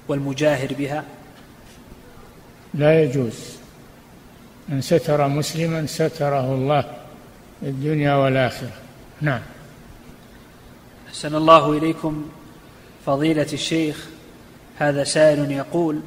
والمجاهر 0.07 0.73
بها؟ 0.73 1.03
لا 2.73 3.03
يجوز. 3.03 3.33
من 4.69 4.81
ستر 4.81 5.27
مسلما 5.27 5.85
ستره 5.85 6.53
الله 6.55 6.81
في 7.61 7.69
الدنيا 7.69 8.15
والآخرة. 8.15 8.71
نعم. 9.21 9.41
أحسن 11.07 11.35
الله 11.35 11.77
إليكم 11.77 12.25
فضيلة 13.05 13.47
الشيخ. 13.53 14.07
هذا 14.77 15.03
سائل 15.03 15.51
يقول 15.51 16.01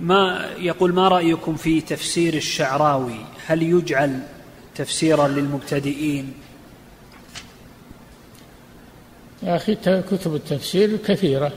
ما 0.00 0.50
يقول 0.58 0.92
ما 0.92 1.08
رأيكم 1.08 1.56
في 1.56 1.80
تفسير 1.80 2.34
الشعراوي؟ 2.34 3.26
هل 3.46 3.62
يجعل 3.62 4.20
تفسيرا 4.74 5.28
للمبتدئين؟ 5.28 6.32
يا 9.42 9.56
أخي 9.56 9.74
كتب 9.84 10.34
التفسير 10.34 10.96
كثيرة. 10.96 11.52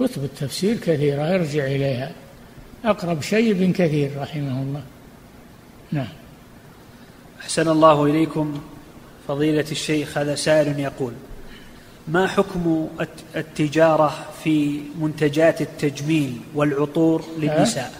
كتب 0.00 0.24
التفسير 0.24 0.76
كثيرة 0.76 1.34
ارجع 1.34 1.66
إليها. 1.66 2.12
أقرب 2.84 3.22
شيء 3.22 3.50
ابن 3.50 3.72
كثير 3.72 4.20
رحمه 4.20 4.62
الله. 4.62 4.82
نعم. 5.92 6.12
أحسن 7.40 7.68
الله 7.68 8.04
إليكم. 8.04 8.60
فضيلة 9.28 9.64
الشيخ 9.70 10.18
هذا 10.18 10.34
سائل 10.34 10.80
يقول 10.80 11.12
ما 12.08 12.26
حكم 12.26 12.88
التجارة 13.36 14.26
في 14.44 14.80
منتجات 15.00 15.60
التجميل 15.60 16.40
والعطور 16.54 17.24
للنساء؟ 17.38 17.92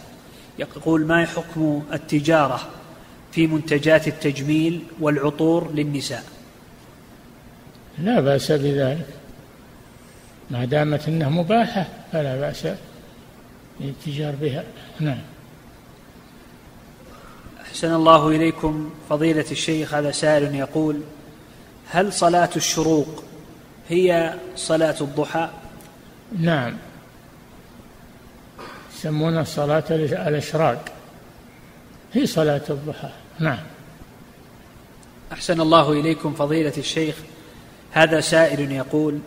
يقول 0.58 1.06
ما 1.06 1.26
حكم 1.26 1.82
التجارة 1.92 2.60
في 3.32 3.46
منتجات 3.46 4.08
التجميل 4.08 4.82
والعطور 5.00 5.72
للنساء؟ 5.72 6.24
لا 7.98 8.20
بأس 8.20 8.52
بذلك. 8.52 9.06
ما 10.50 10.64
دامت 10.64 11.08
إنها 11.08 11.28
مباحة 11.28 11.88
فلا 12.12 12.40
بأس 12.40 12.68
الاتجار 13.80 14.34
بها. 14.34 14.64
نعم. 15.00 15.18
أحسن 17.62 17.94
الله 17.94 18.28
إليكم 18.28 18.90
فضيلة 19.10 19.44
الشيخ 19.50 19.94
هذا 19.94 20.10
سائل 20.10 20.54
يقول 20.54 21.00
هل 21.90 22.12
صلاة 22.12 22.50
الشروق 22.56 23.24
هي 23.88 24.34
صلاة 24.56 24.96
الضحى؟ 25.00 25.50
نعم. 26.38 26.76
يسمونها 28.94 29.44
صلاة 29.44 29.84
الإشراق. 29.90 30.84
هي 32.12 32.26
صلاة 32.26 32.62
الضحى. 32.70 33.10
نعم. 33.38 33.58
أحسن 35.32 35.60
الله 35.60 35.92
إليكم 35.92 36.34
فضيلة 36.34 36.72
الشيخ. 36.78 37.16
هذا 37.92 38.20
سائل 38.20 38.72
يقول 38.72 39.18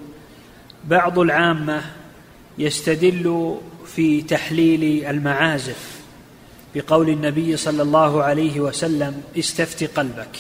بعض 0.86 1.20
العامة 1.20 1.82
يستدل 2.58 3.58
في 3.86 4.22
تحليل 4.22 5.06
المعازف 5.06 6.02
بقول 6.76 7.10
النبي 7.10 7.58
صلى 7.58 7.82
الله 7.82 8.24
عليه 8.24 8.60
وسلم 8.60 9.24
استفت 9.40 9.84
قلبك 9.84 10.38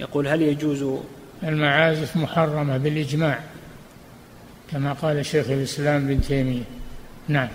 يقول 0.00 0.28
هل 0.28 0.42
يجوز 0.42 1.00
المعازف 1.42 2.16
محرمة 2.16 2.76
بالإجماع 2.76 3.40
كما 4.70 4.92
قال 4.92 5.26
شيخ 5.26 5.50
الإسلام 5.50 6.06
بن 6.06 6.20
تيمية. 6.20 6.62
نعم. 7.28 7.48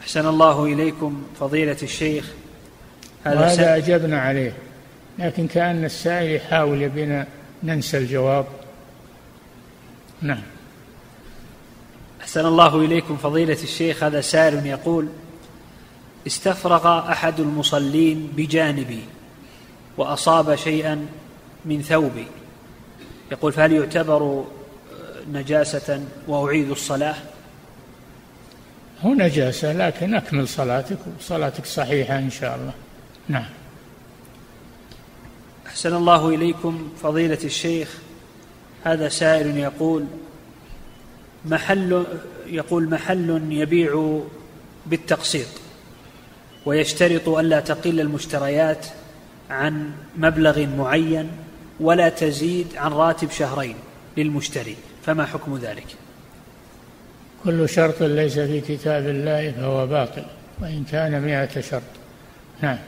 أحسن 0.00 0.26
الله 0.28 0.64
إليكم 0.64 1.22
فضيلة 1.40 1.76
الشيخ. 1.82 2.30
هذا 3.24 3.40
وهذا 3.40 3.76
أجبنا 3.76 4.20
عليه 4.20 4.52
لكن 5.18 5.46
كأن 5.46 5.84
السائل 5.84 6.36
يحاول 6.36 6.82
يبينا 6.82 7.26
ننسى 7.62 7.98
الجواب. 7.98 8.46
نعم. 10.22 10.42
أحسن 12.20 12.46
الله 12.46 12.76
إليكم 12.76 13.16
فضيلة 13.16 13.62
الشيخ. 13.62 14.02
هذا 14.02 14.20
سائل 14.20 14.66
يقول 14.66 15.08
استفرغ 16.26 17.12
أحد 17.12 17.40
المصلين 17.40 18.32
بجانبي 18.36 19.02
وأصاب 19.96 20.54
شيئا 20.54 21.06
من 21.64 21.82
ثوبي. 21.82 22.26
يقول 23.32 23.52
فهل 23.52 23.72
يعتبر 23.72 24.44
نجاسة 25.32 26.04
وأعيد 26.28 26.70
الصلاة؟ 26.70 27.14
هو 29.02 29.14
نجاسة 29.14 29.72
لكن 29.72 30.14
أكمل 30.14 30.48
صلاتك 30.48 30.98
وصلاتك 31.18 31.66
صحيحة 31.66 32.18
إن 32.18 32.30
شاء 32.30 32.56
الله. 32.56 32.72
نعم. 33.28 33.46
أحسن 35.66 35.96
الله 35.96 36.28
إليكم 36.28 36.88
فضيلة 37.02 37.38
الشيخ. 37.44 37.98
هذا 38.84 39.08
سائل 39.08 39.56
يقول 39.56 40.04
محل 41.44 42.04
يقول 42.46 42.90
محل 42.90 43.42
يبيع 43.50 44.20
بالتقسيط 44.86 45.46
ويشترط 46.66 47.28
ألا 47.28 47.60
تقل 47.60 48.00
المشتريات 48.00 48.86
عن 49.50 49.92
مبلغ 50.16 50.66
معين؟ 50.66 51.30
ولا 51.80 52.08
تزيد 52.08 52.76
عن 52.76 52.92
راتب 52.92 53.30
شهرين 53.30 53.76
للمشتري 54.16 54.76
فما 55.06 55.26
حكم 55.26 55.56
ذلك؟ 55.56 55.86
كل 57.44 57.68
شرط 57.68 58.02
ليس 58.02 58.38
في 58.38 58.60
كتاب 58.60 59.08
الله 59.08 59.50
فهو 59.50 59.86
باطل 59.86 60.24
وإن 60.60 60.84
كان 60.84 61.22
مئة 61.22 61.60
شرط. 61.60 61.82
نعم. 62.62 62.78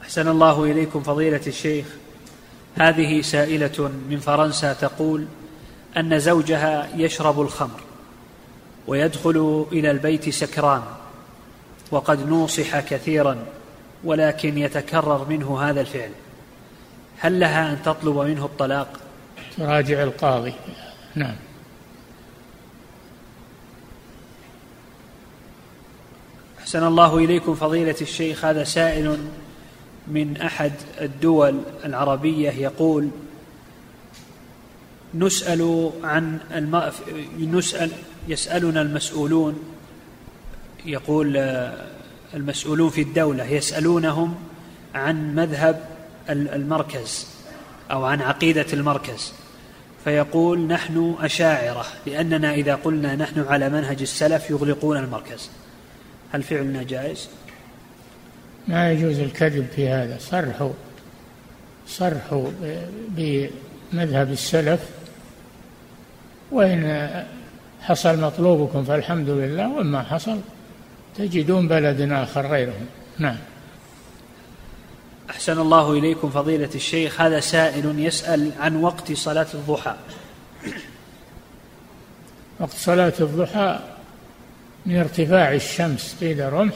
أحسن 0.00 0.28
الله 0.28 0.64
إليكم 0.64 1.02
فضيلة 1.02 1.40
الشيخ. 1.46 1.86
هذه 2.74 3.20
سائلة 3.20 3.90
من 4.10 4.18
فرنسا 4.18 4.72
تقول 4.72 5.26
أن 5.96 6.18
زوجها 6.18 6.88
يشرب 6.96 7.40
الخمر 7.40 7.80
ويدخل 8.86 9.66
إلى 9.72 9.90
البيت 9.90 10.28
سكران 10.28 10.82
وقد 11.90 12.28
نوصح 12.28 12.80
كثيرا 12.80 13.38
ولكن 14.04 14.58
يتكرر 14.58 15.26
منه 15.28 15.60
هذا 15.60 15.80
الفعل. 15.80 16.10
هل 17.18 17.40
لها 17.40 17.72
أن 17.72 17.82
تطلب 17.82 18.18
منه 18.18 18.44
الطلاق؟ 18.44 19.00
تراجع 19.56 20.02
القاضي. 20.02 20.52
نعم. 21.14 21.36
أحسن 26.58 26.86
الله 26.86 27.18
إليكم 27.18 27.54
فضيلة 27.54 27.96
الشيخ. 28.00 28.44
هذا 28.44 28.64
سائل 28.64 29.18
من 30.06 30.36
أحد 30.36 30.72
الدول 31.00 31.60
العربية 31.84 32.50
يقول 32.50 33.10
نسأل 35.14 35.90
عن 36.02 36.38
الم... 36.54 36.92
نسأل 37.38 37.90
يسألنا 38.28 38.82
المسؤولون 38.82 39.58
يقول 40.86 41.36
المسؤولون 42.34 42.90
في 42.90 43.02
الدولة 43.02 43.44
يسألونهم 43.44 44.34
عن 44.94 45.34
مذهب 45.34 45.97
المركز 46.30 47.26
أو 47.90 48.04
عن 48.04 48.22
عقيدة 48.22 48.66
المركز. 48.72 49.32
فيقول 50.04 50.60
نحن 50.60 51.16
أشاعرة 51.20 51.84
لأننا 52.06 52.54
إذا 52.54 52.74
قلنا 52.74 53.16
نحن 53.16 53.40
على 53.48 53.68
منهج 53.68 54.00
السلف 54.00 54.50
يغلقون 54.50 54.96
المركز. 54.96 55.50
هل 56.32 56.42
فعلنا 56.42 56.82
جائز؟ 56.82 57.28
ما 58.68 58.92
يجوز 58.92 59.18
الكذب 59.18 59.66
في 59.76 59.88
هذا. 59.88 60.18
صرحوا 60.18 60.72
صرحوا 61.86 62.50
بمذهب 63.08 64.30
السلف 64.30 64.80
وإن 66.50 67.08
حصل 67.80 68.20
مطلوبكم 68.20 68.84
فالحمد 68.84 69.28
لله 69.28 69.68
وما 69.68 70.02
حصل 70.02 70.40
تجدون 71.16 71.68
بلد 71.68 72.12
آخر 72.12 72.46
غيرهم. 72.46 72.86
نعم. 73.18 73.36
أحسن 75.30 75.58
الله 75.58 75.92
إليكم 75.92 76.30
فضيلة 76.30 76.70
الشيخ. 76.74 77.20
هذا 77.20 77.40
سائل 77.40 77.98
يسأل 77.98 78.52
عن 78.60 78.76
وقت 78.76 79.12
صلاة 79.12 79.46
الضحى. 79.54 79.96
وقت 82.60 82.72
صلاة 82.72 83.12
الضحى 83.20 83.78
من 84.86 84.96
ارتفاع 84.96 85.52
الشمس 85.52 86.16
قيل 86.20 86.52
رمح 86.52 86.74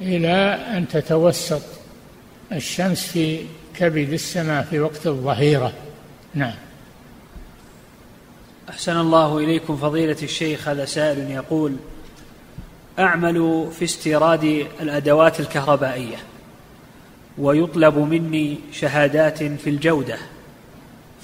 إلى 0.00 0.34
أن 0.76 0.88
تتوسط 0.88 1.62
الشمس 2.52 3.06
في 3.06 3.46
كبد 3.74 4.12
السماء 4.12 4.62
في 4.62 4.80
وقت 4.80 5.06
الظهيرة. 5.06 5.72
نعم. 6.34 6.54
أحسن 8.68 8.96
الله 8.96 9.38
إليكم 9.38 9.76
فضيلة 9.76 10.16
الشيخ. 10.22 10.68
هذا 10.68 10.84
سائل 10.84 11.30
يقول 11.30 11.76
أعمل 12.98 13.68
في 13.78 13.84
استيراد 13.84 14.66
الأدوات 14.80 15.40
الكهربائية. 15.40 16.16
ويطلب 17.38 17.98
مني 17.98 18.58
شهادات 18.72 19.42
في 19.42 19.70
الجودة 19.70 20.16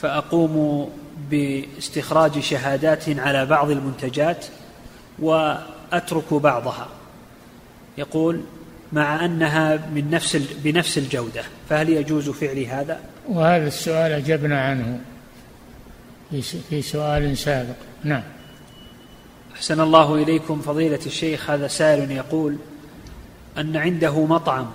فأقوم 0.02 0.88
باستخراج 1.30 2.38
شهادات 2.40 3.08
على 3.08 3.46
بعض 3.46 3.70
المنتجات 3.70 4.46
وأترك 5.18 6.34
بعضها. 6.34 6.88
يقول 7.98 8.40
مع 8.92 9.24
أنها 9.24 9.76
من 9.94 10.10
نفس 10.10 10.36
بنفس 10.36 10.98
الجودة 10.98 11.42
فهل 11.68 11.88
يجوز 11.88 12.30
فعلي 12.30 12.66
هذا؟ 12.66 13.00
وهذا 13.28 13.66
السؤال 13.66 14.12
أجبنا 14.12 14.60
عنه 14.60 15.00
في 16.70 16.82
سؤال 16.82 17.38
سابق. 17.38 17.76
نعم. 18.04 18.22
أحسن 19.54 19.80
الله 19.80 20.14
إليكم 20.14 20.60
فضيلة 20.60 21.00
الشيخ. 21.06 21.50
هذا 21.50 21.68
سائل 21.68 22.10
يقول 22.10 22.56
أن 23.58 23.76
عنده 23.76 24.26
مطعم 24.26 24.66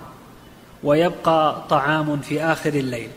ويبقى 0.84 1.64
طعام 1.68 2.20
في 2.20 2.42
آخر 2.42 2.74
الليل. 2.74 3.08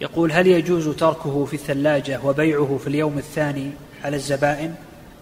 يقول 0.00 0.32
هل 0.32 0.46
يجوز 0.46 0.88
تركه 0.88 1.44
في 1.44 1.54
الثلاجة 1.54 2.20
وبيعه 2.24 2.78
في 2.82 2.86
اليوم 2.86 3.18
الثاني 3.18 3.70
على 4.04 4.16
الزبائن 4.16 4.74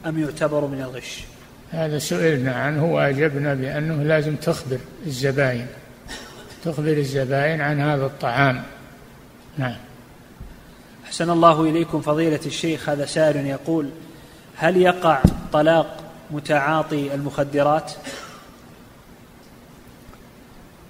أم 0.06 0.18
يعتبر 0.18 0.66
من 0.66 0.80
الغش؟ 0.80 1.24
هذا 1.70 1.98
سئلنا 1.98 2.54
عنه 2.54 2.84
وأجبنا 2.84 3.54
بأنه 3.54 4.02
لازم 4.02 4.36
تخبر 4.36 4.78
الزبائن 5.06 5.66
تخبر 6.64 6.92
الزبائن 6.92 7.60
عن 7.60 7.80
هذا 7.80 8.06
الطعام. 8.06 8.62
نعم. 9.58 9.76
أحسن 11.04 11.30
الله 11.30 11.62
إليكم 11.62 12.00
فضيلة 12.00 12.40
الشيخ 12.46 12.88
هذا 12.88 13.06
سائل 13.06 13.46
يقول 13.46 13.90
هل 14.56 14.76
يقع 14.76 15.22
طلاق 15.52 15.96
متعاطي 16.30 17.14
المخدرات؟ 17.14 17.92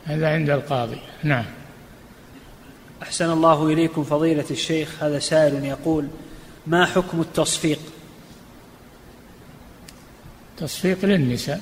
هذا 0.06 0.28
عند 0.28 0.50
القاضي. 0.50 0.98
نعم. 1.22 1.44
أحسن 3.02 3.30
الله 3.30 3.66
إليكم 3.66 4.04
فضيلة 4.04 4.44
الشيخ 4.50 5.02
هذا 5.02 5.18
سائل 5.18 5.64
يقول 5.64 6.08
ما 6.66 6.86
حكم 6.86 7.20
التصفيق؟ 7.20 7.78
تصفيق 10.56 11.04
للنساء. 11.04 11.60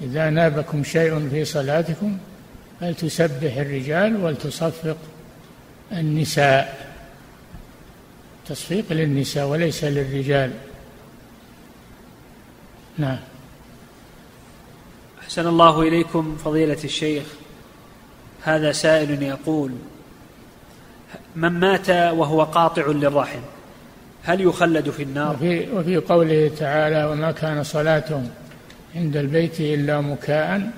إذا 0.00 0.30
نابكم 0.30 0.84
شيء 0.84 1.28
في 1.28 1.44
صلاتكم 1.44 2.18
فلتسبح 2.80 3.56
الرجال 3.56 4.16
ولتصفق 4.16 4.96
النساء. 5.92 6.92
تصفيق 8.46 8.92
للنساء 8.92 9.46
وليس 9.46 9.84
للرجال. 9.84 10.52
نعم. 12.98 13.18
أحسن 15.36 15.48
الله 15.48 15.82
إليكم 15.82 16.36
فضيلة 16.44 16.78
الشيخ. 16.84 17.24
هذا 18.42 18.72
سائل 18.72 19.22
يقول 19.22 19.72
من 21.36 21.48
مات 21.48 21.90
وهو 21.90 22.42
قاطع 22.42 22.86
للرحم 22.86 23.40
هل 24.22 24.40
يخلد 24.40 24.90
في 24.90 25.02
النار؟ 25.02 25.34
وفي, 25.34 25.72
وفي 25.72 25.96
قوله 25.96 26.50
تعالى 26.58 27.04
وما 27.04 27.32
كان 27.32 27.62
صلاتهم 27.62 28.30
عند 28.94 29.16
البيت 29.16 29.60
إلا 29.60 30.00
مكاء 30.00 30.70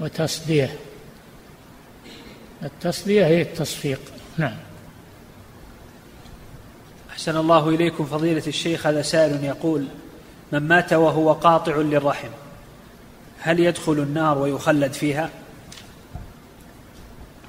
وتصدية 0.00 0.76
التصدية 2.62 3.26
هي 3.26 3.42
التصفيق. 3.42 4.00
نعم. 4.38 4.56
أحسن 7.10 7.36
الله 7.36 7.68
إليكم 7.68 8.04
فضيلة 8.04 8.46
الشيخ. 8.46 8.86
هذا 8.86 9.02
سائل 9.02 9.44
يقول 9.44 9.84
من 10.52 10.68
مات 10.68 10.92
وهو 10.92 11.32
قاطع 11.32 11.76
للرحم 11.76 12.43
هل 13.44 13.60
يدخل 13.60 13.92
النار 13.92 14.38
ويخلد 14.38 14.92
فيها؟ 14.92 15.30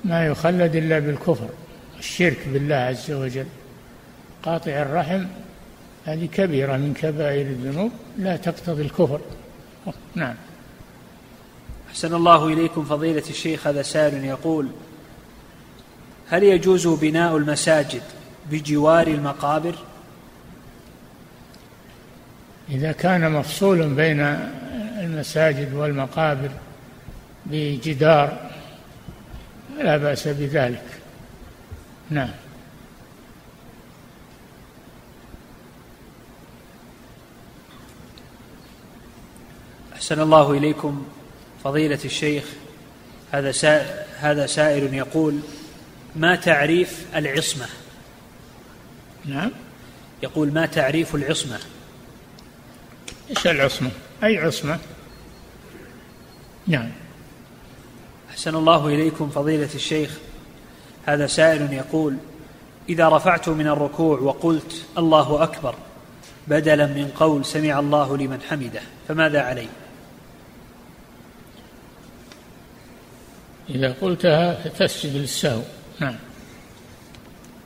ما 0.05 0.25
يخلد 0.25 0.75
إلا 0.75 0.99
بالكفر 0.99 1.49
الشرك 1.99 2.47
بالله 2.47 2.75
عز 2.75 3.11
وجل. 3.11 3.45
قاطع 4.43 4.71
الرحم 4.71 5.25
هذه 6.05 6.25
كبيرة 6.25 6.77
من 6.77 6.93
كبائر 6.93 7.45
الذنوب 7.45 7.91
لا 8.17 8.35
تقتضي 8.35 8.81
الكفر. 8.81 9.21
نعم. 10.15 10.35
أحسن 11.89 12.13
الله 12.13 12.47
إليكم 12.47 12.85
فضيلة 12.85 13.23
الشيخ 13.29 13.67
هذا 13.67 13.81
سائل 13.81 14.25
يقول 14.25 14.67
هل 16.27 16.43
يجوز 16.43 16.87
بناء 16.87 17.37
المساجد 17.37 18.01
بجوار 18.51 19.07
المقابر؟ 19.07 19.75
إذا 22.69 22.91
كان 22.91 23.31
مفصول 23.31 23.93
بين 23.93 24.49
المساجد 25.15 25.73
والمقابر 25.73 26.49
بجدار 27.45 28.51
لا 29.77 29.97
بأس 29.97 30.27
بذلك 30.27 30.83
نعم 32.09 32.29
أحسن 39.93 40.21
الله 40.21 40.51
إليكم 40.51 41.05
فضيلة 41.63 41.99
الشيخ 42.05 42.43
هذا 43.31 43.51
سائل 43.51 44.05
هذا 44.19 44.45
سائل 44.45 44.93
يقول 44.93 45.39
ما 46.15 46.35
تعريف 46.35 47.05
العصمة؟ 47.15 47.67
نعم 49.25 49.51
يقول 50.23 50.53
ما 50.53 50.65
تعريف 50.65 51.15
العصمة؟ 51.15 51.59
إيش 53.29 53.47
العصمة؟ 53.47 53.91
أي 54.23 54.37
عصمة؟ 54.37 54.79
نعم. 56.67 56.91
أحسن 58.29 58.55
الله 58.55 58.87
إليكم 58.87 59.29
فضيلة 59.29 59.69
الشيخ. 59.75 60.17
هذا 61.05 61.27
سائل 61.27 61.73
يقول 61.73 62.17
إذا 62.89 63.09
رفعت 63.09 63.49
من 63.49 63.67
الركوع 63.67 64.19
وقلت 64.19 64.85
الله 64.97 65.43
أكبر 65.43 65.75
بدلا 66.47 66.85
من 66.85 67.11
قول 67.15 67.45
سمع 67.45 67.79
الله 67.79 68.17
لمن 68.17 68.41
حمده 68.41 68.81
فماذا 69.07 69.41
علي؟ 69.41 69.67
إذا 73.69 73.95
قلتها 74.01 74.67
تسجد 74.69 75.15
للسهو. 75.15 75.61
نعم. 75.99 76.15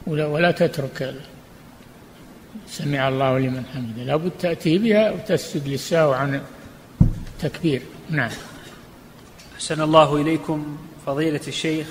ولا, 0.07 0.25
ولا 0.25 0.51
تترك 0.51 1.15
سمع 2.69 3.07
الله 3.07 3.39
لمن 3.39 3.63
حمده. 3.73 4.03
لابد 4.03 4.31
تأتي 4.39 4.77
بها 4.77 5.11
وتسجد 5.11 5.67
للسهو 5.67 6.11
عن 6.11 6.41
التكبير 7.01 7.81
نعم. 8.09 8.31
أحسن 9.59 9.81
الله 9.81 10.15
إليكم 10.15 10.77
فضيلة 11.05 11.41
الشيخ. 11.47 11.87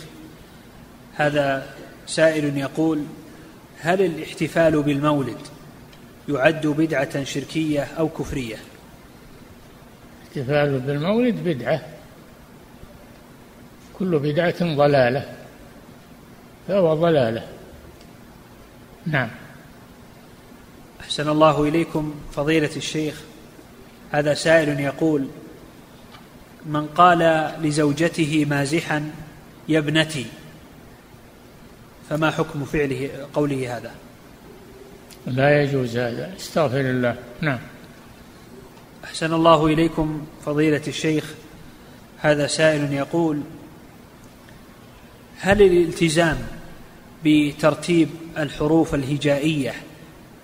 هذا 1.14 1.74
سائل 2.06 2.56
يقول 2.56 3.04
هل 3.80 4.02
الاحتفال 4.02 4.82
بالمولد 4.82 5.36
يعد 6.28 6.66
بدعة 6.66 7.24
شركية 7.24 7.82
أو 7.82 8.08
كفرية؟ 8.08 8.56
الاحتفال 10.22 10.78
بالمولد 10.78 11.34
بدعة. 11.34 11.82
كل 13.98 14.18
بدعة 14.18 14.76
ضلالة. 14.76 15.34
فهو 16.68 16.94
ضلالة. 16.94 17.48
نعم. 19.06 19.30
أحسن 21.00 21.28
الله 21.28 21.64
إليكم 21.64 22.14
فضيلة 22.32 22.76
الشيخ. 22.76 23.22
هذا 24.10 24.34
سائل 24.34 24.80
يقول 24.80 25.28
من 26.68 26.86
قال 26.86 27.52
لزوجته 27.62 28.46
مازحا 28.50 29.10
يا 29.68 29.78
ابنتي. 29.78 30.26
فما 32.10 32.30
حكم 32.30 32.64
فعله 32.64 33.10
قوله 33.34 33.76
هذا؟ 33.76 33.90
لا 35.26 35.62
يجوز 35.62 35.96
هذا. 35.96 36.34
استغفر 36.36 36.80
الله. 36.80 37.16
نعم. 37.40 37.58
أحسن 39.04 39.34
الله 39.34 39.66
إليكم 39.66 40.26
فضيلة 40.44 40.82
الشيخ. 40.88 41.34
هذا 42.18 42.46
سائل 42.46 42.92
يقول 42.92 43.40
هل 45.40 45.62
الالتزام 45.62 46.38
بترتيب 47.24 48.08
الحروف 48.38 48.94
الهجائية 48.94 49.74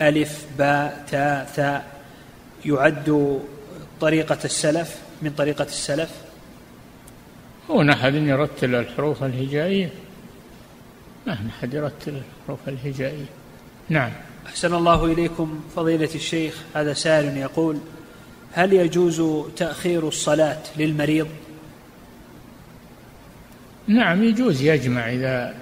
ألف 0.03 0.47
باء 0.59 1.05
تاء 1.11 1.45
ثاء 1.57 2.01
يعد 2.65 3.41
طريقة 4.01 4.39
السلف؟ 4.45 5.04
من 5.25 5.31
طريقة 5.31 5.65
السلف؟ 5.65 6.11
هو 7.71 7.83
أحد 7.83 8.15
يرتل 8.15 8.75
الحروف 8.75 9.25
الهجائية. 9.25 9.91
ما 11.27 11.39
أحد 11.59 11.75
يرتل 11.75 12.23
الحروف 12.43 12.69
الهجائية. 12.69 13.27
نعم. 13.89 14.13
أحسن 14.47 14.75
الله 14.75 15.05
إليكم 15.05 15.61
فضيلة 15.77 16.09
الشيخ. 16.15 16.63
هذا 16.75 16.93
سائل 16.93 17.37
يقول 17.37 17.79
هل 18.53 18.73
يجوز 18.73 19.23
تأخير 19.57 20.09
الصلاة 20.09 20.63
للمريض؟ 20.77 21.29
نعم 23.87 24.25
يجوز 24.25 24.63
يجمع. 24.63 25.11
إذا 25.13 25.55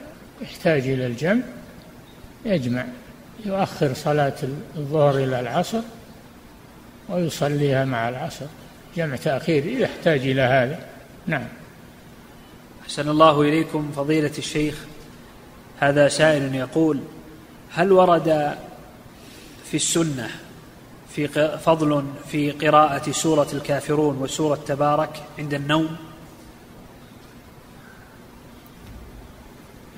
احتاج 0.42 0.88
إلى 0.88 1.06
الجمع 1.06 1.42
يجمع. 2.44 2.84
يؤخر 3.44 3.94
صلاة 3.94 4.36
الظهر 4.76 5.16
إلى 5.16 5.40
العصر 5.40 5.80
ويصليها 7.08 7.84
مع 7.84 8.08
العصر. 8.08 8.46
جمع 8.96 9.16
تأخير 9.16 9.64
إذا 9.64 9.84
احتاج 9.84 10.20
إلى 10.20 10.42
هذا. 10.42 10.86
نعم. 11.26 11.48
أحسن 12.82 13.08
الله 13.08 13.42
إليكم 13.42 13.92
فضيلة 13.96 14.32
الشيخ. 14.38 14.84
هذا 15.80 16.08
سائل 16.08 16.54
يقول 16.54 17.00
هل 17.72 17.92
ورد 17.92 18.56
في 19.64 19.76
السنة 19.76 20.30
في 21.14 21.28
فضل 21.58 22.04
في 22.28 22.50
قراءة 22.50 23.10
سورة 23.10 23.48
الكافرون 23.52 24.18
وسورة 24.18 24.60
تبارك 24.66 25.22
عند 25.38 25.54
النوم؟ 25.54 25.96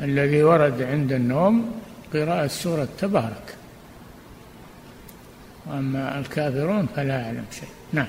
الذي 0.01 0.43
ورد 0.43 0.83
عند 0.83 1.13
النوم 1.13 1.81
قراءة 2.15 2.47
سورة 2.47 2.89
تبارك. 2.99 3.57
وأما 5.67 6.19
الكافرون 6.19 6.87
فلا 6.97 7.27
أعلم 7.27 7.45
شيء. 7.51 7.69
نعم. 7.93 8.09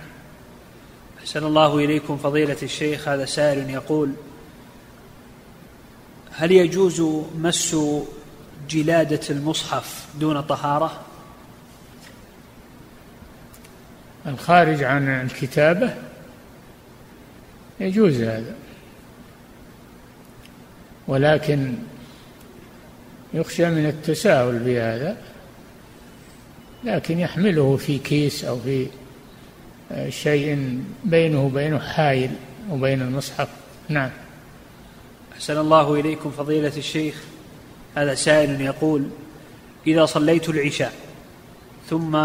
أحسن 1.25 1.45
الله 1.45 1.77
إليكم 1.77 2.17
فضيلة 2.17 2.57
الشيخ 2.63 3.07
هذا 3.07 3.25
سائل 3.25 3.69
يقول 3.69 4.11
هل 6.31 6.51
يجوز 6.51 7.01
مس 7.37 7.75
جلادة 8.69 9.19
المصحف 9.29 10.05
دون 10.19 10.41
طهارة؟ 10.41 11.01
الخارج 14.25 14.83
عن 14.83 15.07
الكتابة 15.07 15.95
يجوز 17.79 18.21
هذا 18.21 18.55
ولكن 21.07 21.73
يخشى 23.33 23.69
من 23.69 23.85
التساهل 23.85 24.59
بهذا 24.59 25.17
لكن 26.83 27.19
يحمله 27.19 27.77
في 27.77 27.97
كيس 27.97 28.45
أو 28.45 28.59
في 28.59 28.87
شيء 30.09 30.79
بينه 31.03 31.45
وبينه 31.45 31.79
حائل 31.79 32.31
وبين 32.71 33.01
المصحف. 33.01 33.47
نعم. 33.89 34.09
أحسن 35.33 35.57
الله 35.57 35.93
إليكم 35.93 36.31
فضيلة 36.31 36.77
الشيخ. 36.77 37.15
هذا 37.95 38.15
سائل 38.15 38.61
يقول 38.61 39.09
إذا 39.87 40.05
صليت 40.05 40.49
العشاء 40.49 40.93
ثم 41.89 42.17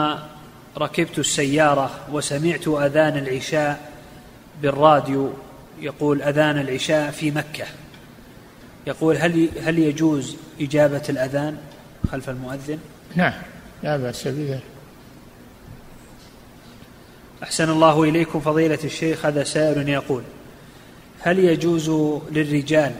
ركبت 0.79 1.19
السيارة 1.19 1.91
وسمعت 2.13 2.69
أذان 2.69 3.17
العشاء 3.17 3.91
بالراديو 4.63 5.33
يقول 5.81 6.23
أذان 6.23 6.59
العشاء 6.59 7.11
في 7.11 7.31
مكة. 7.31 7.67
يقول 8.87 9.17
هل 9.17 9.49
هل 9.63 9.79
يجوز 9.79 10.37
إجابة 10.61 11.03
الأذان 11.09 11.57
خلف 12.13 12.31
المؤذن؟ 12.31 12.79
نعم 13.17 13.33
لا 13.83 13.97
بأس 13.97 14.29
بذلك. 14.29 14.63
أحسن 17.43 17.71
الله 17.71 18.03
إليكم 18.03 18.41
فضيلة 18.41 18.79
الشيخ 18.85 19.27
هذا 19.27 19.45
سائل 19.45 19.89
يقول 19.89 20.23
هل 21.21 21.39
يجوز 21.39 21.91
للرجال 22.31 22.95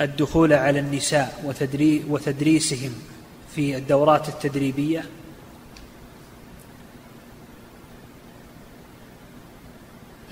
الدخول 0.00 0.52
على 0.52 0.78
النساء 0.78 1.42
وتدري 1.44 2.04
وتدريسهم 2.08 2.94
في 3.54 3.76
الدورات 3.76 4.28
التدريبية؟ 4.28 5.04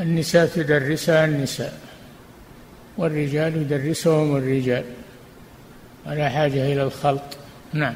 النساء 0.01 0.47
تدرسها 0.47 1.25
النساء 1.25 1.81
والرجال 2.99 3.57
يدرسهم 3.57 4.37
الرجال 4.37 4.85
ولا 6.07 6.29
حاجة 6.29 6.73
إلى 6.73 6.83
الخلط 6.83 7.37
نعم. 7.73 7.95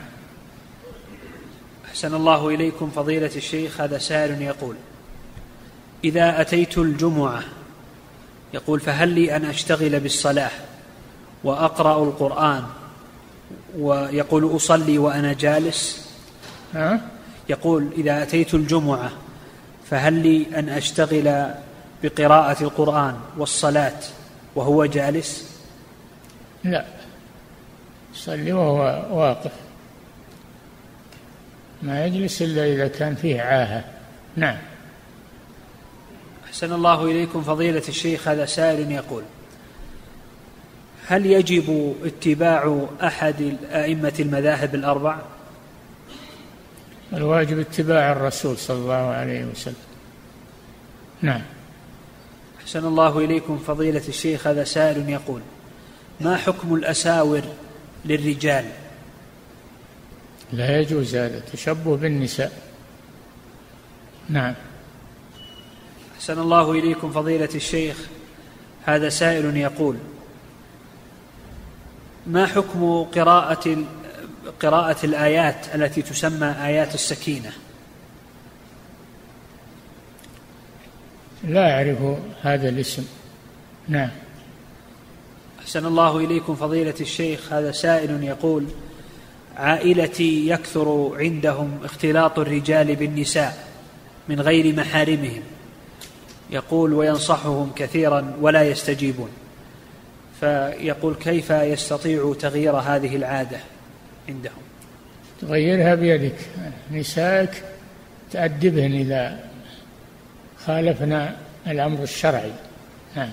أحسن 1.89 2.15
الله 2.15 2.49
إليكم 2.49 2.91
فضيلة 2.91 3.31
الشيخ 3.37 3.81
هذا 3.81 3.99
سائل 3.99 4.43
يقول 4.43 4.77
إذا 6.05 6.41
أتيت 6.41 6.79
الجمعة. 6.79 7.43
يقول 8.55 8.81
فهل 8.81 9.09
لي 9.09 9.37
أن 9.37 9.45
أشتغل 9.45 10.01
بالصلاة 10.01 10.51
وأقرأ 11.45 12.05
القرآن 12.05 12.65
ويقول 13.79 14.57
أصلي 14.57 14.99
وأنا 14.99 15.33
جالس؟ 15.33 16.11
ها؟ 16.75 17.01
يقول 17.49 17.91
إذا 17.97 18.23
أتيت 18.23 18.55
الجمعة 18.55 19.11
فهل 19.91 20.13
لي 20.13 20.47
أن 20.59 20.69
أشتغل 20.69 21.55
بقراءة 22.03 22.63
القرآن 22.63 23.17
والصلاة 23.37 23.99
وهو 24.55 24.85
جالس؟ 24.85 25.61
لا. 26.65 26.85
يصلي 28.15 28.53
وهو 28.53 29.05
واقف. 29.11 29.53
ما 31.83 32.05
يجلس 32.05 32.43
إلا 32.43 32.65
إذا 32.65 32.89
كان 32.89 33.15
فيه 33.15 33.43
عاهة. 33.43 33.85
نعم. 34.37 34.57
أحسن 36.51 36.73
الله 36.73 37.05
إليكم 37.05 37.43
فضيلة 37.43 37.83
الشيخ 37.89 38.29
هذا 38.29 38.47
سائل 38.47 38.93
يقول 38.93 39.23
هل 41.07 41.27
يجب 41.27 41.97
اتباع 42.05 42.87
أحد 43.03 43.57
أئمة 43.73 44.13
المذاهب 44.21 44.75
الأربع؟ 44.75 45.19
الواجب 47.13 47.59
اتباع 47.59 48.13
الرسول 48.13 48.59
صلى 48.59 48.77
الله 48.77 48.95
عليه 48.95 49.45
وسلم. 49.45 49.75
نعم. 51.23 51.43
أحسن 52.63 52.87
الله 52.87 53.19
إليكم 53.19 53.59
فضيلة 53.59 54.03
الشيخ 54.09 54.47
هذا 54.47 54.65
سائل 54.65 55.09
يقول 55.09 55.41
ما 56.21 56.37
حكم 56.37 56.75
الأساور 56.75 57.43
للرجال؟ 58.05 58.65
لا 60.53 60.81
يجوز 60.81 61.17
هذا 61.17 61.41
تشبه 61.53 61.97
بالنساء. 61.97 62.53
نعم. 64.29 64.55
أحسن 66.21 66.39
الله 66.39 66.73
إليكم 66.73 67.11
فضيلة 67.11 67.49
الشيخ. 67.55 67.97
هذا 68.85 69.09
سائل 69.09 69.57
يقول 69.57 69.97
ما 72.27 72.47
حكم 72.47 73.03
قراءة 73.03 73.77
قراءة 74.63 75.07
الآيات 75.07 75.75
التي 75.75 76.03
تسمى 76.03 76.47
آيات 76.47 76.95
السكينة؟ 76.95 77.53
لا 81.45 81.75
أعرف 81.75 82.19
هذا 82.43 82.69
الاسم. 82.69 83.07
نعم. 83.89 84.11
أحسن 85.61 85.87
الله 85.87 86.19
إليكم 86.19 86.55
فضيلة 86.55 86.95
الشيخ. 87.01 87.53
هذا 87.53 87.73
سائل 87.73 88.25
يقول 88.25 88.67
عائلتي 89.57 90.49
يكثر 90.49 91.17
عندهم 91.19 91.79
اختلاط 91.85 92.39
الرجال 92.39 92.97
بالنساء 92.97 93.69
من 94.29 94.41
غير 94.41 94.77
محارمهم. 94.77 95.43
يقول 96.51 96.93
وينصحهم 96.93 97.73
كثيرا 97.77 98.37
ولا 98.41 98.63
يستجيبون. 98.63 99.31
فيقول 100.41 101.15
كيف 101.15 101.51
يستطيع 101.51 102.35
تغيير 102.41 102.77
هذه 102.77 103.17
العادة 103.17 103.59
عندهم؟ 104.29 104.63
تغيرها 105.41 105.95
بيدك. 105.95 106.37
نسائك 106.93 107.65
تأدبهن 108.31 108.93
إذا 108.93 109.51
خالفنا 110.67 111.37
الأمر 111.67 112.03
الشرعي. 112.03 112.53
نعم. 113.17 113.33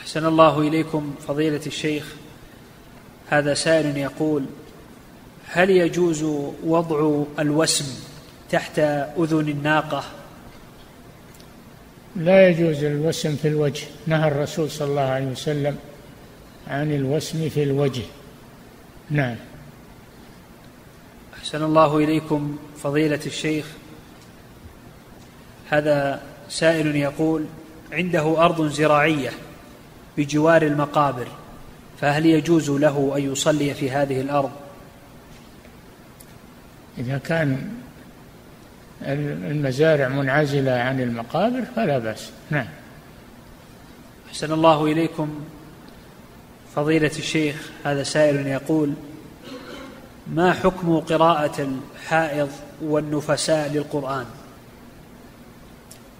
أحسن 0.00 0.26
الله 0.26 0.60
إليكم 0.60 1.14
فضيلة 1.28 1.60
الشيخ. 1.66 2.14
هذا 3.28 3.54
سائل 3.54 3.96
يقول 3.96 4.44
هل 5.46 5.70
يجوز 5.70 6.22
وضع 6.64 7.22
الوسم 7.38 7.84
تحت 8.50 8.78
أذن 9.18 9.48
الناقة؟ 9.48 10.04
لا 12.16 12.48
يجوز 12.48 12.84
الوسم 12.84 13.36
في 13.36 13.48
الوجه. 13.48 13.84
نهى 14.06 14.28
الرسول 14.28 14.70
صلى 14.70 14.88
الله 14.88 15.02
عليه 15.02 15.26
وسلم 15.26 15.76
عن 16.68 16.92
الوسم 16.92 17.48
في 17.48 17.62
الوجه. 17.62 18.02
نعم. 19.10 19.36
أحسن 21.38 21.64
الله 21.64 21.98
إليكم 21.98 22.56
فضيلة 22.76 23.20
الشيخ. 23.26 23.66
هذا 25.68 26.22
سائل 26.48 26.96
يقول 26.96 27.44
عنده 27.92 28.44
أرض 28.44 28.68
زراعية 28.68 29.30
بجوار 30.16 30.62
المقابر 30.62 31.26
فهل 32.00 32.26
يجوز 32.26 32.70
له 32.70 33.12
أن 33.16 33.32
يصلي 33.32 33.74
في 33.74 33.90
هذه 33.90 34.20
الأرض؟ 34.20 34.50
إذا 36.98 37.18
كان 37.18 37.68
المزارع 39.50 40.08
منعزلة 40.08 40.72
عن 40.72 41.00
المقابر 41.00 41.62
فلا 41.76 41.98
بأس. 41.98 42.30
نعم. 42.50 42.66
أحسن 44.28 44.52
الله 44.52 44.84
إليكم. 44.84 45.40
فضيلة 46.74 47.10
الشيخ 47.18 47.70
هذا 47.84 48.02
سائل 48.02 48.46
يقول 48.46 48.94
ما 50.26 50.52
حكم 50.52 50.98
قراءة 50.98 51.68
الحائض 51.96 52.50
والنفساء 52.82 53.72
للقرآن؟ 53.72 54.24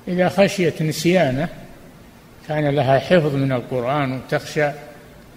إذا 0.09 0.29
خشيت 0.29 0.83
نسيانه 0.83 1.49
كان 2.49 2.75
لها 2.75 2.99
حفظ 2.99 3.35
من 3.35 3.53
القرآن 3.53 4.13
وتخشى 4.13 4.71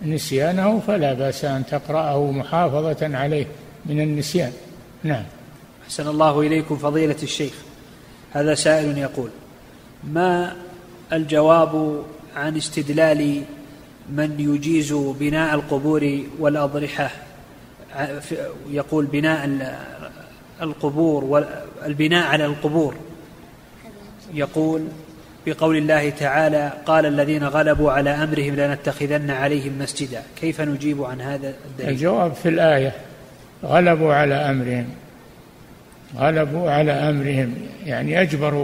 نسيانه 0.02 0.80
فلا 0.80 1.14
بأس 1.14 1.46
أن 1.46 1.66
تقرأه 1.66 2.32
محافظة 2.32 3.18
عليه 3.18 3.46
من 3.86 4.02
النسيان. 4.02 4.54
نعم. 5.04 5.24
أحسن 5.86 6.08
الله 6.08 6.42
إليكم 6.42 6.78
فضيلة 6.78 7.16
الشيخ. 7.24 7.54
هذا 8.32 8.56
سائل 8.56 8.98
يقول 8.98 9.30
ما 10.04 10.56
الجواب 11.14 12.04
عن 12.36 12.58
استدلال 12.58 13.42
من 14.10 14.36
يجيز 14.40 14.94
بناء 14.94 15.56
القبور 15.56 16.20
والأضرحة؟ 16.40 17.12
يقول 18.70 19.06
بناء 19.06 19.50
القبور 20.62 21.24
والبناء 21.24 22.28
على 22.28 22.46
القبور. 22.46 22.96
يقول 24.34 24.88
بقول 25.46 25.78
الله 25.78 26.10
تعالى 26.10 26.74
قال 26.86 27.06
الذين 27.06 27.44
غلبوا 27.44 27.92
على 27.92 28.10
أمرهم 28.10 28.56
لنتخذن 28.56 29.32
عليهم 29.32 29.80
مسجدا. 29.80 30.24
كيف 30.42 30.62
نجيب 30.62 31.04
عن 31.04 31.22
هذا 31.22 31.54
الدليل؟ 31.66 31.90
الجواب 31.90 32.34
في 32.34 32.50
الآية 32.50 32.96
غلبوا 33.64 34.14
على 34.14 34.36
أمرهم. 34.36 34.90
غلبوا 36.18 36.72
على 36.72 36.92
أمرهم 36.92 37.54
يعني 37.86 38.22
أجبروا 38.22 38.64